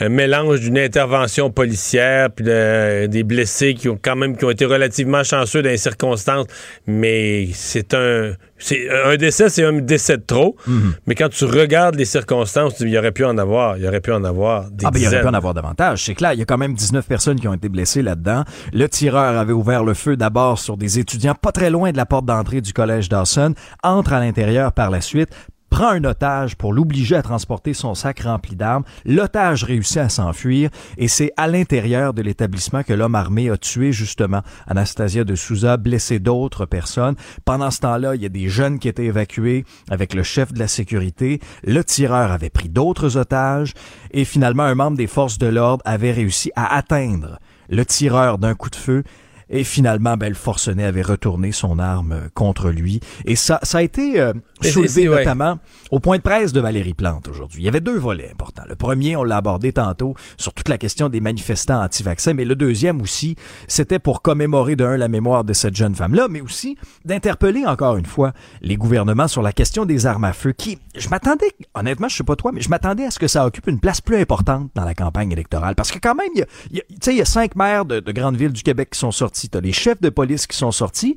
[0.00, 4.64] un mélange d'une intervention policière puis des blessés qui ont quand même qui ont été
[4.64, 6.46] relativement chanceux dans les circonstances,
[6.86, 10.56] mais c'est un c'est un décès, c'est un décès de trop.
[10.66, 10.94] Mhm.
[11.06, 14.00] Mais quand tu regardes les circonstances, il y aurait pu en avoir, il y aurait
[14.00, 16.04] pu en avoir des Ah ben il y aurait pu en avoir davantage.
[16.04, 18.44] C'est clair, il y a quand même 19 personnes qui ont été blessées là-dedans.
[18.72, 22.06] Le tireur avait ouvert le feu d'abord sur des étudiants pas très loin de la
[22.06, 25.30] porte d'entrée du collège Dawson, entre à l'intérieur par la suite,
[25.70, 28.84] prend un otage pour l'obliger à transporter son sac rempli d'armes.
[29.04, 33.92] L'otage réussit à s'enfuir et c'est à l'intérieur de l'établissement que l'homme armé a tué
[33.92, 37.16] justement Anastasia de Souza, blessé d'autres personnes.
[37.44, 40.58] Pendant ce temps-là, il y a des jeunes qui étaient évacués avec le chef de
[40.58, 41.40] la sécurité.
[41.64, 43.74] Le tireur avait pris d'autres otages
[44.10, 47.38] et finalement un membre des forces de l'ordre avait réussi à atteindre
[47.68, 49.04] le tireur d'un coup de feu
[49.50, 53.00] et finalement, ben, le forcené avait retourné son arme contre lui.
[53.24, 54.32] Et ça, ça a été euh,
[54.62, 55.58] soulevé notamment
[55.90, 57.62] au point de presse de Valérie Plante aujourd'hui.
[57.62, 58.64] Il y avait deux volets importants.
[58.68, 62.56] Le premier, on l'a abordé tantôt sur toute la question des manifestants anti-vaccins, mais le
[62.56, 63.36] deuxième aussi,
[63.68, 68.06] c'était pour commémorer d'un la mémoire de cette jeune femme-là, mais aussi d'interpeller encore une
[68.06, 72.16] fois les gouvernements sur la question des armes à feu qui, je m'attendais, honnêtement, je
[72.16, 74.70] sais pas toi, mais je m'attendais à ce que ça occupe une place plus importante
[74.74, 75.74] dans la campagne électorale.
[75.74, 76.40] Parce que quand même, il
[76.72, 79.12] y a, il y a cinq maires de, de grandes villes du Québec qui sont
[79.12, 81.16] sortis sortis, les chefs de police qui sont sortis.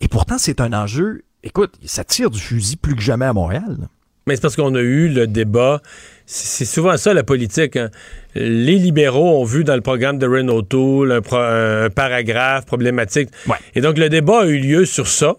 [0.00, 3.88] Et pourtant, c'est un enjeu, écoute, ça tire du fusil plus que jamais à Montréal.
[4.26, 5.80] Mais c'est parce qu'on a eu le débat.
[6.26, 7.76] C'est souvent ça la politique.
[7.76, 7.90] Hein.
[8.34, 13.30] Les libéraux ont vu dans le programme de Renault Tool un, paragraphe problématique.
[13.76, 15.36] Et donc le débat a eu lieu sur ça,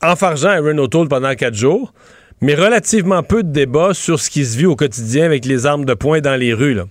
[0.00, 1.92] enfargeant à Renault Tool pendant quatre jours,
[2.40, 5.84] mais relativement peu de débats sur ce qui se vit au quotidien avec les armes
[5.84, 6.74] de poing dans les rues.
[6.74, 6.84] Là.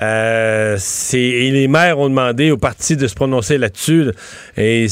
[0.00, 0.78] Euh,
[1.12, 4.10] et les maires ont demandé au parti de se prononcer là-dessus.
[4.56, 4.86] Et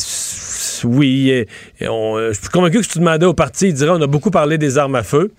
[0.84, 1.44] oui,
[1.80, 4.58] je suis convaincu que si tu demandais au parti, ils diraient on a beaucoup parlé
[4.58, 5.30] des armes à feu.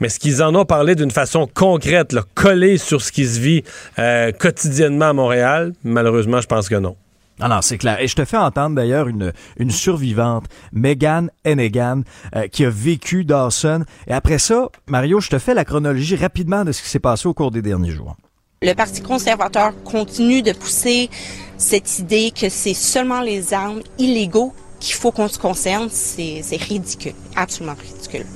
[0.00, 3.62] Mais est-ce qu'ils en ont parlé d'une façon concrète, collée sur ce qui se vit
[3.98, 5.74] euh, quotidiennement à Montréal?
[5.84, 6.96] Malheureusement, je pense que non.
[7.38, 8.00] Non, c'est clair.
[8.00, 9.32] Et je te fais entendre d'ailleurs une,
[9.70, 12.02] survivante, Megan Hennigan,
[12.36, 13.84] euh, qui a vécu Dawson.
[14.06, 17.28] Et après ça, Mario, je te fais la chronologie rapidement de ce qui s'est passé
[17.28, 18.16] au cours des derniers jours.
[18.62, 21.08] Le Parti conservateur continue de pousser
[21.56, 27.14] cette idée que c'est seulement les armes illégaux qu'il faut qu'on se concerne, c'est ridicule,
[27.36, 28.26] absolument ridicule.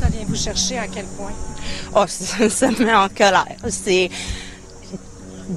[0.00, 1.30] Ça vient vous chercher à quel point?
[1.94, 3.46] Oh, ça, ça me met en colère.
[3.68, 4.10] C'est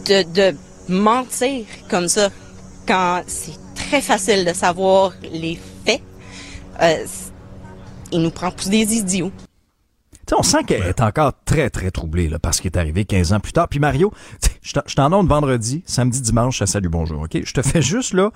[0.06, 0.56] de, de
[0.88, 2.30] mentir comme ça
[2.88, 6.04] quand c'est très facile de savoir les faits.
[6.84, 7.04] Euh,
[8.12, 9.32] il nous prend pour des idiots.
[10.28, 13.06] Tu sais, on sent qu'elle est encore très, très troublée là, parce qu'il est arrivé
[13.06, 13.70] 15 ans plus tard.
[13.70, 14.12] Puis Mario,
[14.62, 17.38] je t'en- onde vendredi, samedi, dimanche, à Salut Bonjour, OK?
[17.46, 18.32] Je te fais juste là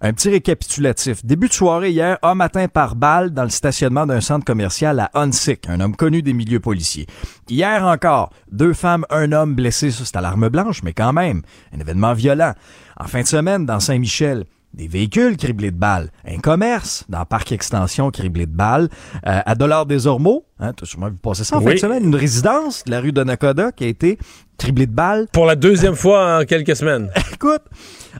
[0.00, 1.22] un petit récapitulatif.
[1.22, 5.10] Début de soirée hier, un matin par balle dans le stationnement d'un centre commercial à
[5.12, 7.04] Hunsick, un homme connu des milieux policiers.
[7.50, 11.42] Hier encore, deux femmes, un homme blessé, ça c'est à l'arme blanche, mais quand même,
[11.76, 12.54] un événement violent.
[12.98, 14.44] En fin de semaine, dans Saint-Michel,
[14.74, 18.88] des véhicules criblés de balles, un commerce dans Parc Extension criblé de balles,
[19.26, 21.66] euh, à Dollars des Ormeaux, hein, t'as sûrement vu passer ça en Oui.
[21.66, 24.18] fin de semaine, une résidence de la rue de Nakoda qui a été
[24.58, 25.26] criblée de balles.
[25.32, 27.10] Pour la deuxième fois en quelques semaines.
[27.32, 27.62] Écoute,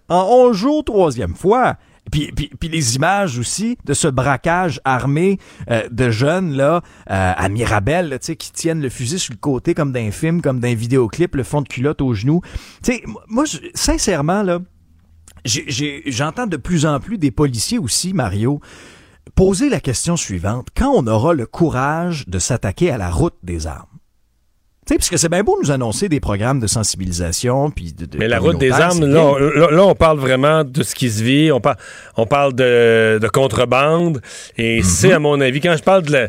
[0.08, 1.76] en 11 jours, troisième fois.
[2.12, 5.38] Puis, puis, puis les images aussi de ce braquage armé
[5.70, 9.32] euh, de jeunes là euh, à Mirabel, là, tu sais, qui tiennent le fusil sur
[9.32, 12.42] le côté comme d'un film, comme d'un vidéoclip, le fond de culotte au genou.
[12.82, 13.44] Tu sais, moi,
[13.74, 14.58] sincèrement là,
[15.44, 18.60] j'entends de plus en plus des policiers aussi, Mario,
[19.34, 23.66] poser la question suivante quand on aura le courage de s'attaquer à la route des
[23.66, 23.86] armes?
[24.86, 28.04] Tu sais, parce que c'est bien beau nous annoncer des programmes de sensibilisation puis de,
[28.04, 30.94] de Mais la route des armes, là, on, là, là, on parle vraiment de ce
[30.94, 31.50] qui se vit.
[31.52, 31.76] On, par-
[32.18, 34.20] on parle de, de contrebande.
[34.58, 34.84] Et Mhm.
[34.84, 36.28] c'est, à mon avis, quand je parle de la-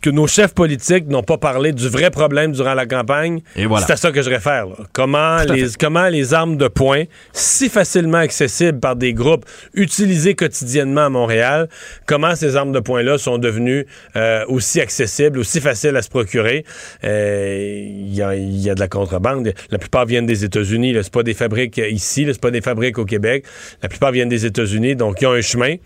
[0.00, 3.86] que nos chefs politiques n'ont pas parlé du vrai problème durant la campagne, Et voilà.
[3.86, 4.66] c'est à ça que je réfère.
[4.66, 4.74] là.
[4.92, 5.76] Comment, les, fait.
[5.78, 9.44] comment les armes de poing, si facilement accessibles par des groupes
[9.74, 11.68] utilisés quotidiennement à Montréal,
[12.06, 13.86] comment ces armes de poing-là sont devenues
[14.16, 16.64] euh, aussi accessibles, aussi faciles à se procurer?
[17.04, 19.52] Euh, Il y, a, y a de la contrebande.
[19.70, 20.94] La plupart viennent des États-Unis.
[21.02, 23.44] C'est pas des fabriques euh, ici, c'est pas des fabriques au Québec.
[23.82, 25.76] La plupart viennent des États-Unis, donc il y a un chemin.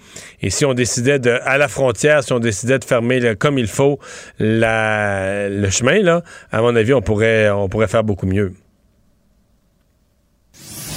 [0.42, 3.58] Et si on décidait de, à la frontière, si on décidait de fermer le- comme
[3.58, 3.98] il faut
[4.38, 6.22] la- le chemin, là,
[6.52, 8.52] à mon avis, on pourrait, on pourrait faire beaucoup mieux.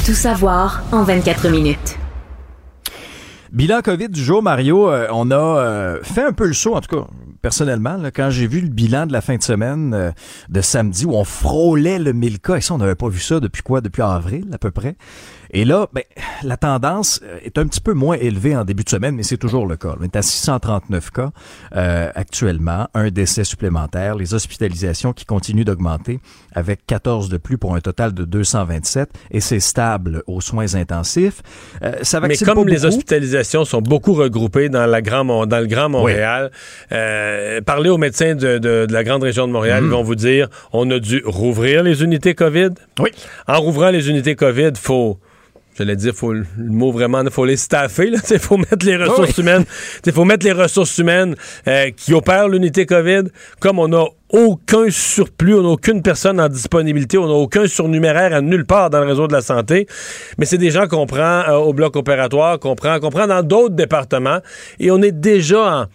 [0.06, 1.98] Tout savoir en 24 minutes.
[3.52, 6.82] Bilan COVID du jour, Mario, euh, on a euh, fait un peu le saut, en
[6.82, 7.08] tout cas,
[7.42, 10.12] personnellement, là, quand j'ai vu le bilan de la fin de semaine euh,
[10.50, 13.40] de samedi où on frôlait le 1000 cas, et ça, on n'avait pas vu ça
[13.40, 13.82] depuis quoi?
[13.82, 14.96] Depuis avril, à peu près.
[15.52, 16.04] Et là, ben,
[16.44, 19.38] la tendance euh, est un petit peu moins élevée en début de semaine, mais c'est
[19.38, 19.96] toujours le cas.
[20.00, 21.32] On est à 639 cas
[21.76, 26.20] euh, actuellement, un décès supplémentaire, les hospitalisations qui continuent d'augmenter
[26.54, 31.42] avec 14 de plus pour un total de 227, et c'est stable aux soins intensifs.
[31.84, 35.90] Euh, ça Mais comme les hospitalisations sont beaucoup regroupées dans, la grand, dans le Grand
[35.90, 36.52] Montréal,
[36.92, 39.90] euh, parlez aux médecins de, de- de la grande région de Montréal, Mhm.
[39.90, 42.70] ils vont vous dire on a dû rouvrir les unités COVID?
[43.00, 43.10] Oui.
[43.48, 45.20] En rouvrant les unités COVID, faut.
[45.80, 49.38] J'allais dire, faut le le mot vraiment, faut les staffer, il faut mettre les ressources
[49.38, 49.44] Oui.
[49.44, 49.64] humaines.
[50.06, 51.36] Il faut mettre les ressources humaines
[51.68, 53.24] euh, qui opèrent l'unité COVID.
[53.60, 58.34] Comme on n'a aucun surplus, on n'a aucune personne en disponibilité, on n'a aucun surnuméraire
[58.36, 59.88] à nulle part dans le réseau de la santé.
[60.38, 63.42] Mais c'est des gens qu'on prend euh, au bloc opératoire, qu'on prend, qu'on prend dans
[63.42, 64.40] d'autres départements.
[64.80, 65.88] Et on est déjà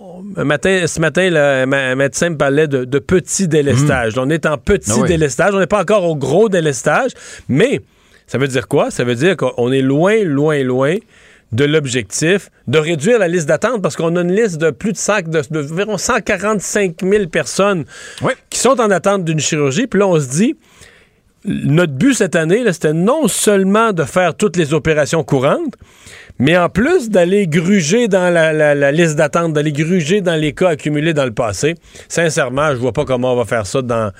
[0.00, 4.18] en, un matin, ce matin, un médecin me parlait de, de petit délestage.
[4.18, 5.08] On est en petit Ah oui.
[5.08, 5.54] délestage.
[5.54, 7.12] On n'est pas encore au gros délestage,
[7.48, 7.80] mais
[8.28, 8.92] ça veut dire quoi?
[8.92, 10.94] Ça veut dire qu'on est loin, loin, loin
[11.50, 14.98] de l'objectif de réduire la liste d'attente parce qu'on a une liste de plus de,
[14.98, 17.84] 100, de, de environ 145 000 personnes
[18.50, 19.86] qui sont en attente d'une chirurgie.
[19.86, 20.56] Puis là, on se dit,
[21.44, 25.74] notre but cette année, c'était non seulement de faire toutes les opérations courantes,
[26.38, 30.52] mais en plus d'aller gruger dans la, la- la liste d'attente, d'aller gruger dans les
[30.52, 31.76] cas accumulés dans le passé.
[32.08, 34.12] Sincèrement, je vois pas comment on va faire ça dans,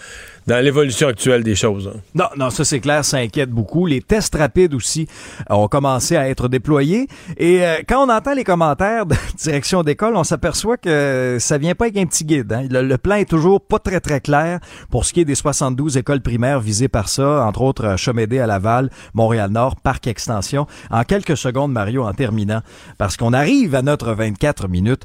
[0.49, 1.91] dans l'évolution actuelle des choses.
[1.95, 2.01] hein.
[2.15, 3.87] Non, non, ça c'est clair, ça inquiète beaucoup.
[3.87, 5.07] Les tests rapides aussi
[5.51, 7.07] ont commencé à être déployés.
[7.37, 11.75] Et euh, quand on entend les commentaires de direction d'école, on s'aperçoit que ça vient
[11.75, 12.53] pas avec un petit guide.
[12.53, 12.67] hein.
[12.71, 14.59] Le, le plan est toujours pas très très clair
[14.91, 18.39] pour ce qui est des 72 écoles primaires visées par ça, entre autres euh, Chomédé
[18.41, 20.67] à Laval, Montréal-Nord, Parc Extension.
[20.91, 22.63] En quelques secondes, Mario, en terminant,
[22.97, 25.03] parce qu'on arrive à notre 24 minutes.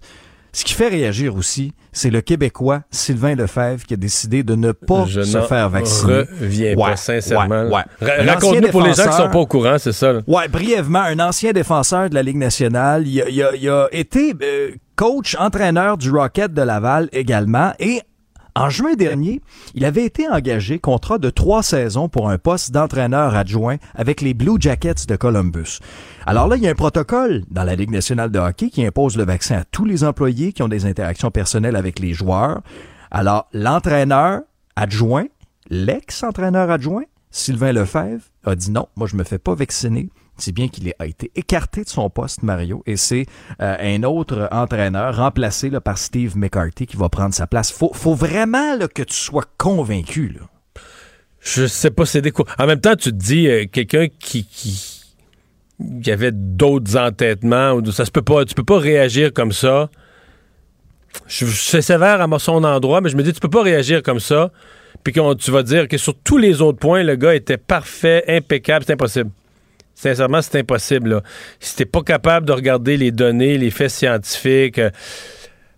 [0.55, 4.71] Ce qui fait réagir aussi, c'est le Québécois Sylvain Lefebvre qui a décidé de ne
[4.71, 6.25] pas Je se faire vacciner.
[6.39, 7.63] reviens pas, sincèrement.
[7.69, 10.13] Ouais, Raconte-nous pour les gens qui sont pas au courant, c'est ça.
[10.13, 10.21] là.
[10.27, 13.07] Ouais, brièvement, un ancien défenseur de la Ligue nationale.
[13.07, 17.73] Il a, il a- il a été euh, coach, entraîneur du Rocket de Laval également.
[17.79, 18.01] Et
[18.55, 19.41] en juin dernier,
[19.73, 24.35] il avait été engagé contrat de trois saisons pour un poste d'entraîneur adjoint avec les
[24.35, 25.79] Blue Jackets de Columbus.
[26.27, 29.17] Alors là, il y a un protocole dans la Ligue nationale de hockey qui impose
[29.17, 32.61] le vaccin à tous les employés qui ont des interactions personnelles avec les joueurs.
[33.09, 34.41] Alors, l'entraîneur
[34.75, 35.25] adjoint,
[35.69, 40.67] l'ex-entraîneur adjoint, Sylvain Lefebvre, a dit non, moi je me fais pas vacciner si bien
[40.67, 43.25] qu'il a été écarté de son poste, Mario, et c'est
[43.61, 47.71] euh, un autre entraîneur remplacé par Steve McCarthy qui va prendre sa place.
[47.71, 50.29] Faut, faut vraiment que tu sois convaincu.
[50.29, 50.47] Là.
[51.43, 52.51] Je sais pas, c'est des coups.
[52.57, 54.47] En même temps, tu te dis, euh, quelqu'un qui,
[56.07, 59.89] avait d'autres entêtements, ou ça se peut pas, tu peux pas réagir comme ça.
[61.27, 64.19] Je, suis sévère à son endroit, mais je me dis, tu peux pas réagir comme
[64.19, 64.51] ça,
[65.03, 68.85] puis tu vas dire que sur tous les autres points, le gars était parfait, impeccable,
[68.87, 69.29] c'est impossible.
[69.95, 71.09] Sincèrement, c'est impossible.
[71.11, 71.21] Là.
[71.59, 74.89] Si t'es pas capable de regarder les données, les faits scientifiques, euh,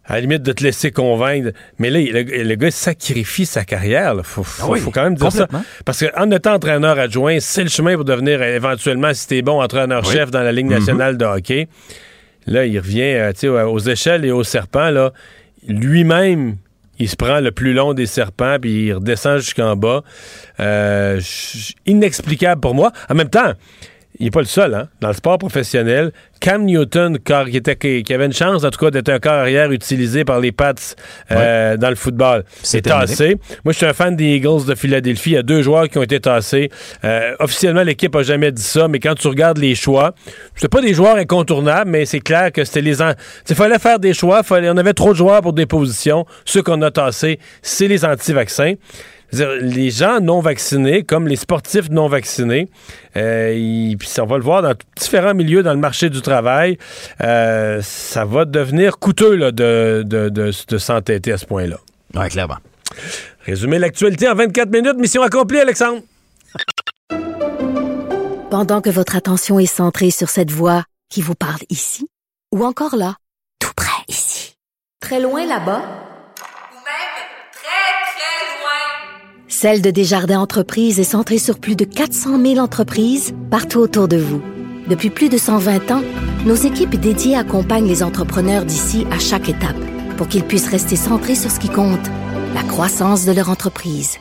[0.07, 1.49] à la limite de te laisser convaincre.
[1.79, 4.13] Mais là, le, le gars sacrifie sa carrière.
[4.17, 5.47] Il faut, faut, oui, faut quand même dire ça.
[5.83, 9.61] Parce qu'en étant entraîneur adjoint, c'est le chemin pour devenir euh, éventuellement, si t'es bon,
[9.63, 10.31] entraîneur-chef Oui.
[10.31, 10.73] dans la Ligue Mhm.
[10.77, 11.67] nationale de hockey.
[12.45, 13.01] Là, il revient
[13.43, 14.91] euh, aux échelles et aux serpents.
[14.91, 15.11] Là.
[15.67, 16.57] Lui-même,
[16.99, 20.03] il se prend le plus long des serpents, puis il redescend jusqu'en bas.
[20.59, 21.19] Euh,
[21.87, 22.91] inexplicable pour moi.
[23.09, 23.53] En même temps,
[24.19, 24.87] il n'est pas le seul, hein?
[25.01, 28.79] Dans le sport professionnel, Cam Newton, qui, était, qui, qui avait une chance, en tout
[28.79, 30.73] cas, d'être un corps arrière utilisé par les Pats
[31.31, 33.37] euh, dans le football, C'est tassé.
[33.63, 35.31] Moi, je suis un fan des Eagles de Philadelphie.
[35.31, 36.69] Il y a deux joueurs qui ont été tassés.
[37.03, 40.13] Euh, officiellement, l'équipe a jamais dit ça, mais quand tu regardes les choix,
[40.55, 42.97] c'est pas des joueurs incontournables, mais c'est clair que c'était les...
[43.49, 44.43] Il fallait faire des choix.
[44.43, 46.25] Fallait, on avait trop de joueurs pour des positions.
[46.45, 48.73] Ceux qu'on a tassés, c'est les anti-vaccins.
[49.34, 52.69] Les gens non vaccinés, comme les sportifs non vaccinés,
[53.18, 56.77] euh, ils- puis on va le voir dans différents milieux dans le marché du travail,
[57.22, 61.77] euh, ça va devenir coûteux là, de, de, de, de s'entêter à ce point-là.
[62.14, 62.57] Oui, clairement.
[63.45, 64.97] Résumer l'actualité en 24 minutes.
[64.97, 66.02] Mission accomplie, Alexandre.
[68.49, 72.07] Pendant que votre attention est centrée sur cette voix qui vous parle ici,
[72.53, 73.15] ou encore là,
[73.60, 74.56] tout près ici,
[75.02, 75.81] très loin là-bas,
[79.57, 84.18] Celle de Desjardins Entreprises est centrée sur plus de 400 000 entreprises partout autour de
[84.18, 84.41] vous.
[84.90, 86.02] Depuis plus de 120 ans,
[86.45, 89.77] nos équipes dédiées accompagnent les entrepreneurs d'ici à chaque étape
[90.18, 92.06] pour qu'ils puissent rester centrés sur ce qui compte,
[92.53, 94.18] la croissance de leur entreprise.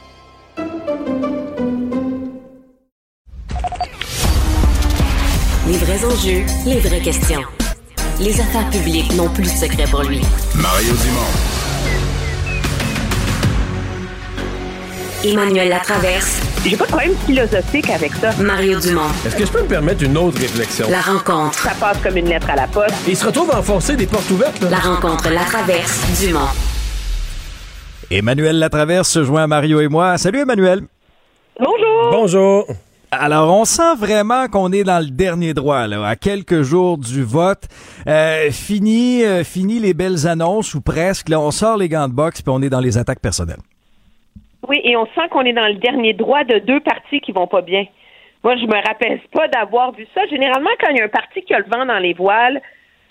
[5.66, 7.43] Les vrais enjeux, les vraies questions.
[8.20, 10.20] Les affaires publiques n'ont plus de secret pour lui.
[10.55, 11.53] Mario Dumont.
[15.24, 16.42] Emmanuel Latraverse.
[16.66, 18.30] J'ai pas de problème philosophique avec ça.
[18.42, 19.09] Mario Dumont.
[19.24, 20.86] Est-ce que je peux me permettre une autre réflexion?
[20.90, 21.59] La rencontre.
[21.59, 22.94] Ça passe comme une lettre à la poste.
[23.09, 24.60] Et il se retrouve à enfoncer des portes ouvertes.
[24.60, 24.68] Là.
[24.68, 26.20] La rencontre Latraverse.
[26.20, 26.40] Dumont.
[28.10, 30.18] Emmanuel Latraverse se joint à Mario et moi.
[30.18, 30.82] Salut Emmanuel.
[31.59, 32.10] Bonjour.
[32.10, 32.66] Bonjour.
[33.10, 37.22] Alors, on sent vraiment qu'on est dans le dernier droit, là, à quelques jours du
[37.22, 37.62] vote.
[38.06, 41.30] Euh, fini, euh, fini les belles annonces ou presque.
[41.30, 43.60] Là, on sort les gants de boxe puis on est dans les attaques personnelles.
[44.68, 47.46] Oui, et on sent qu'on est dans le dernier droit de deux partis qui vont
[47.46, 47.84] pas bien.
[48.42, 50.26] Moi, je me rappelle pas d'avoir vu ça.
[50.26, 52.60] Généralement, quand il y a un parti qui a le vent dans les voiles,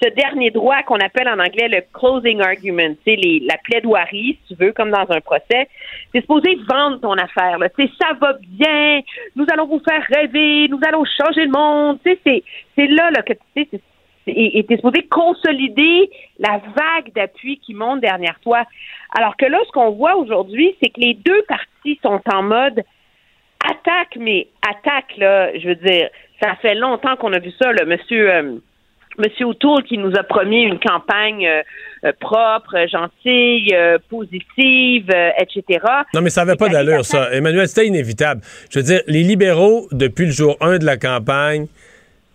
[0.01, 4.63] ce dernier droit qu'on appelle en anglais le closing argument, c'est la plaidoirie, si tu
[4.63, 5.69] veux, comme dans un procès,
[6.11, 7.57] c'est supposé vendre ton affaire.
[7.77, 9.01] C'est ça va bien,
[9.35, 11.99] nous allons vous faire rêver, nous allons changer le monde.
[12.03, 13.79] C'est là, là que tu sais,
[14.25, 16.09] t'es supposé consolider
[16.39, 18.63] la vague d'appui qui monte derrière toi.
[19.17, 22.81] Alors que là, ce qu'on voit aujourd'hui, c'est que les deux partis sont en mode
[23.63, 26.09] attaque, mais attaque, là, je veux dire,
[26.41, 28.31] ça fait longtemps qu'on a vu ça, là, monsieur.
[28.31, 28.53] euh,
[29.19, 31.61] Monsieur O'Toole qui nous a promis une campagne euh,
[32.03, 35.85] euh, propre, gentille, euh, positive, euh, etc.
[36.15, 37.31] Non, mais ça n'avait pas d'allure, ça.
[37.31, 38.41] Emmanuel, c'était inévitable.
[38.71, 41.67] Je veux dire, les libéraux, depuis le jour 1 de la campagne,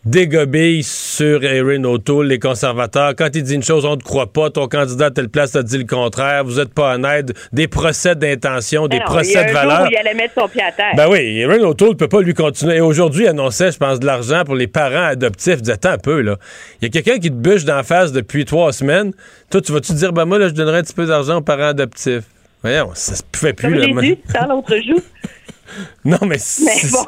[0.08, 3.14] dégobillent sur Erin O'Toole, les conservateurs.
[3.16, 4.48] Quand il dit une chose, on ne te croit pas.
[4.50, 6.44] Ton candidat à telle place a dit le contraire.
[6.44, 7.32] Vous n'êtes pas honnête.
[7.52, 9.76] Des procès d'intention, des non, procès il y a de valeur.
[9.80, 10.92] jour où il allait mettre son pied à terre.
[10.96, 12.76] Ben oui, Erin O'Toole peut pas lui continuer.
[12.76, 15.54] Et aujourd'hui, il annonçait, je pense, de l'argent pour les parents adoptifs.
[15.56, 16.36] Il disait, attends un peu, là.
[16.80, 19.12] Il y a quelqu'un qui te bûche d'en face depuis trois semaines.
[19.50, 21.68] Toi, tu vas-tu dire, ben moi, là, je donnerais un petit peu d'argent aux parents
[21.68, 22.24] adoptifs?
[22.62, 24.14] Voyons, ça se pouvait plus, Comme là.
[24.40, 25.00] Dans l'autre joue.
[26.04, 27.06] Non, mais Mais bon, c'est ça.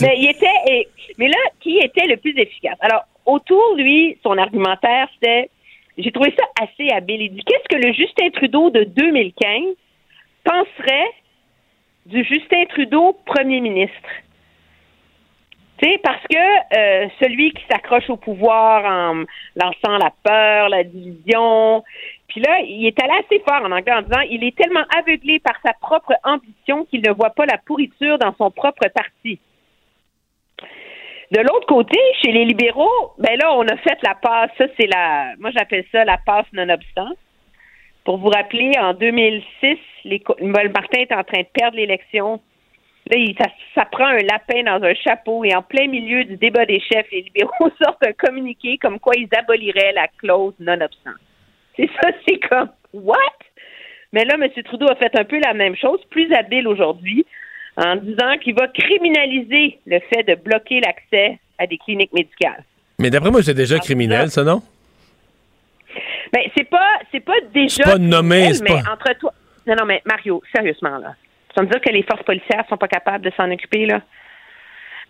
[0.00, 0.46] Mais il était.
[0.72, 2.76] et- mais là, qui était le plus efficace?
[2.80, 5.50] Alors, autour, lui, son argumentaire, c'était.
[5.98, 7.20] J'ai trouvé ça assez habile.
[7.20, 9.74] Il dit qu'est-ce que le Justin Trudeau de 2015
[10.42, 11.10] penserait
[12.06, 14.08] du Justin Trudeau premier ministre?
[16.04, 19.24] Parce que euh, celui qui s'accroche au pouvoir en
[19.56, 21.82] lançant la peur, la division,
[22.28, 25.40] puis là, il est allé assez fort en anglais en disant il est tellement aveuglé
[25.40, 29.40] par sa propre ambition qu'il ne voit pas la pourriture dans son propre parti.
[31.32, 34.50] De l'autre côté, chez les libéraux, ben là, on a fait la passe.
[34.58, 35.32] Ça, c'est la.
[35.38, 37.08] Moi, j'appelle ça la passe nonobstant.
[38.04, 42.38] Pour vous rappeler, en 2006, les, Martin est en train de perdre l'élection.
[43.06, 43.16] Là,
[43.74, 47.10] ça prend un lapin dans un chapeau et en plein milieu du débat des chefs,
[47.10, 51.16] les libéraux sortent un communiqué comme quoi ils aboliraient la clause non-obstant.
[51.76, 53.16] C'est ça, c'est comme what?
[54.12, 54.50] Mais là, M.
[54.64, 57.24] Trudeau a fait un peu la même chose, plus habile aujourd'hui,
[57.76, 62.64] en disant qu'il va criminaliser le fait de bloquer l'accès à des cliniques médicales.
[62.98, 64.62] Mais d'après moi, c'est déjà criminel, ça, non?
[66.32, 67.84] Ben, c'est pas, c'est pas déjà.
[67.84, 69.32] C'est pas nommé, criminel, c'est mais pas- entre toi.
[69.66, 71.14] Non, non, mais Mario, sérieusement, là.
[71.48, 74.00] Tu vas me dire que les forces policières sont pas capables de s'en occuper, là?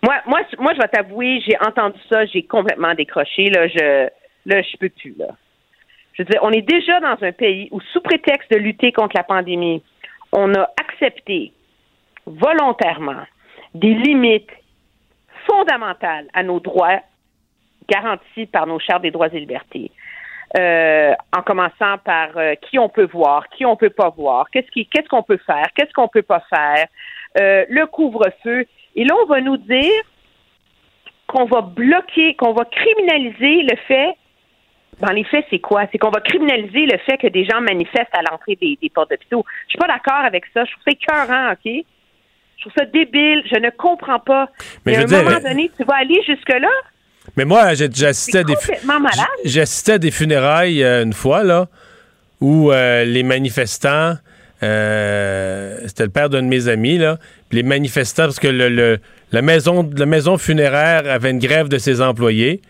[0.03, 3.67] Moi, moi, moi, je vais t'avouer, j'ai entendu ça, j'ai complètement décroché, là.
[3.67, 4.07] Je,
[4.45, 5.27] là, je peux plus, là.
[6.13, 9.15] Je veux dire, on est déjà dans un pays où, sous prétexte de lutter contre
[9.15, 9.81] la pandémie,
[10.31, 11.53] on a accepté
[12.25, 13.23] volontairement
[13.73, 14.51] des limites
[15.47, 16.99] fondamentales à nos droits
[17.87, 19.91] garantis par nos chartes des droits et libertés.
[20.57, 25.07] Euh, en commençant par euh, qui on peut voir, qui on peut pas voir, qu'est-ce
[25.09, 26.85] qu'on peut faire, qu'est-ce qu'on peut pas faire,
[27.39, 28.65] euh, le couvre-feu.
[28.95, 30.03] Et là, on va nous dire
[31.25, 34.15] qu'on va bloquer, qu'on va criminaliser le fait.
[34.99, 35.85] Dans les faits, c'est quoi?
[35.91, 39.09] C'est qu'on va criminaliser le fait que des gens manifestent à l'entrée des, des portes
[39.09, 39.43] d'hôpitaux.
[39.65, 40.65] Je suis pas d'accord avec ça.
[40.65, 41.83] Je trouve ça écœurant, OK?
[42.65, 43.43] Je trouve ça débile.
[43.51, 44.49] Je ne comprends pas.
[44.85, 46.69] Mais Mais je à un dire, moment donné, tu vas aller jusque-là?
[47.35, 47.61] Mais moi,
[48.07, 48.53] assisté à des.
[49.93, 51.67] à des funérailles euh, une fois, là,
[52.41, 54.15] où euh, les manifestants.
[54.61, 57.17] euh, C'était le père d'un de mes amis, là.
[57.49, 58.99] Puis les manifestants, parce que le, le-
[59.31, 62.61] la, maison, la maison funéraire avait une grève de ses employés.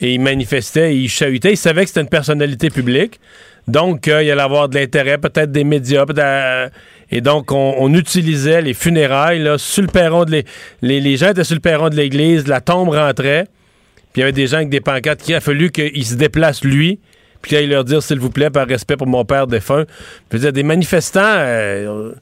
[0.00, 1.52] Et ils manifestaient, ils chahutaient.
[1.52, 3.20] Ils savaient que c'était une personnalité publique.
[3.68, 6.04] Donc, il allait avoir de l'intérêt, peut-être des médias.
[6.18, 6.68] euh,
[7.10, 10.44] et donc, on, on utilisait les funérailles là, sur le perron de l'é-
[10.82, 13.44] les, les gens étaient sur le perron de l'église, la tombe rentrait.
[14.12, 16.64] Puis il y avait des gens avec des pancartes qui a fallu qu'ils se déplacent
[16.64, 17.00] lui,
[17.42, 19.84] puis qu'il aille leur dire s'il vous plaît, par respect pour mon père défunt.
[20.30, 22.12] Je veux dire, des manifestants euh,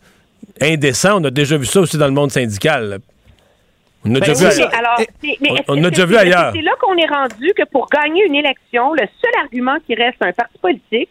[0.61, 2.89] indécents, on a déjà vu ça aussi dans le monde syndical.
[2.89, 2.97] là.
[4.05, 4.61] On a Ben déjà oui, vu.
[4.69, 6.53] mais alors, c'est- mais on- on a déjà vu ailleurs.
[6.55, 10.21] C'est là qu'on est rendu que pour gagner une élection, le seul argument qui reste
[10.23, 11.09] à un parti politique,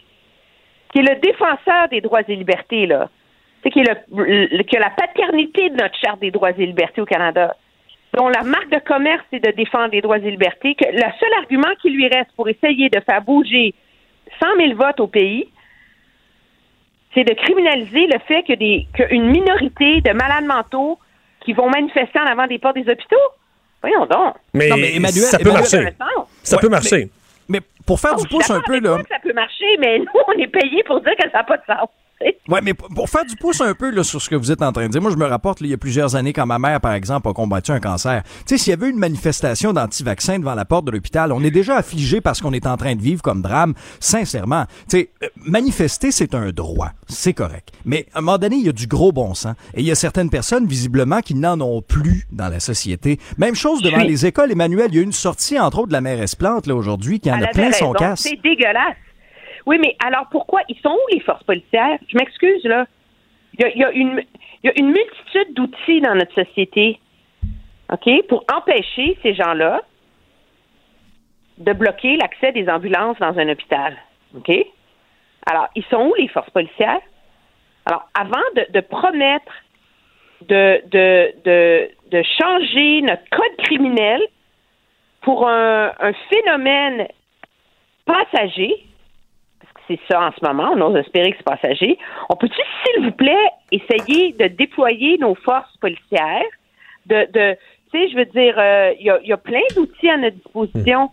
[0.91, 3.09] qui est le défenseur des droits et libertés, là,
[3.63, 3.83] c'est qui est
[4.13, 7.55] le, le- que la paternité de notre charte des droits et libertés au Canada,
[8.17, 11.33] dont la marque de commerce c'est de défendre les droits et libertés, que le seul
[11.39, 13.73] argument qui lui reste pour essayer de faire bouger
[14.39, 15.47] 100 000 votes au pays,
[17.13, 20.97] c'est de criminaliser le fait que des qu'une minorité de malades mentaux
[21.43, 23.17] qui vont manifester en avant des portes des hôpitaux.
[23.81, 24.35] Voyons donc.
[24.53, 25.95] Mais, Non, mais Emmanuel- ça peut Emmanuel- marcher.
[26.43, 27.09] Ça Ouais, peut marcher.
[27.49, 28.97] Mais pour faire Oh, du pouce un peu, là.
[29.09, 31.63] ça peut marcher, mais nous, on est payés pour dire que ça n'a pas de
[31.65, 31.89] sens.
[32.47, 34.71] Ouais, mais pour faire du pouce un peu là, sur ce que vous êtes en
[34.71, 36.59] train de dire, moi je me rapporte là, il y a plusieurs années quand ma
[36.59, 38.23] mère, par exemple, a combattu un cancer.
[38.23, 41.51] Tu sais, s'il y avait une manifestation d'anti-vaccins devant la porte de l'hôpital, on est
[41.51, 43.73] déjà affligé parce qu'on est en train de vivre comme drame.
[43.99, 47.69] Sincèrement, tu sais, euh, manifester c'est un droit, c'est correct.
[47.85, 49.91] Mais à un moment donné, il y a du gros bon sens et il y
[49.91, 53.19] a certaines personnes visiblement qui n'en ont plus dans la société.
[53.37, 54.07] Même chose devant Oui.
[54.07, 54.87] les écoles, Emmanuel.
[54.89, 57.31] Il y a eu une sortie entre autres de la mairesse Plante là aujourd'hui qui
[57.31, 58.21] en Elle a plein son casse.
[58.21, 58.95] C'est dégueulasse.
[59.65, 60.61] Oui, mais alors pourquoi?
[60.69, 61.99] Ils sont où les forces policières?
[62.07, 62.85] Je m'excuse, là.
[63.59, 64.23] Il y a, une,
[64.63, 66.99] il y a une multitude d'outils dans notre société,
[67.91, 69.81] OK, pour empêcher ces gens-là
[71.57, 73.97] de bloquer l'accès des ambulances dans un hôpital.
[74.35, 74.51] OK?
[75.49, 77.01] Alors, ils sont où les forces policières?
[77.85, 79.51] Alors, avant de, promettre
[80.41, 84.21] de, de, de, changer notre code criminel
[85.21, 85.91] pour un,
[86.29, 87.07] phénomène
[88.05, 88.85] passager,
[89.87, 91.97] c'est ça en ce moment, on ose espérer que c'est passager,
[92.29, 96.43] on peut-tu, s'il vous plaît, essayer de déployer nos forces policières,
[97.07, 97.55] de, de
[97.93, 100.17] tu sais, je veux dire, euh, il y, a, il y a plein d'outils à
[100.17, 101.09] notre disposition.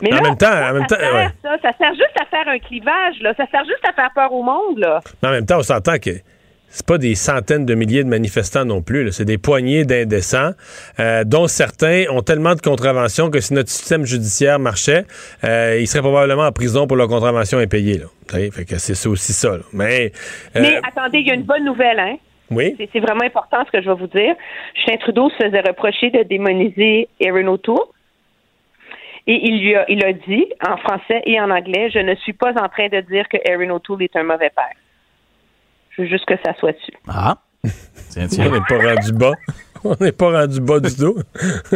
[0.00, 1.28] Mais En là, même temps- ça, en même ça temps, sert, ouais.
[1.42, 3.32] ça, ça sert juste à faire un clivage, là.
[3.36, 5.00] Ça sert juste à faire peur au monde, là.
[5.22, 6.10] Mais en même temps, on s'entend que
[6.76, 9.12] c'est pas des centaines de milliers de manifestants non plus.
[9.12, 10.50] C'est des poignées d'indécents,
[10.98, 15.04] euh, dont certains ont tellement de contraventions que si notre système judiciaire marchait,
[15.44, 17.98] euh, ils seraient probablement en prison pour leur contravention impayée.
[17.98, 18.06] Là.
[18.06, 19.56] Vous savez, Fait que c'est aussi ça.
[19.58, 19.62] là.
[19.72, 20.10] Mais,
[20.56, 22.16] euh, Mais attendez, il y a une bonne nouvelle, hein?
[22.50, 22.74] oui?
[22.76, 24.34] C'est- C'est vraiment important ce que je vais vous dire.
[24.74, 27.78] Justin Trudeau se faisait reprocher de démoniser Erin O'Toole.
[29.26, 32.34] Et il lui a, il a dit, en français et en anglais, je ne suis
[32.34, 34.74] pas en train de dire que Erin O'Toole est un mauvais père.
[35.96, 36.92] Je veux juste que ça soit su.
[37.08, 37.38] Ah.
[38.10, 39.32] Tiens, On n'est pas rendu bas.
[39.86, 41.14] On n'est pas rendu bas du tout.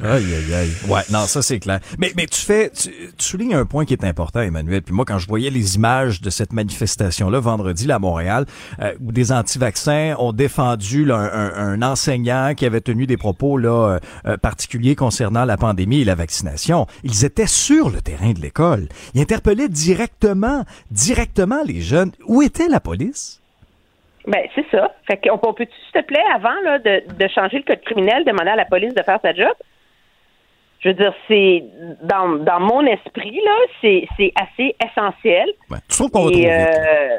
[0.00, 0.70] Aïe, aïe, aïe.
[0.88, 1.80] Ouais, non, ça c'est clair.
[1.98, 4.82] Mais, mais tu fais, tu, tu soulignes un point qui est important, Emmanuel.
[4.82, 8.46] Puis moi, quand je voyais les images de cette manifestation-là vendredi là, à Montréal,
[8.80, 13.16] euh, où des anti-vaccins ont défendu là, un, un- un enseignant qui avait tenu des
[13.16, 18.00] propos là euh, euh, particuliers concernant la pandémie et la vaccination, ils étaient sur le
[18.02, 18.88] terrain de l'école.
[19.14, 22.12] Ils interpellaient directement, directement les jeunes.
[22.28, 23.40] Où était la police?
[24.26, 24.94] Ben, c'est ça.
[25.06, 28.24] Fait qu'on on peut, s'il te plaît, avant là, de, de changer le code criminel,
[28.24, 29.52] demander à la police de faire sa job?
[30.80, 31.64] Je veux dire, c'est
[32.02, 35.48] dans, dans mon esprit, là, c'est, c'est assez essentiel.
[35.88, 37.18] tu trouves qu'on va vite, euh,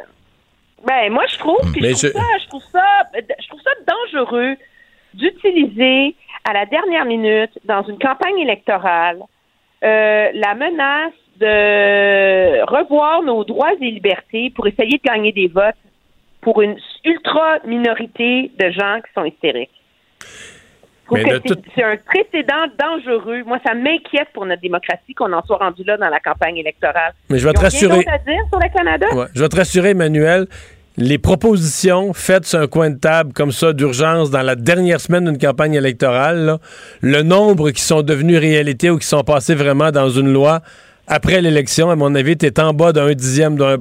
[0.85, 2.85] ben, moi, je trouve, puis Mais je, trouve je- ça, je trouve ça,
[3.41, 4.55] je trouve ça dangereux
[5.13, 6.15] d'utiliser
[6.45, 9.19] à la dernière minute, dans une campagne électorale,
[9.83, 15.75] euh, la menace de revoir nos droits et libertés pour essayer de gagner des votes
[16.43, 16.75] pour une
[17.05, 19.69] ultra minorité de gens qui sont hystériques.
[21.13, 23.43] C'est tout- un précédent dangereux.
[23.45, 27.13] Moi, ça m'inquiète pour notre démocratie qu'on en soit rendu là dans la campagne électorale.
[27.29, 28.05] Mais je vais Ils te rassurer.
[28.07, 29.07] à dire sur le Canada?
[29.13, 29.25] Ouais.
[29.35, 30.47] Je vais te rassurer, Emmanuel.
[30.97, 35.25] Les propositions faites sur un coin de table comme ça d'urgence dans la dernière semaine
[35.25, 36.57] d'une campagne électorale, là,
[37.01, 40.61] le nombre qui sont devenus réalité ou qui sont passés vraiment dans une loi
[41.07, 43.77] après l'élection, à mon avis, est en bas d'un dixième de 1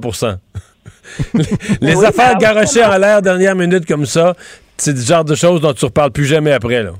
[1.33, 1.43] Les,
[1.81, 4.33] les Oui, affaires ben, garochées en l'air dernière minute comme ça,
[4.77, 6.83] c'est du genre de choses dont tu ne reparles plus jamais après.
[6.83, 6.91] Là.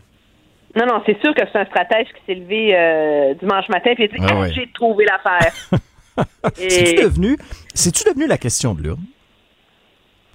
[0.76, 4.08] Non, non, c'est sûr que c'est un stratège qui s'est levé euh, dimanche matin et
[4.08, 4.50] dit Ah Ah.
[4.50, 5.54] J'ai trouvé l'affaire.
[6.56, 7.38] C'est-tu devenu,
[7.74, 9.04] c'est-tu devenu la question de l'urne?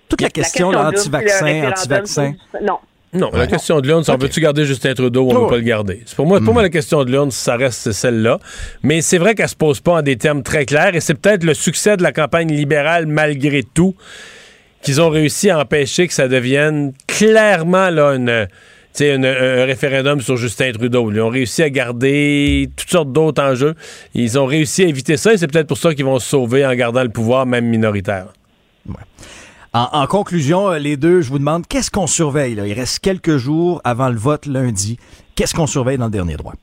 [0.09, 2.35] Toute la question, de l'anti-vaccin, le anti-vaccin.
[2.51, 2.81] sur-
[3.15, 3.31] Non.
[3.33, 5.43] Non, la question de l'urne, c'est on veut-tu garder Justin Trudeau ou on Oh.
[5.45, 6.03] veut pas le garder?
[6.15, 8.39] Pour moi, pour moi, la question de l'urne, ça reste celle-là.
[8.83, 11.43] Mais c'est vrai qu'elle se pose pas en des termes très clairs et c'est peut-être
[11.45, 13.95] le succès de la campagne libérale, malgré tout,
[14.83, 18.47] qu'ils ont réussi à empêcher que ça devienne clairement là, une,
[19.01, 21.11] une- un référendum sur Justin Trudeau.
[21.11, 23.75] Ils ont réussi à garder toutes sortes d'autres enjeux.
[24.15, 26.67] Ils ont réussi à éviter ça et c'est peut-être pour ça qu'ils vont se sauver
[26.67, 28.27] en gardant le pouvoir, même minoritaire.
[29.79, 32.55] En, conclusion, euh, les deux, je vous demande, qu'est-ce qu'on surveille?
[32.55, 34.99] Il reste quelques jours avant le vote lundi.
[35.37, 36.55] Qu'est-ce qu'on surveille dans le dernier droit?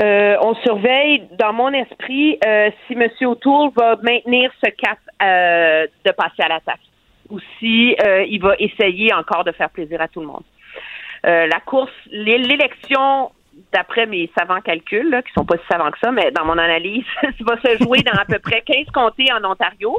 [0.00, 3.08] Euh, on surveille, dans mon esprit, euh, si M.
[3.26, 6.80] O'Toole va maintenir ce cap de passer à l'attaque
[7.28, 7.94] ou si
[8.28, 10.44] il va essayer encore de faire plaisir à tout le monde.
[11.24, 13.32] La course, l'é- l'élection,
[13.72, 16.56] d'après mes savants calculs, là, qui sont pas si savants que ça, mais dans mon
[16.56, 17.04] analyse,
[17.40, 19.98] va se jouer dans à peu près 15 comtés en Ontario.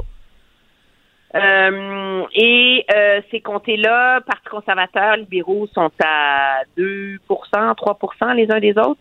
[1.34, 8.76] Euh, et euh, ces comtés-là, Parti conservateur, libéraux sont à 2% 3% les uns des
[8.76, 9.00] autres.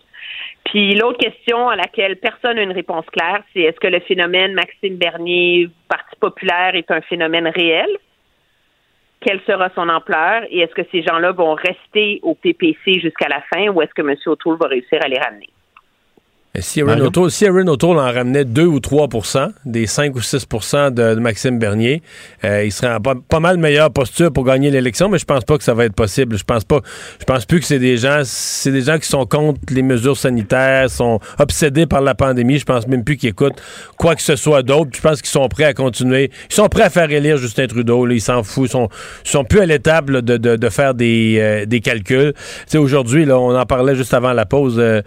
[0.65, 4.53] Puis l'autre question à laquelle personne n'a une réponse claire, c'est est-ce que le phénomène
[4.53, 7.89] Maxime Bernier, Parti populaire, est un phénomène réel?
[9.22, 10.43] Quelle sera son ampleur?
[10.49, 14.01] Et est-ce que ces gens-là vont rester au PPC jusqu'à la fin ou est-ce que
[14.01, 14.15] M.
[14.27, 15.49] O'Toole va réussir à les ramener?
[16.60, 16.84] Et si?
[16.84, 20.45] O'Toole, O'Toole en ramenait 2 ou 3% des 5 ou 6
[20.91, 22.02] de, de Maxime Bernier,
[22.44, 25.44] euh, il serait en pas, pas mal meilleure posture pour gagner l'élection, mais je pense
[25.45, 26.38] pas que ça va être possible.
[26.38, 26.81] Je pense pas.
[27.19, 30.18] Je pense plus que c'est des gens c'est des gens qui sont contre les mesures
[30.18, 32.60] sanitaires, sont obsédés par la pandémie.
[32.60, 33.61] Je pense même plus qu'ils écoutent
[33.98, 34.91] quoi que ce soit d'autre.
[34.94, 36.31] Je pense qu'ils sont prêts à continuer.
[36.49, 38.06] Ils sont prêts à faire élire Justin Trudeau.
[38.06, 38.68] Là, ils s'en foutent.
[38.68, 38.90] Ils sont,
[39.26, 42.34] ils sont plus à l'étape de, de, de faire des, euh, des calculs.
[42.34, 44.76] Tu sais, aujourd'hui, là, on en parlait juste avant la pause.
[44.77, 45.02] euh,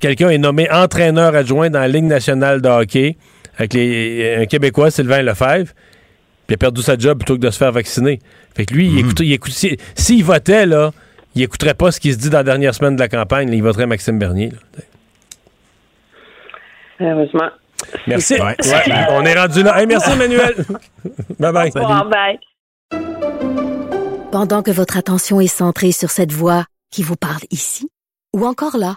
[0.00, 3.16] quelqu'un est nommé entraîneur adjoint dans la Ligue nationale de hockey
[3.56, 5.72] avec les, un Québécois, Sylvain Lefebvre,
[6.46, 8.18] puis il a perdu sa job plutôt que de se faire vacciner.
[8.56, 10.90] Fait que lui, il écoute, il écoute, si- s'il votait, là,
[11.34, 13.48] il écouterait pas ce qui se dit dans la dernière semaine de la campagne.
[13.48, 14.50] là, il voterait Maxime Bernier.
[14.50, 14.82] là.
[17.00, 17.50] Heureusement.
[18.06, 18.34] Merci.
[18.34, 18.56] Ouais.
[18.62, 19.80] Ouais, on est rendu là.
[19.80, 20.54] Hey, merci, Emmanuel.
[21.38, 21.70] bye bye.
[21.70, 22.38] Bon, bye.
[24.32, 27.88] Pendant que votre attention est centrée sur cette voix qui vous parle ici,
[28.34, 28.96] ou encore là,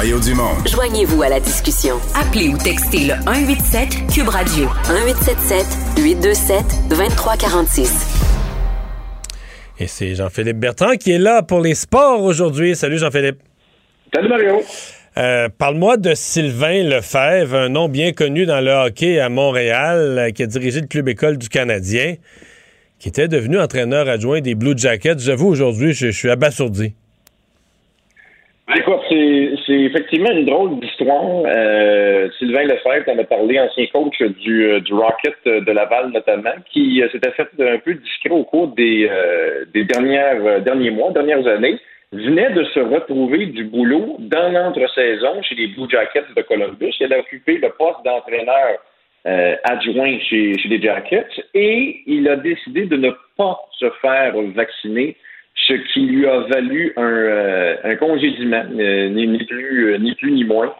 [0.00, 0.64] Mario Dumont.
[0.64, 1.96] Joignez-vous à la discussion.
[2.14, 5.66] Appelez ou textez le 187 Cube Radio 1877
[6.02, 8.06] 827 2346.
[9.78, 12.74] Et c'est Jean-Philippe Bertrand qui est là pour les sports aujourd'hui.
[12.76, 13.40] Salut Jean-Philippe.
[14.14, 14.62] Salut Mario.
[15.18, 20.30] Euh, Parle-moi de Sylvain Lefebvre, un nom bien connu dans le hockey à Montréal, euh,
[20.30, 22.14] qui a dirigé le club école du Canadien,
[22.98, 25.18] qui était devenu entraîneur adjoint des Blue Jackets.
[25.18, 26.94] J'avoue, aujourd'hui, je, je suis abasourdi.
[28.66, 29.00] Ben, Écoute,
[29.70, 31.42] c'est effectivement une drôle d'histoire.
[31.46, 37.02] Euh, Sylvain Lefebvre t'en a parlé, ancien coach du, euh, Rocket de Laval notamment, qui
[37.02, 41.78] euh, s'était fait un peu discret au cours des, euh, euh, derniers mois, dernières années,
[42.12, 46.94] venait de se retrouver du boulot dans l'entre-saison chez les Blue Jackets de Columbus.
[46.98, 48.78] Il a occupé le poste d'entraîneur
[49.26, 55.16] euh, adjoint chez les Jackets et il a décidé de ne pas se faire vacciner
[55.54, 60.14] ce qui lui a valu un, euh, un congédiement, euh, ni, ni plus, euh, ni
[60.14, 60.72] plus ni moins.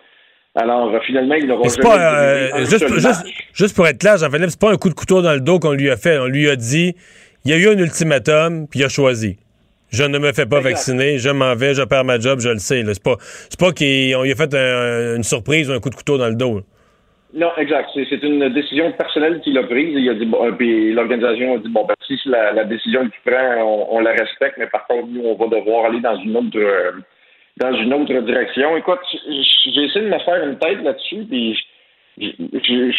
[0.56, 4.58] Alors, euh, finalement, il n'aura jamais pas, juste, juste- juste pour être clair, Jean-Philippe, c'est
[4.60, 6.18] pas un coup de couteau dans le dos qu'on lui a fait.
[6.18, 6.94] On lui a dit,
[7.44, 9.38] il y a eu un ultimatum, puis il a choisi.
[9.92, 12.58] Je ne me fais pas vacciner, je m'en vais, je perds ma job, je le
[12.58, 12.82] sais.
[12.86, 13.16] C'est pas,
[13.58, 16.34] pas qu'on lui a fait un- une surprise ou un coup de couteau dans le
[16.36, 16.56] dos.
[16.58, 16.62] là.
[17.32, 17.90] Non, exact.
[17.94, 19.94] C'est une décision personnelle qu'il a prise.
[19.94, 22.64] Il a dit, bon, euh, puis l'organisation a dit, bon, ben, si c'est la, la
[22.64, 26.00] décision qu'il prend, on, on la respecte, mais par contre, nous, on va devoir aller
[26.00, 26.92] dans une autre, euh,
[27.58, 28.76] dans une autre direction.
[28.76, 31.62] Écoute, j'ai essayé de me faire une tête là-dessus, puis je
[32.18, 32.26] je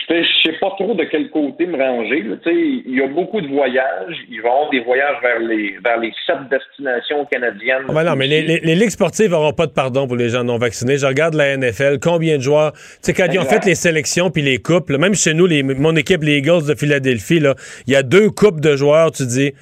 [0.09, 2.23] je sais pas trop de quel côté me ranger.
[2.45, 4.15] il y a beaucoup de voyages.
[4.29, 7.83] Il va y avoir des voyages vers les vers les sept destinations canadiennes.
[7.89, 10.29] Ah ben non, mais les, les- les ligues sportives n'auront pas de pardon pour les
[10.29, 10.97] gens non vaccinés.
[10.97, 12.73] Je regarde la NFL, combien de joueurs.
[12.73, 15.45] Tu sais, quand ils ont fait les sélections puis les coupes, là, même chez nous,
[15.45, 17.41] les- mon équipe, les Eagles de Philadelphie,
[17.88, 19.53] il y a deux coupes de joueurs, tu dis.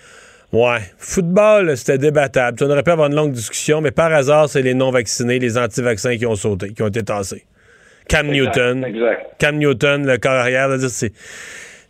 [0.51, 2.57] Ouais, football, c'était débattable.
[2.57, 5.59] Tu on aurait pu avoir une longue discussion, mais par hasard, c'est les non-vaccinés, les
[5.59, 7.43] anti-vaccins qui ont sauté, qui ont été tassés.
[8.10, 8.84] Cam Exact, Newton.
[8.86, 9.26] exact.
[9.40, 11.14] Cam Newton, le corps arrière, là, c'est.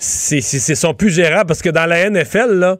[0.02, 0.40] C'est,
[0.76, 2.78] sont plus gérables parce que dans la NFL, là,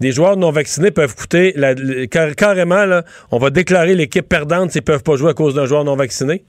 [0.00, 4.26] des joueurs non vaccinés peuvent coûter la- le- car- carrément, là, on va déclarer l'équipe
[4.26, 6.44] perdante s'ils peuvent pas jouer à cause d'un joueur non vacciné.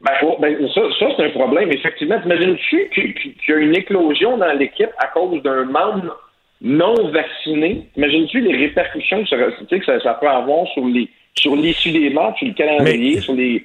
[0.00, 1.70] Ben, ben, ça, ça c'est un problème.
[1.72, 3.14] Effectivement, t'imagines-tu qu'il
[3.48, 6.18] y a une éclosion dans l'équipe à cause d'un membre
[6.62, 7.88] non vacciné?
[7.96, 11.54] Imagines-tu les répercussions que ça, tu sais, que ça, ça peut avoir sur les sur
[11.56, 13.62] l'issue des matchs, sur le calendrier, sur les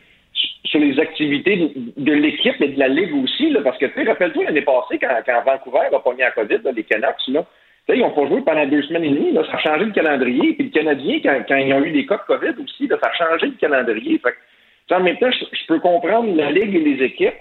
[0.72, 3.94] sur les activités de, de l'équipe et de la Ligue aussi, là, parce que tu
[3.94, 7.44] sais, rappelle-toi l'année passée, quand, quand Vancouver a pogné la COVID, là, les Canucks, là,
[7.90, 10.54] ils n'ont pas joué pendant deux semaines et demie, là, ça a changé le calendrier.
[10.54, 13.10] Puis le Canadien, quand, quand ils ont eu des cas de COVID aussi, là, ça
[13.10, 14.18] a changé le calendrier.
[14.24, 17.34] Fait que, en même temps, je, je peux comprendre la Ligue et les équipes,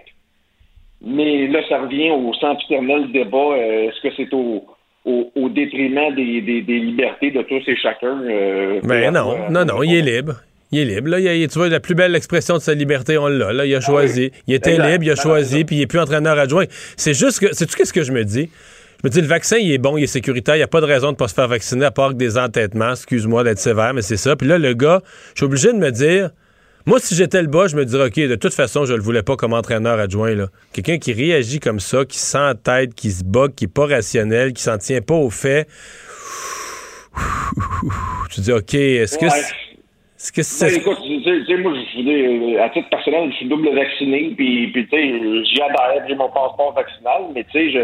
[1.03, 3.37] mais là, ça revient au sempiternel débat.
[3.39, 4.65] euh, Est-ce que c'est au,
[5.05, 8.21] au, au détriment des, des, des libertés de tous et chacun?
[8.23, 10.35] euh, Ben non, euh, non, non, il est libre.
[10.73, 11.09] Il est libre.
[11.09, 13.53] Là, il a- tu vois, la plus belle expression de sa liberté, on l'a.
[13.53, 14.31] Là, il a choisi.
[14.47, 14.89] Il était Exact.
[14.91, 16.67] libre, il a Ben, choisi, puis il est plus entraîneur adjoint.
[16.97, 18.51] C'est juste que, sais-tu qu'est-ce que je me dis?
[19.03, 20.81] Je me dis, le vaccin, il est bon, il est sécuritaire, il n'y a pas
[20.81, 22.91] de raison de ne pas se faire vacciner à part que des entêtements.
[22.93, 24.37] Excuse-moi d'être sévère, mais c'est ça.
[24.37, 25.01] Puis là, le gars,
[25.35, 26.31] je suis obligé de me dire,
[26.87, 29.23] moi, si j'étais le bas, je me dirais, OK, de toute façon, je le voulais
[29.23, 30.35] pas comme entraîneur adjoint.
[30.35, 30.49] là.
[30.73, 33.87] Quelqu'un qui réagit comme ça, qui sent en tête, qui se bug, qui n'est pas
[33.87, 35.67] rationnel, qui s'en tient pas aux faits.
[38.31, 39.31] Tu dis, OK, est-ce que Ouais.
[39.31, 39.55] c'est-
[40.23, 40.77] est-ce que Ben, c'est.
[40.77, 44.69] écoute, tu sais, moi, je suis, euh, à titre personnel, je suis double vacciné, puis,
[44.73, 47.79] puis tu sais, j'y adhère, j'ai mon passeport vaccinal, mais tu sais, je,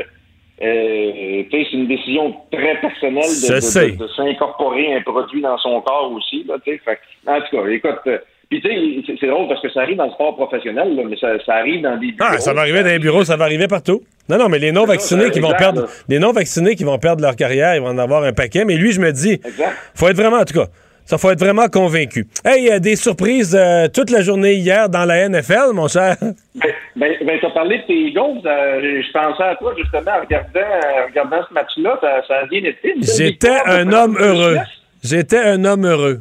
[0.64, 3.86] euh, c'est une décision très personnelle de, sais.
[3.86, 7.40] de, de, de s'incorporer un produit dans son corps aussi, là, tu sais, fait en
[7.40, 8.18] tout cas, écoute, euh,
[8.48, 11.16] puis tu sais, c'est- drôle parce que ça arrive dans le sport professionnel, là, mais
[11.16, 12.40] ça, ça arrive dans des Ah, bureaux.
[12.40, 14.02] ça va arriver dans les bureaux, ça va arriver partout.
[14.28, 15.88] Non, non, mais les non-vaccinés qui vont exact, perdre, là.
[16.08, 18.64] les non-vaccinés qui vont perdre leur carrière, ils vont en avoir un paquet.
[18.64, 19.72] Mais lui, je me dis, Exact.
[19.94, 20.66] faut être vraiment, en tout cas,
[21.06, 22.26] ça faut être vraiment convaincu.
[22.44, 25.88] Hey, il y a des surprises euh, toute la journée hier dans la NFL, mon
[25.88, 26.16] cher.
[26.20, 30.20] Ben, ben, ben t'as parlé de tes Eagles, euh, je pensais à toi justement en
[30.20, 32.94] regardant, en regardant ce match-là, ça, a bien été.
[33.00, 34.56] J'étais un homme heureux.
[35.02, 36.20] J'étais un homme heureux.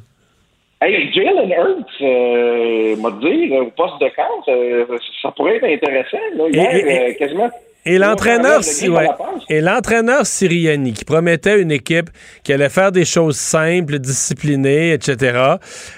[0.81, 6.17] Hey, Jalen Hurts, euh, m'a dit, au poste de camp, ça, ça pourrait être intéressant.
[6.37, 7.49] Là, hier, Et- et- euh, quasiment.
[7.87, 9.07] Et l'entraîneur, ouais.
[9.47, 12.09] et l'entraîneur Siriani, qui promettait une équipe
[12.43, 15.55] qui allait faire des choses simples, disciplinées, etc.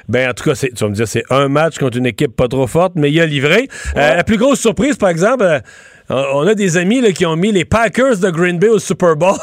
[0.10, 2.50] Ben, en tout cas, tu vas me dire, c'est un match contre une équipe pas
[2.50, 3.70] trop forte, mais il a livré.
[3.96, 7.38] Euh, la plus grosse surprise, par exemple, euh, on a des amis là, qui ont
[7.38, 9.38] mis les Packers de Green Bay au Super Bowl.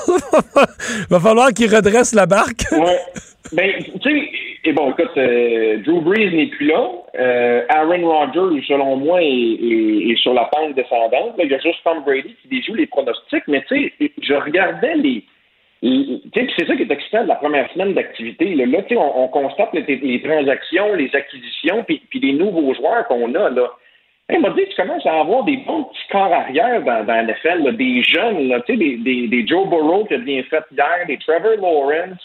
[1.11, 2.67] Va falloir qu'ils redressent la barque.
[2.73, 3.01] Ouais.
[3.53, 3.71] Ben,
[4.03, 4.31] tu sais,
[4.65, 6.89] et bon, écoute, euh, Drew Brees n'est plus là.
[7.19, 11.37] Euh, Aaron Rodgers, selon moi, est, sur la pente descendante.
[11.37, 14.35] Là, il y a juste Tom Brady qui déjoue les pronostics, mais tu sais, je
[14.35, 15.23] regardais les.
[15.83, 18.55] les- Tu sais, puis c'est ça qui est excitant de la première semaine d'activité.
[18.55, 22.73] Là, Là, tu sais, on, on constate les, les transactions, les acquisitions, puis, les nouveaux
[22.75, 23.51] joueurs qu'on a.
[23.51, 23.71] là.
[24.33, 27.63] Il m'a dit, tu commences à avoir des bons petits corps arrière dans, dans NFL,
[27.65, 30.65] là, des jeunes, là, tu sais, des, des, des Joe Burrow qui a bien fait
[30.73, 32.23] hier, des Trevor Lawrence.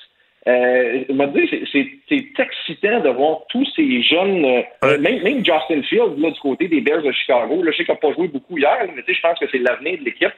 [0.47, 6.15] Euh, m'a dit, c'est- excitant de voir tous ces jeunes, euh, même, même Justin Fields,
[6.17, 7.61] là, du côté des Bears de Chicago.
[7.61, 9.99] Là, je sais qu'il n'a pas joué beaucoup hier, mais je pense que c'est l'avenir
[9.99, 10.31] de l'équipe.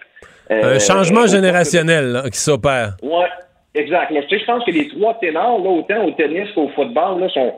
[0.50, 2.98] Euh, Un changement euh, générationnel là, qui s'opère.
[3.04, 3.28] Ouais,
[3.76, 4.12] exact.
[4.12, 7.54] Je pense que les trois ténors, là, autant au tennis qu'au football, là, sont,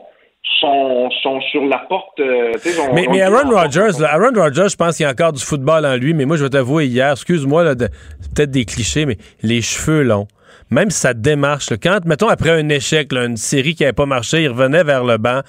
[0.60, 2.20] sont, sont sur la porte.
[2.20, 2.52] euh,
[2.94, 5.86] Mais, mais Aaron Rodgers, là, Aaron Rodgers, je pense qu'il y a encore du football
[5.86, 7.88] en lui, mais moi, je vais t'avouer hier, excuse-moi, de-
[8.34, 10.28] peut-être des clichés, mais les cheveux longs.
[10.70, 14.06] Même sa démarche, là, quand, mettons, après un échec, là, une série qui n'avait pas
[14.06, 15.40] marché, il revenait vers le banc,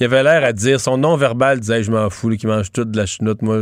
[0.00, 2.96] il avait l'air à dire, son non-verbal disait, je m'en fous, qui mange tout de
[2.96, 3.56] la chenoute, moi.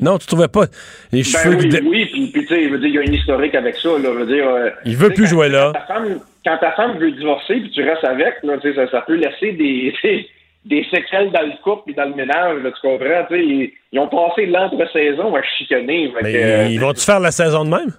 [0.00, 0.64] Non, tu trouvais pas
[1.12, 1.56] les Ben cheveux...
[1.56, 3.76] oui, oui, puis, puis tu sais, je veux dire, il y a une historique avec
[3.76, 4.48] ça, là, je veux dire...
[4.48, 5.72] euh, Il veut plus quand- jouer là.
[5.74, 9.00] Quand ta femme, quand ta femme veut divorcer, puis tu restes avec, là, ça, ça
[9.02, 9.92] peut laisser des,
[10.64, 13.72] des séquelles dans le couple et dans le ménage, là, tu comprends, tu sais, ils,
[13.92, 17.70] ils ont passé l'entre-saison à chicaner, Mais que, euh, ils vont-tu faire la saison de
[17.70, 17.92] même?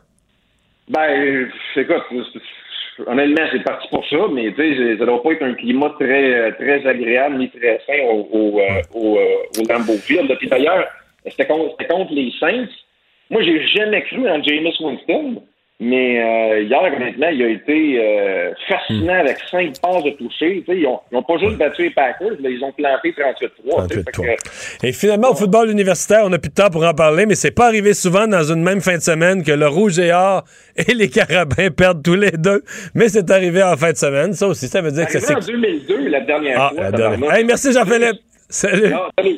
[0.89, 1.47] Ben, euh,
[1.77, 2.03] écoute,
[2.34, 5.53] c'est- honnêtement, c'est parti pour ça, mais tu sais, c'est- ça doit pas être un
[5.53, 9.97] climat très euh, très agréable ni très sain au, au, euh, au, au.
[10.38, 10.88] Puis d'ailleurs,
[11.26, 12.68] c'était contre, contre les Saints.
[13.30, 15.41] Moi, j'ai jamais cru en Jameis Winston,
[15.79, 20.63] mais euh, hier, honnêtement, il a été euh, fascinant avec cinq passes de toucher.
[20.67, 23.87] Ils, ont, ils ont pas juste battu les Packers, là, ils ont planté 38-3.
[23.89, 24.11] tu sais, fait
[24.81, 27.35] que- Et finalement, au football universitaire, on n'a plus de temps pour en parler, mais
[27.35, 30.43] c'est pas arrivé souvent dans une même fin de semaine que le Rouge et Or
[30.77, 32.63] et les Carabins perdent tous les deux.
[32.95, 34.33] Mais c'est arrivé en fin de semaine.
[34.33, 35.51] Ça aussi, ça veut dire que ça Arrivé en s'est...
[35.51, 36.83] 2002, la dernière Ah, fois.
[36.83, 37.33] la dernière.
[37.33, 38.21] Hey, merci Jean-Philippe.
[38.47, 38.93] Salut.
[38.93, 39.37] Ah, salut.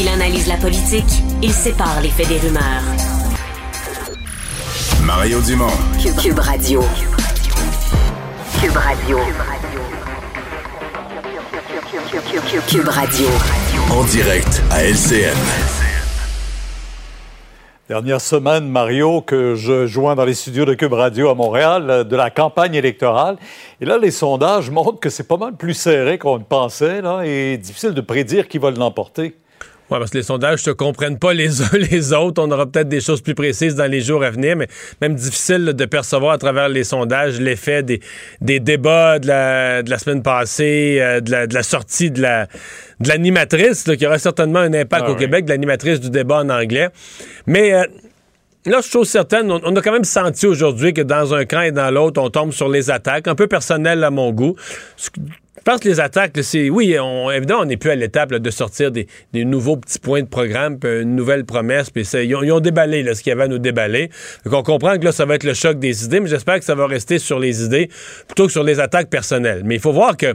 [0.00, 2.84] Il analyse la politique, il sépare les faits des rumeurs.
[5.04, 5.66] Mario Dumont.
[6.00, 6.84] Cube, Cube Radio.
[8.60, 9.18] Cube Radio.
[12.68, 13.26] Cube Radio.
[13.90, 15.34] En direct à LCN.
[17.88, 22.04] Dernière semaine, Mario, que je joins dans les studios de Cube Radio à Montréal, euh,
[22.04, 23.36] de la campagne électorale.
[23.80, 27.22] Et là, les sondages montrent que c'est pas mal plus serré qu'on ne pensait, là,
[27.24, 29.34] et difficile de prédire qui va l'emporter.
[29.90, 32.42] Oui, parce que les sondages ne se comprennent pas les uns les autres.
[32.42, 34.68] On aura peut-être des choses plus précises dans les jours à venir, mais
[35.00, 38.00] même difficile là, de percevoir à travers les sondages l'effet des,
[38.40, 42.22] des débats de la, de la semaine passée, euh, de, la, de la sortie de
[42.22, 42.46] la
[43.00, 45.20] de l'animatrice, qui aura certainement un impact Ah au oui.
[45.20, 46.88] Québec, de l'animatrice du débat en anglais.
[47.46, 47.84] Mais euh,
[48.66, 51.46] Là, je suis chose certaine, on, on a quand même senti aujourd'hui que dans un
[51.46, 54.56] camp et dans l'autre, on tombe sur les attaques, un peu personnel à mon goût.
[55.58, 56.70] Je pense que les attaques, c'est.
[56.70, 60.28] Oui, on, évidemment, on n'est plus à l'étape de sortir des, nouveaux petits points de
[60.28, 63.44] programme, puis une nouvelle promesse, puis ils, ont, ils ont déballé ce qu'il y avait
[63.44, 64.10] à nous déballer.
[64.44, 66.64] Donc, on comprend que là, ça va être le choc des idées, mais j'espère que
[66.64, 67.88] ça va rester sur les idées
[68.26, 69.62] plutôt que sur les attaques personnelles.
[69.64, 70.34] Mais il faut voir que.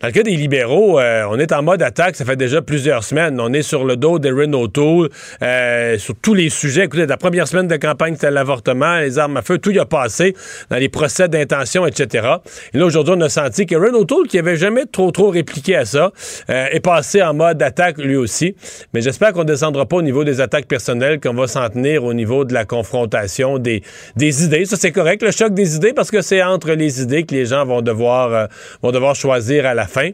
[0.00, 3.04] Dans le cas des libéraux, euh, on est en mode attaque, ça fait déjà plusieurs
[3.04, 3.38] semaines.
[3.38, 5.10] On est sur le dos d'Erin O'Toole,
[5.42, 6.84] euh, sur tous les sujets.
[6.84, 9.84] Écoutez, la première semaine de campagne, c'était l'avortement, les armes à feu, tout y a
[9.84, 10.34] passé,
[10.70, 12.28] dans les procès d'intention, etc.
[12.72, 15.84] Et là, aujourd'hui, on a senti qu'Erin O'Toole, qui avait jamais trop, trop répliqué à
[15.84, 16.12] ça,
[16.48, 18.56] euh, est passé en mode attaque lui aussi.
[18.94, 22.14] Mais j'espère qu'on descendra pas au niveau des attaques personnelles, qu'on va s'en tenir au
[22.14, 23.82] niveau de la confrontation des,
[24.16, 24.64] des idées.
[24.64, 27.44] Ça, c'est correct, le choc des idées, parce que c'est entre les idées que les
[27.44, 28.46] gens vont devoir, euh,
[28.82, 30.10] vont devoir choisir à la fin.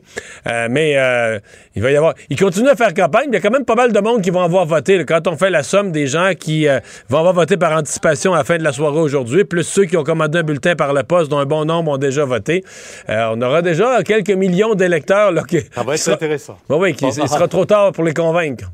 [0.48, 1.38] Euh, mais euh,
[1.74, 2.14] il va y avoir.
[2.30, 3.26] Il continue à faire campagne.
[3.30, 4.98] mais Il y a quand même pas mal de monde qui vont avoir voté.
[4.98, 5.04] là.
[5.04, 8.38] Quand on fait la somme des gens qui euh, vont avoir voté par anticipation à
[8.38, 11.04] la fin de la soirée aujourd'hui, plus ceux qui ont commandé un bulletin par la
[11.04, 12.64] poste, dont un bon nombre ont déjà voté,
[13.08, 15.32] on aura déjà quelques millions d'électeurs.
[15.74, 16.58] Ça va être sera- intéressant.
[16.68, 18.64] Oui, il sera trop tard pour les convaincre.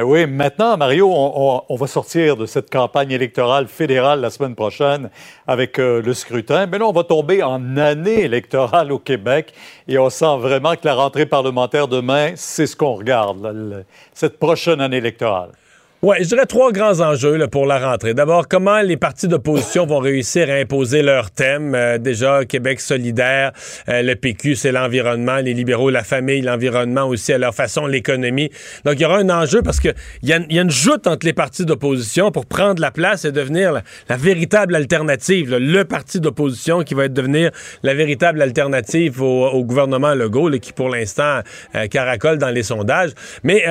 [0.00, 5.10] Eh oui, maintenant, Mario, on, va sortir de cette campagne électorale fédérale la semaine prochaine
[5.46, 6.64] avec euh, le scrutin.
[6.64, 9.52] Mais là, on va tomber en année électorale au Québec
[9.88, 14.80] et on sent vraiment que la rentrée parlementaire demain, c'est ce qu'on regarde, cette prochaine
[14.80, 15.50] année électorale.
[16.02, 18.14] Oui, je dirais trois grands enjeux là, pour la rentrée.
[18.14, 21.74] D'abord, comment les partis d'opposition vont réussir à imposer leur thème?
[21.74, 23.52] Euh, déjà, Québec solidaire,
[23.90, 28.50] euh, le PQ, c'est l'environnement, les libéraux, la famille, l'environnement aussi, à leur façon, l'économie.
[28.86, 31.34] Donc, il y aura un enjeu parce qu'il y, y a une joute entre les
[31.34, 35.50] partis d'opposition pour prendre la place et devenir la, véritable alternative.
[35.50, 35.58] là.
[35.58, 37.50] le parti d'opposition qui va être devenir
[37.82, 41.40] la véritable alternative au, au gouvernement Legault, là, qui pour l'instant
[41.74, 43.10] euh, caracole dans les sondages.
[43.42, 43.64] Mais...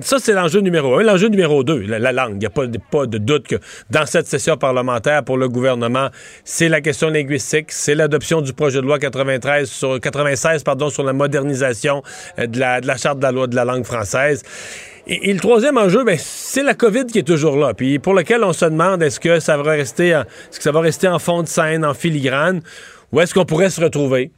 [0.00, 1.02] ça, c'est l'enjeu numéro un.
[1.02, 2.34] L'enjeu numéro deux, la, la langue.
[2.34, 2.66] Il n'y a pas,
[3.06, 3.56] de- doute que
[3.90, 6.08] dans cette session parlementaire pour le gouvernement,
[6.44, 11.02] c'est la question linguistique, c'est l'adoption du projet de loi 93 sur, 96 pardon, sur
[11.04, 12.02] la modernisation
[12.38, 14.42] euh, de la, charte de la loi de la langue française.
[15.06, 18.14] Et, et le troisième enjeu, ben, c'est la COVID qui est toujours là, puis pour
[18.14, 21.08] lequel on se demande est-ce que ça va rester, en, est-ce que ça va rester
[21.08, 22.60] en fond de scène, en filigrane,
[23.12, 24.32] ou est-ce qu'on pourrait se retrouver?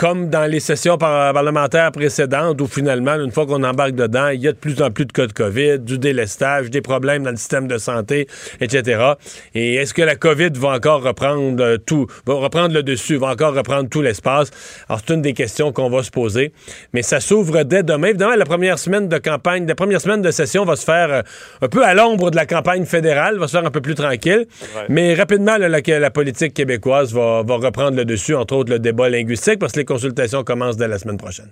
[0.00, 4.40] Comme dans les sessions par- parlementaires précédentes, où finalement, une fois qu'on embarque dedans, il
[4.40, 7.32] y a de plus en plus de cas de COVID, du délestage, des problèmes dans
[7.32, 8.26] le système de santé,
[8.62, 9.12] etc.
[9.54, 13.26] Et est-ce que la COVID va encore reprendre euh, tout, va reprendre le dessus, va
[13.26, 14.50] encore reprendre tout l'espace?
[14.88, 16.54] Alors, c'est une des questions qu'on va se poser.
[16.94, 18.08] Mais ça s'ouvre dès demain.
[18.08, 21.20] Évidemment, la première semaine de campagne, la première semaine de session va se faire euh,
[21.60, 24.46] un peu à l'ombre de la campagne fédérale, va se faire un peu plus tranquille.
[24.88, 28.78] Mais rapidement, là, la, la politique québécoise va, va reprendre le dessus, entre autres le
[28.78, 31.50] débat linguistique, parce que les consultations commencent dès la semaine prochaine.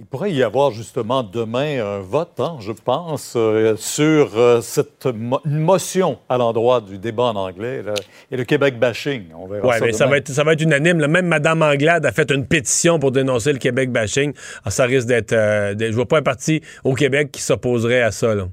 [0.00, 5.06] Il pourrait y avoir justement demain un vote, hein, je pense, euh, sur euh, cette
[5.06, 7.94] mo- motion à l'endroit du débat en anglais là,
[8.30, 9.24] et le Québec bashing.
[9.36, 11.00] On verra Oui, ça mais ça va, être, ça va être unanime.
[11.00, 11.08] là.
[11.08, 14.32] Même Mme Anglade a fait une pétition pour dénoncer le Québec bashing.
[14.62, 15.32] Alors, ça risque d'être.
[15.32, 18.34] euh, je vois pas un parti au Québec qui s'opposerait à ça.
[18.36, 18.46] là.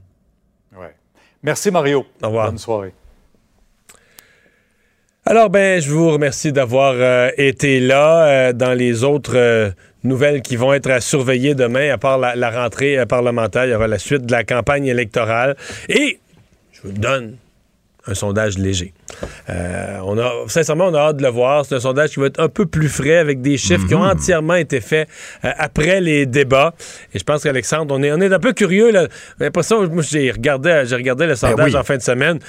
[1.44, 2.06] Merci Mario.
[2.24, 2.48] Au revoir.
[2.48, 2.94] Bonne soirée.
[5.28, 8.28] Alors, ben, je vous remercie d'avoir euh, été là.
[8.28, 9.72] Euh, dans les autres euh,
[10.04, 13.74] nouvelles qui vont être à surveiller demain, à part la, la rentrée parlementaire, il y
[13.74, 15.56] aura la suite de la campagne électorale.
[15.90, 16.20] Et
[16.74, 17.38] je vous donne
[18.08, 18.94] un sondage léger.
[19.50, 21.66] Euh, on a, sincèrement, on a hâte de le voir.
[21.66, 24.04] C'est un sondage qui va être un peu plus frais avec des chiffres qui ont
[24.04, 25.10] entièrement été faits
[25.44, 26.74] euh, après les débats.
[27.14, 28.92] Et je pense qu'Alexandre, on est, on est un peu curieux.
[29.40, 31.80] J'ai regardé, j'ai regardé le sondage oui.
[31.80, 32.40] en fin de semaine.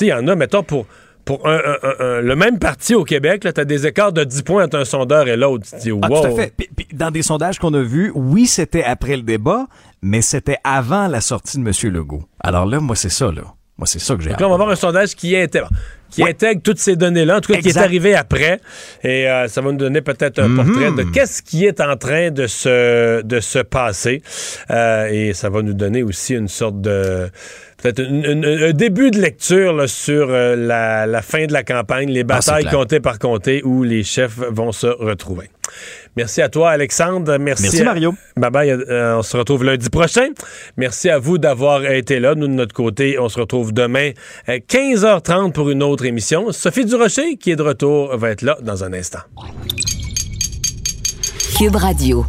[0.00, 0.86] Il y en a, mettons, pour.
[1.26, 4.24] Pour un- un- un- un- le même parti au Québec, tu as des écarts de
[4.24, 5.64] 10 points entre un sondeur et l'autre.
[5.68, 6.00] Tu te dis, wow.
[6.04, 6.54] Ah, tout à fait.
[6.56, 9.66] Puis- puis dans des sondages qu'on a vus, oui, c'était après le débat,
[10.02, 11.72] mais c'était avant la sortie de M.
[11.92, 12.22] Legault.
[12.40, 13.42] Alors là, moi, c'est ça, là.
[13.78, 15.68] Moi, c'est ça que j'ai Donc là, on va avoir un sondage qui intègre,
[16.10, 18.58] qui intègre toutes ces données-là, en tout cas qui est arrivé après.
[19.04, 20.56] Et euh, ça va nous donner peut-être un Mhm.
[20.56, 24.22] portrait de qu'est-ce qui est en train de se, de se passer.
[24.70, 27.28] Euh, et ça va nous donner aussi une sorte de...
[27.82, 32.20] Peut-être un début de lecture là, sur euh, la, la fin de la campagne, les
[32.22, 32.72] Ah, batailles clair.
[32.74, 35.50] comptées par comté où les chefs vont se retrouver.
[36.16, 37.36] Merci à toi, Alexandre.
[37.38, 38.14] Merci, Merci, à- Mario.
[38.36, 38.70] Bye bye.
[38.70, 40.28] Euh, on se retrouve lundi prochain.
[40.76, 42.34] Merci à vous d'avoir été là.
[42.34, 44.12] Nous, de notre côté, on se retrouve demain
[44.46, 46.52] à 15h30 pour une autre émission.
[46.52, 49.20] Sophie Durocher, qui est de retour, va être là dans un instant.
[51.58, 52.26] Cube Radio.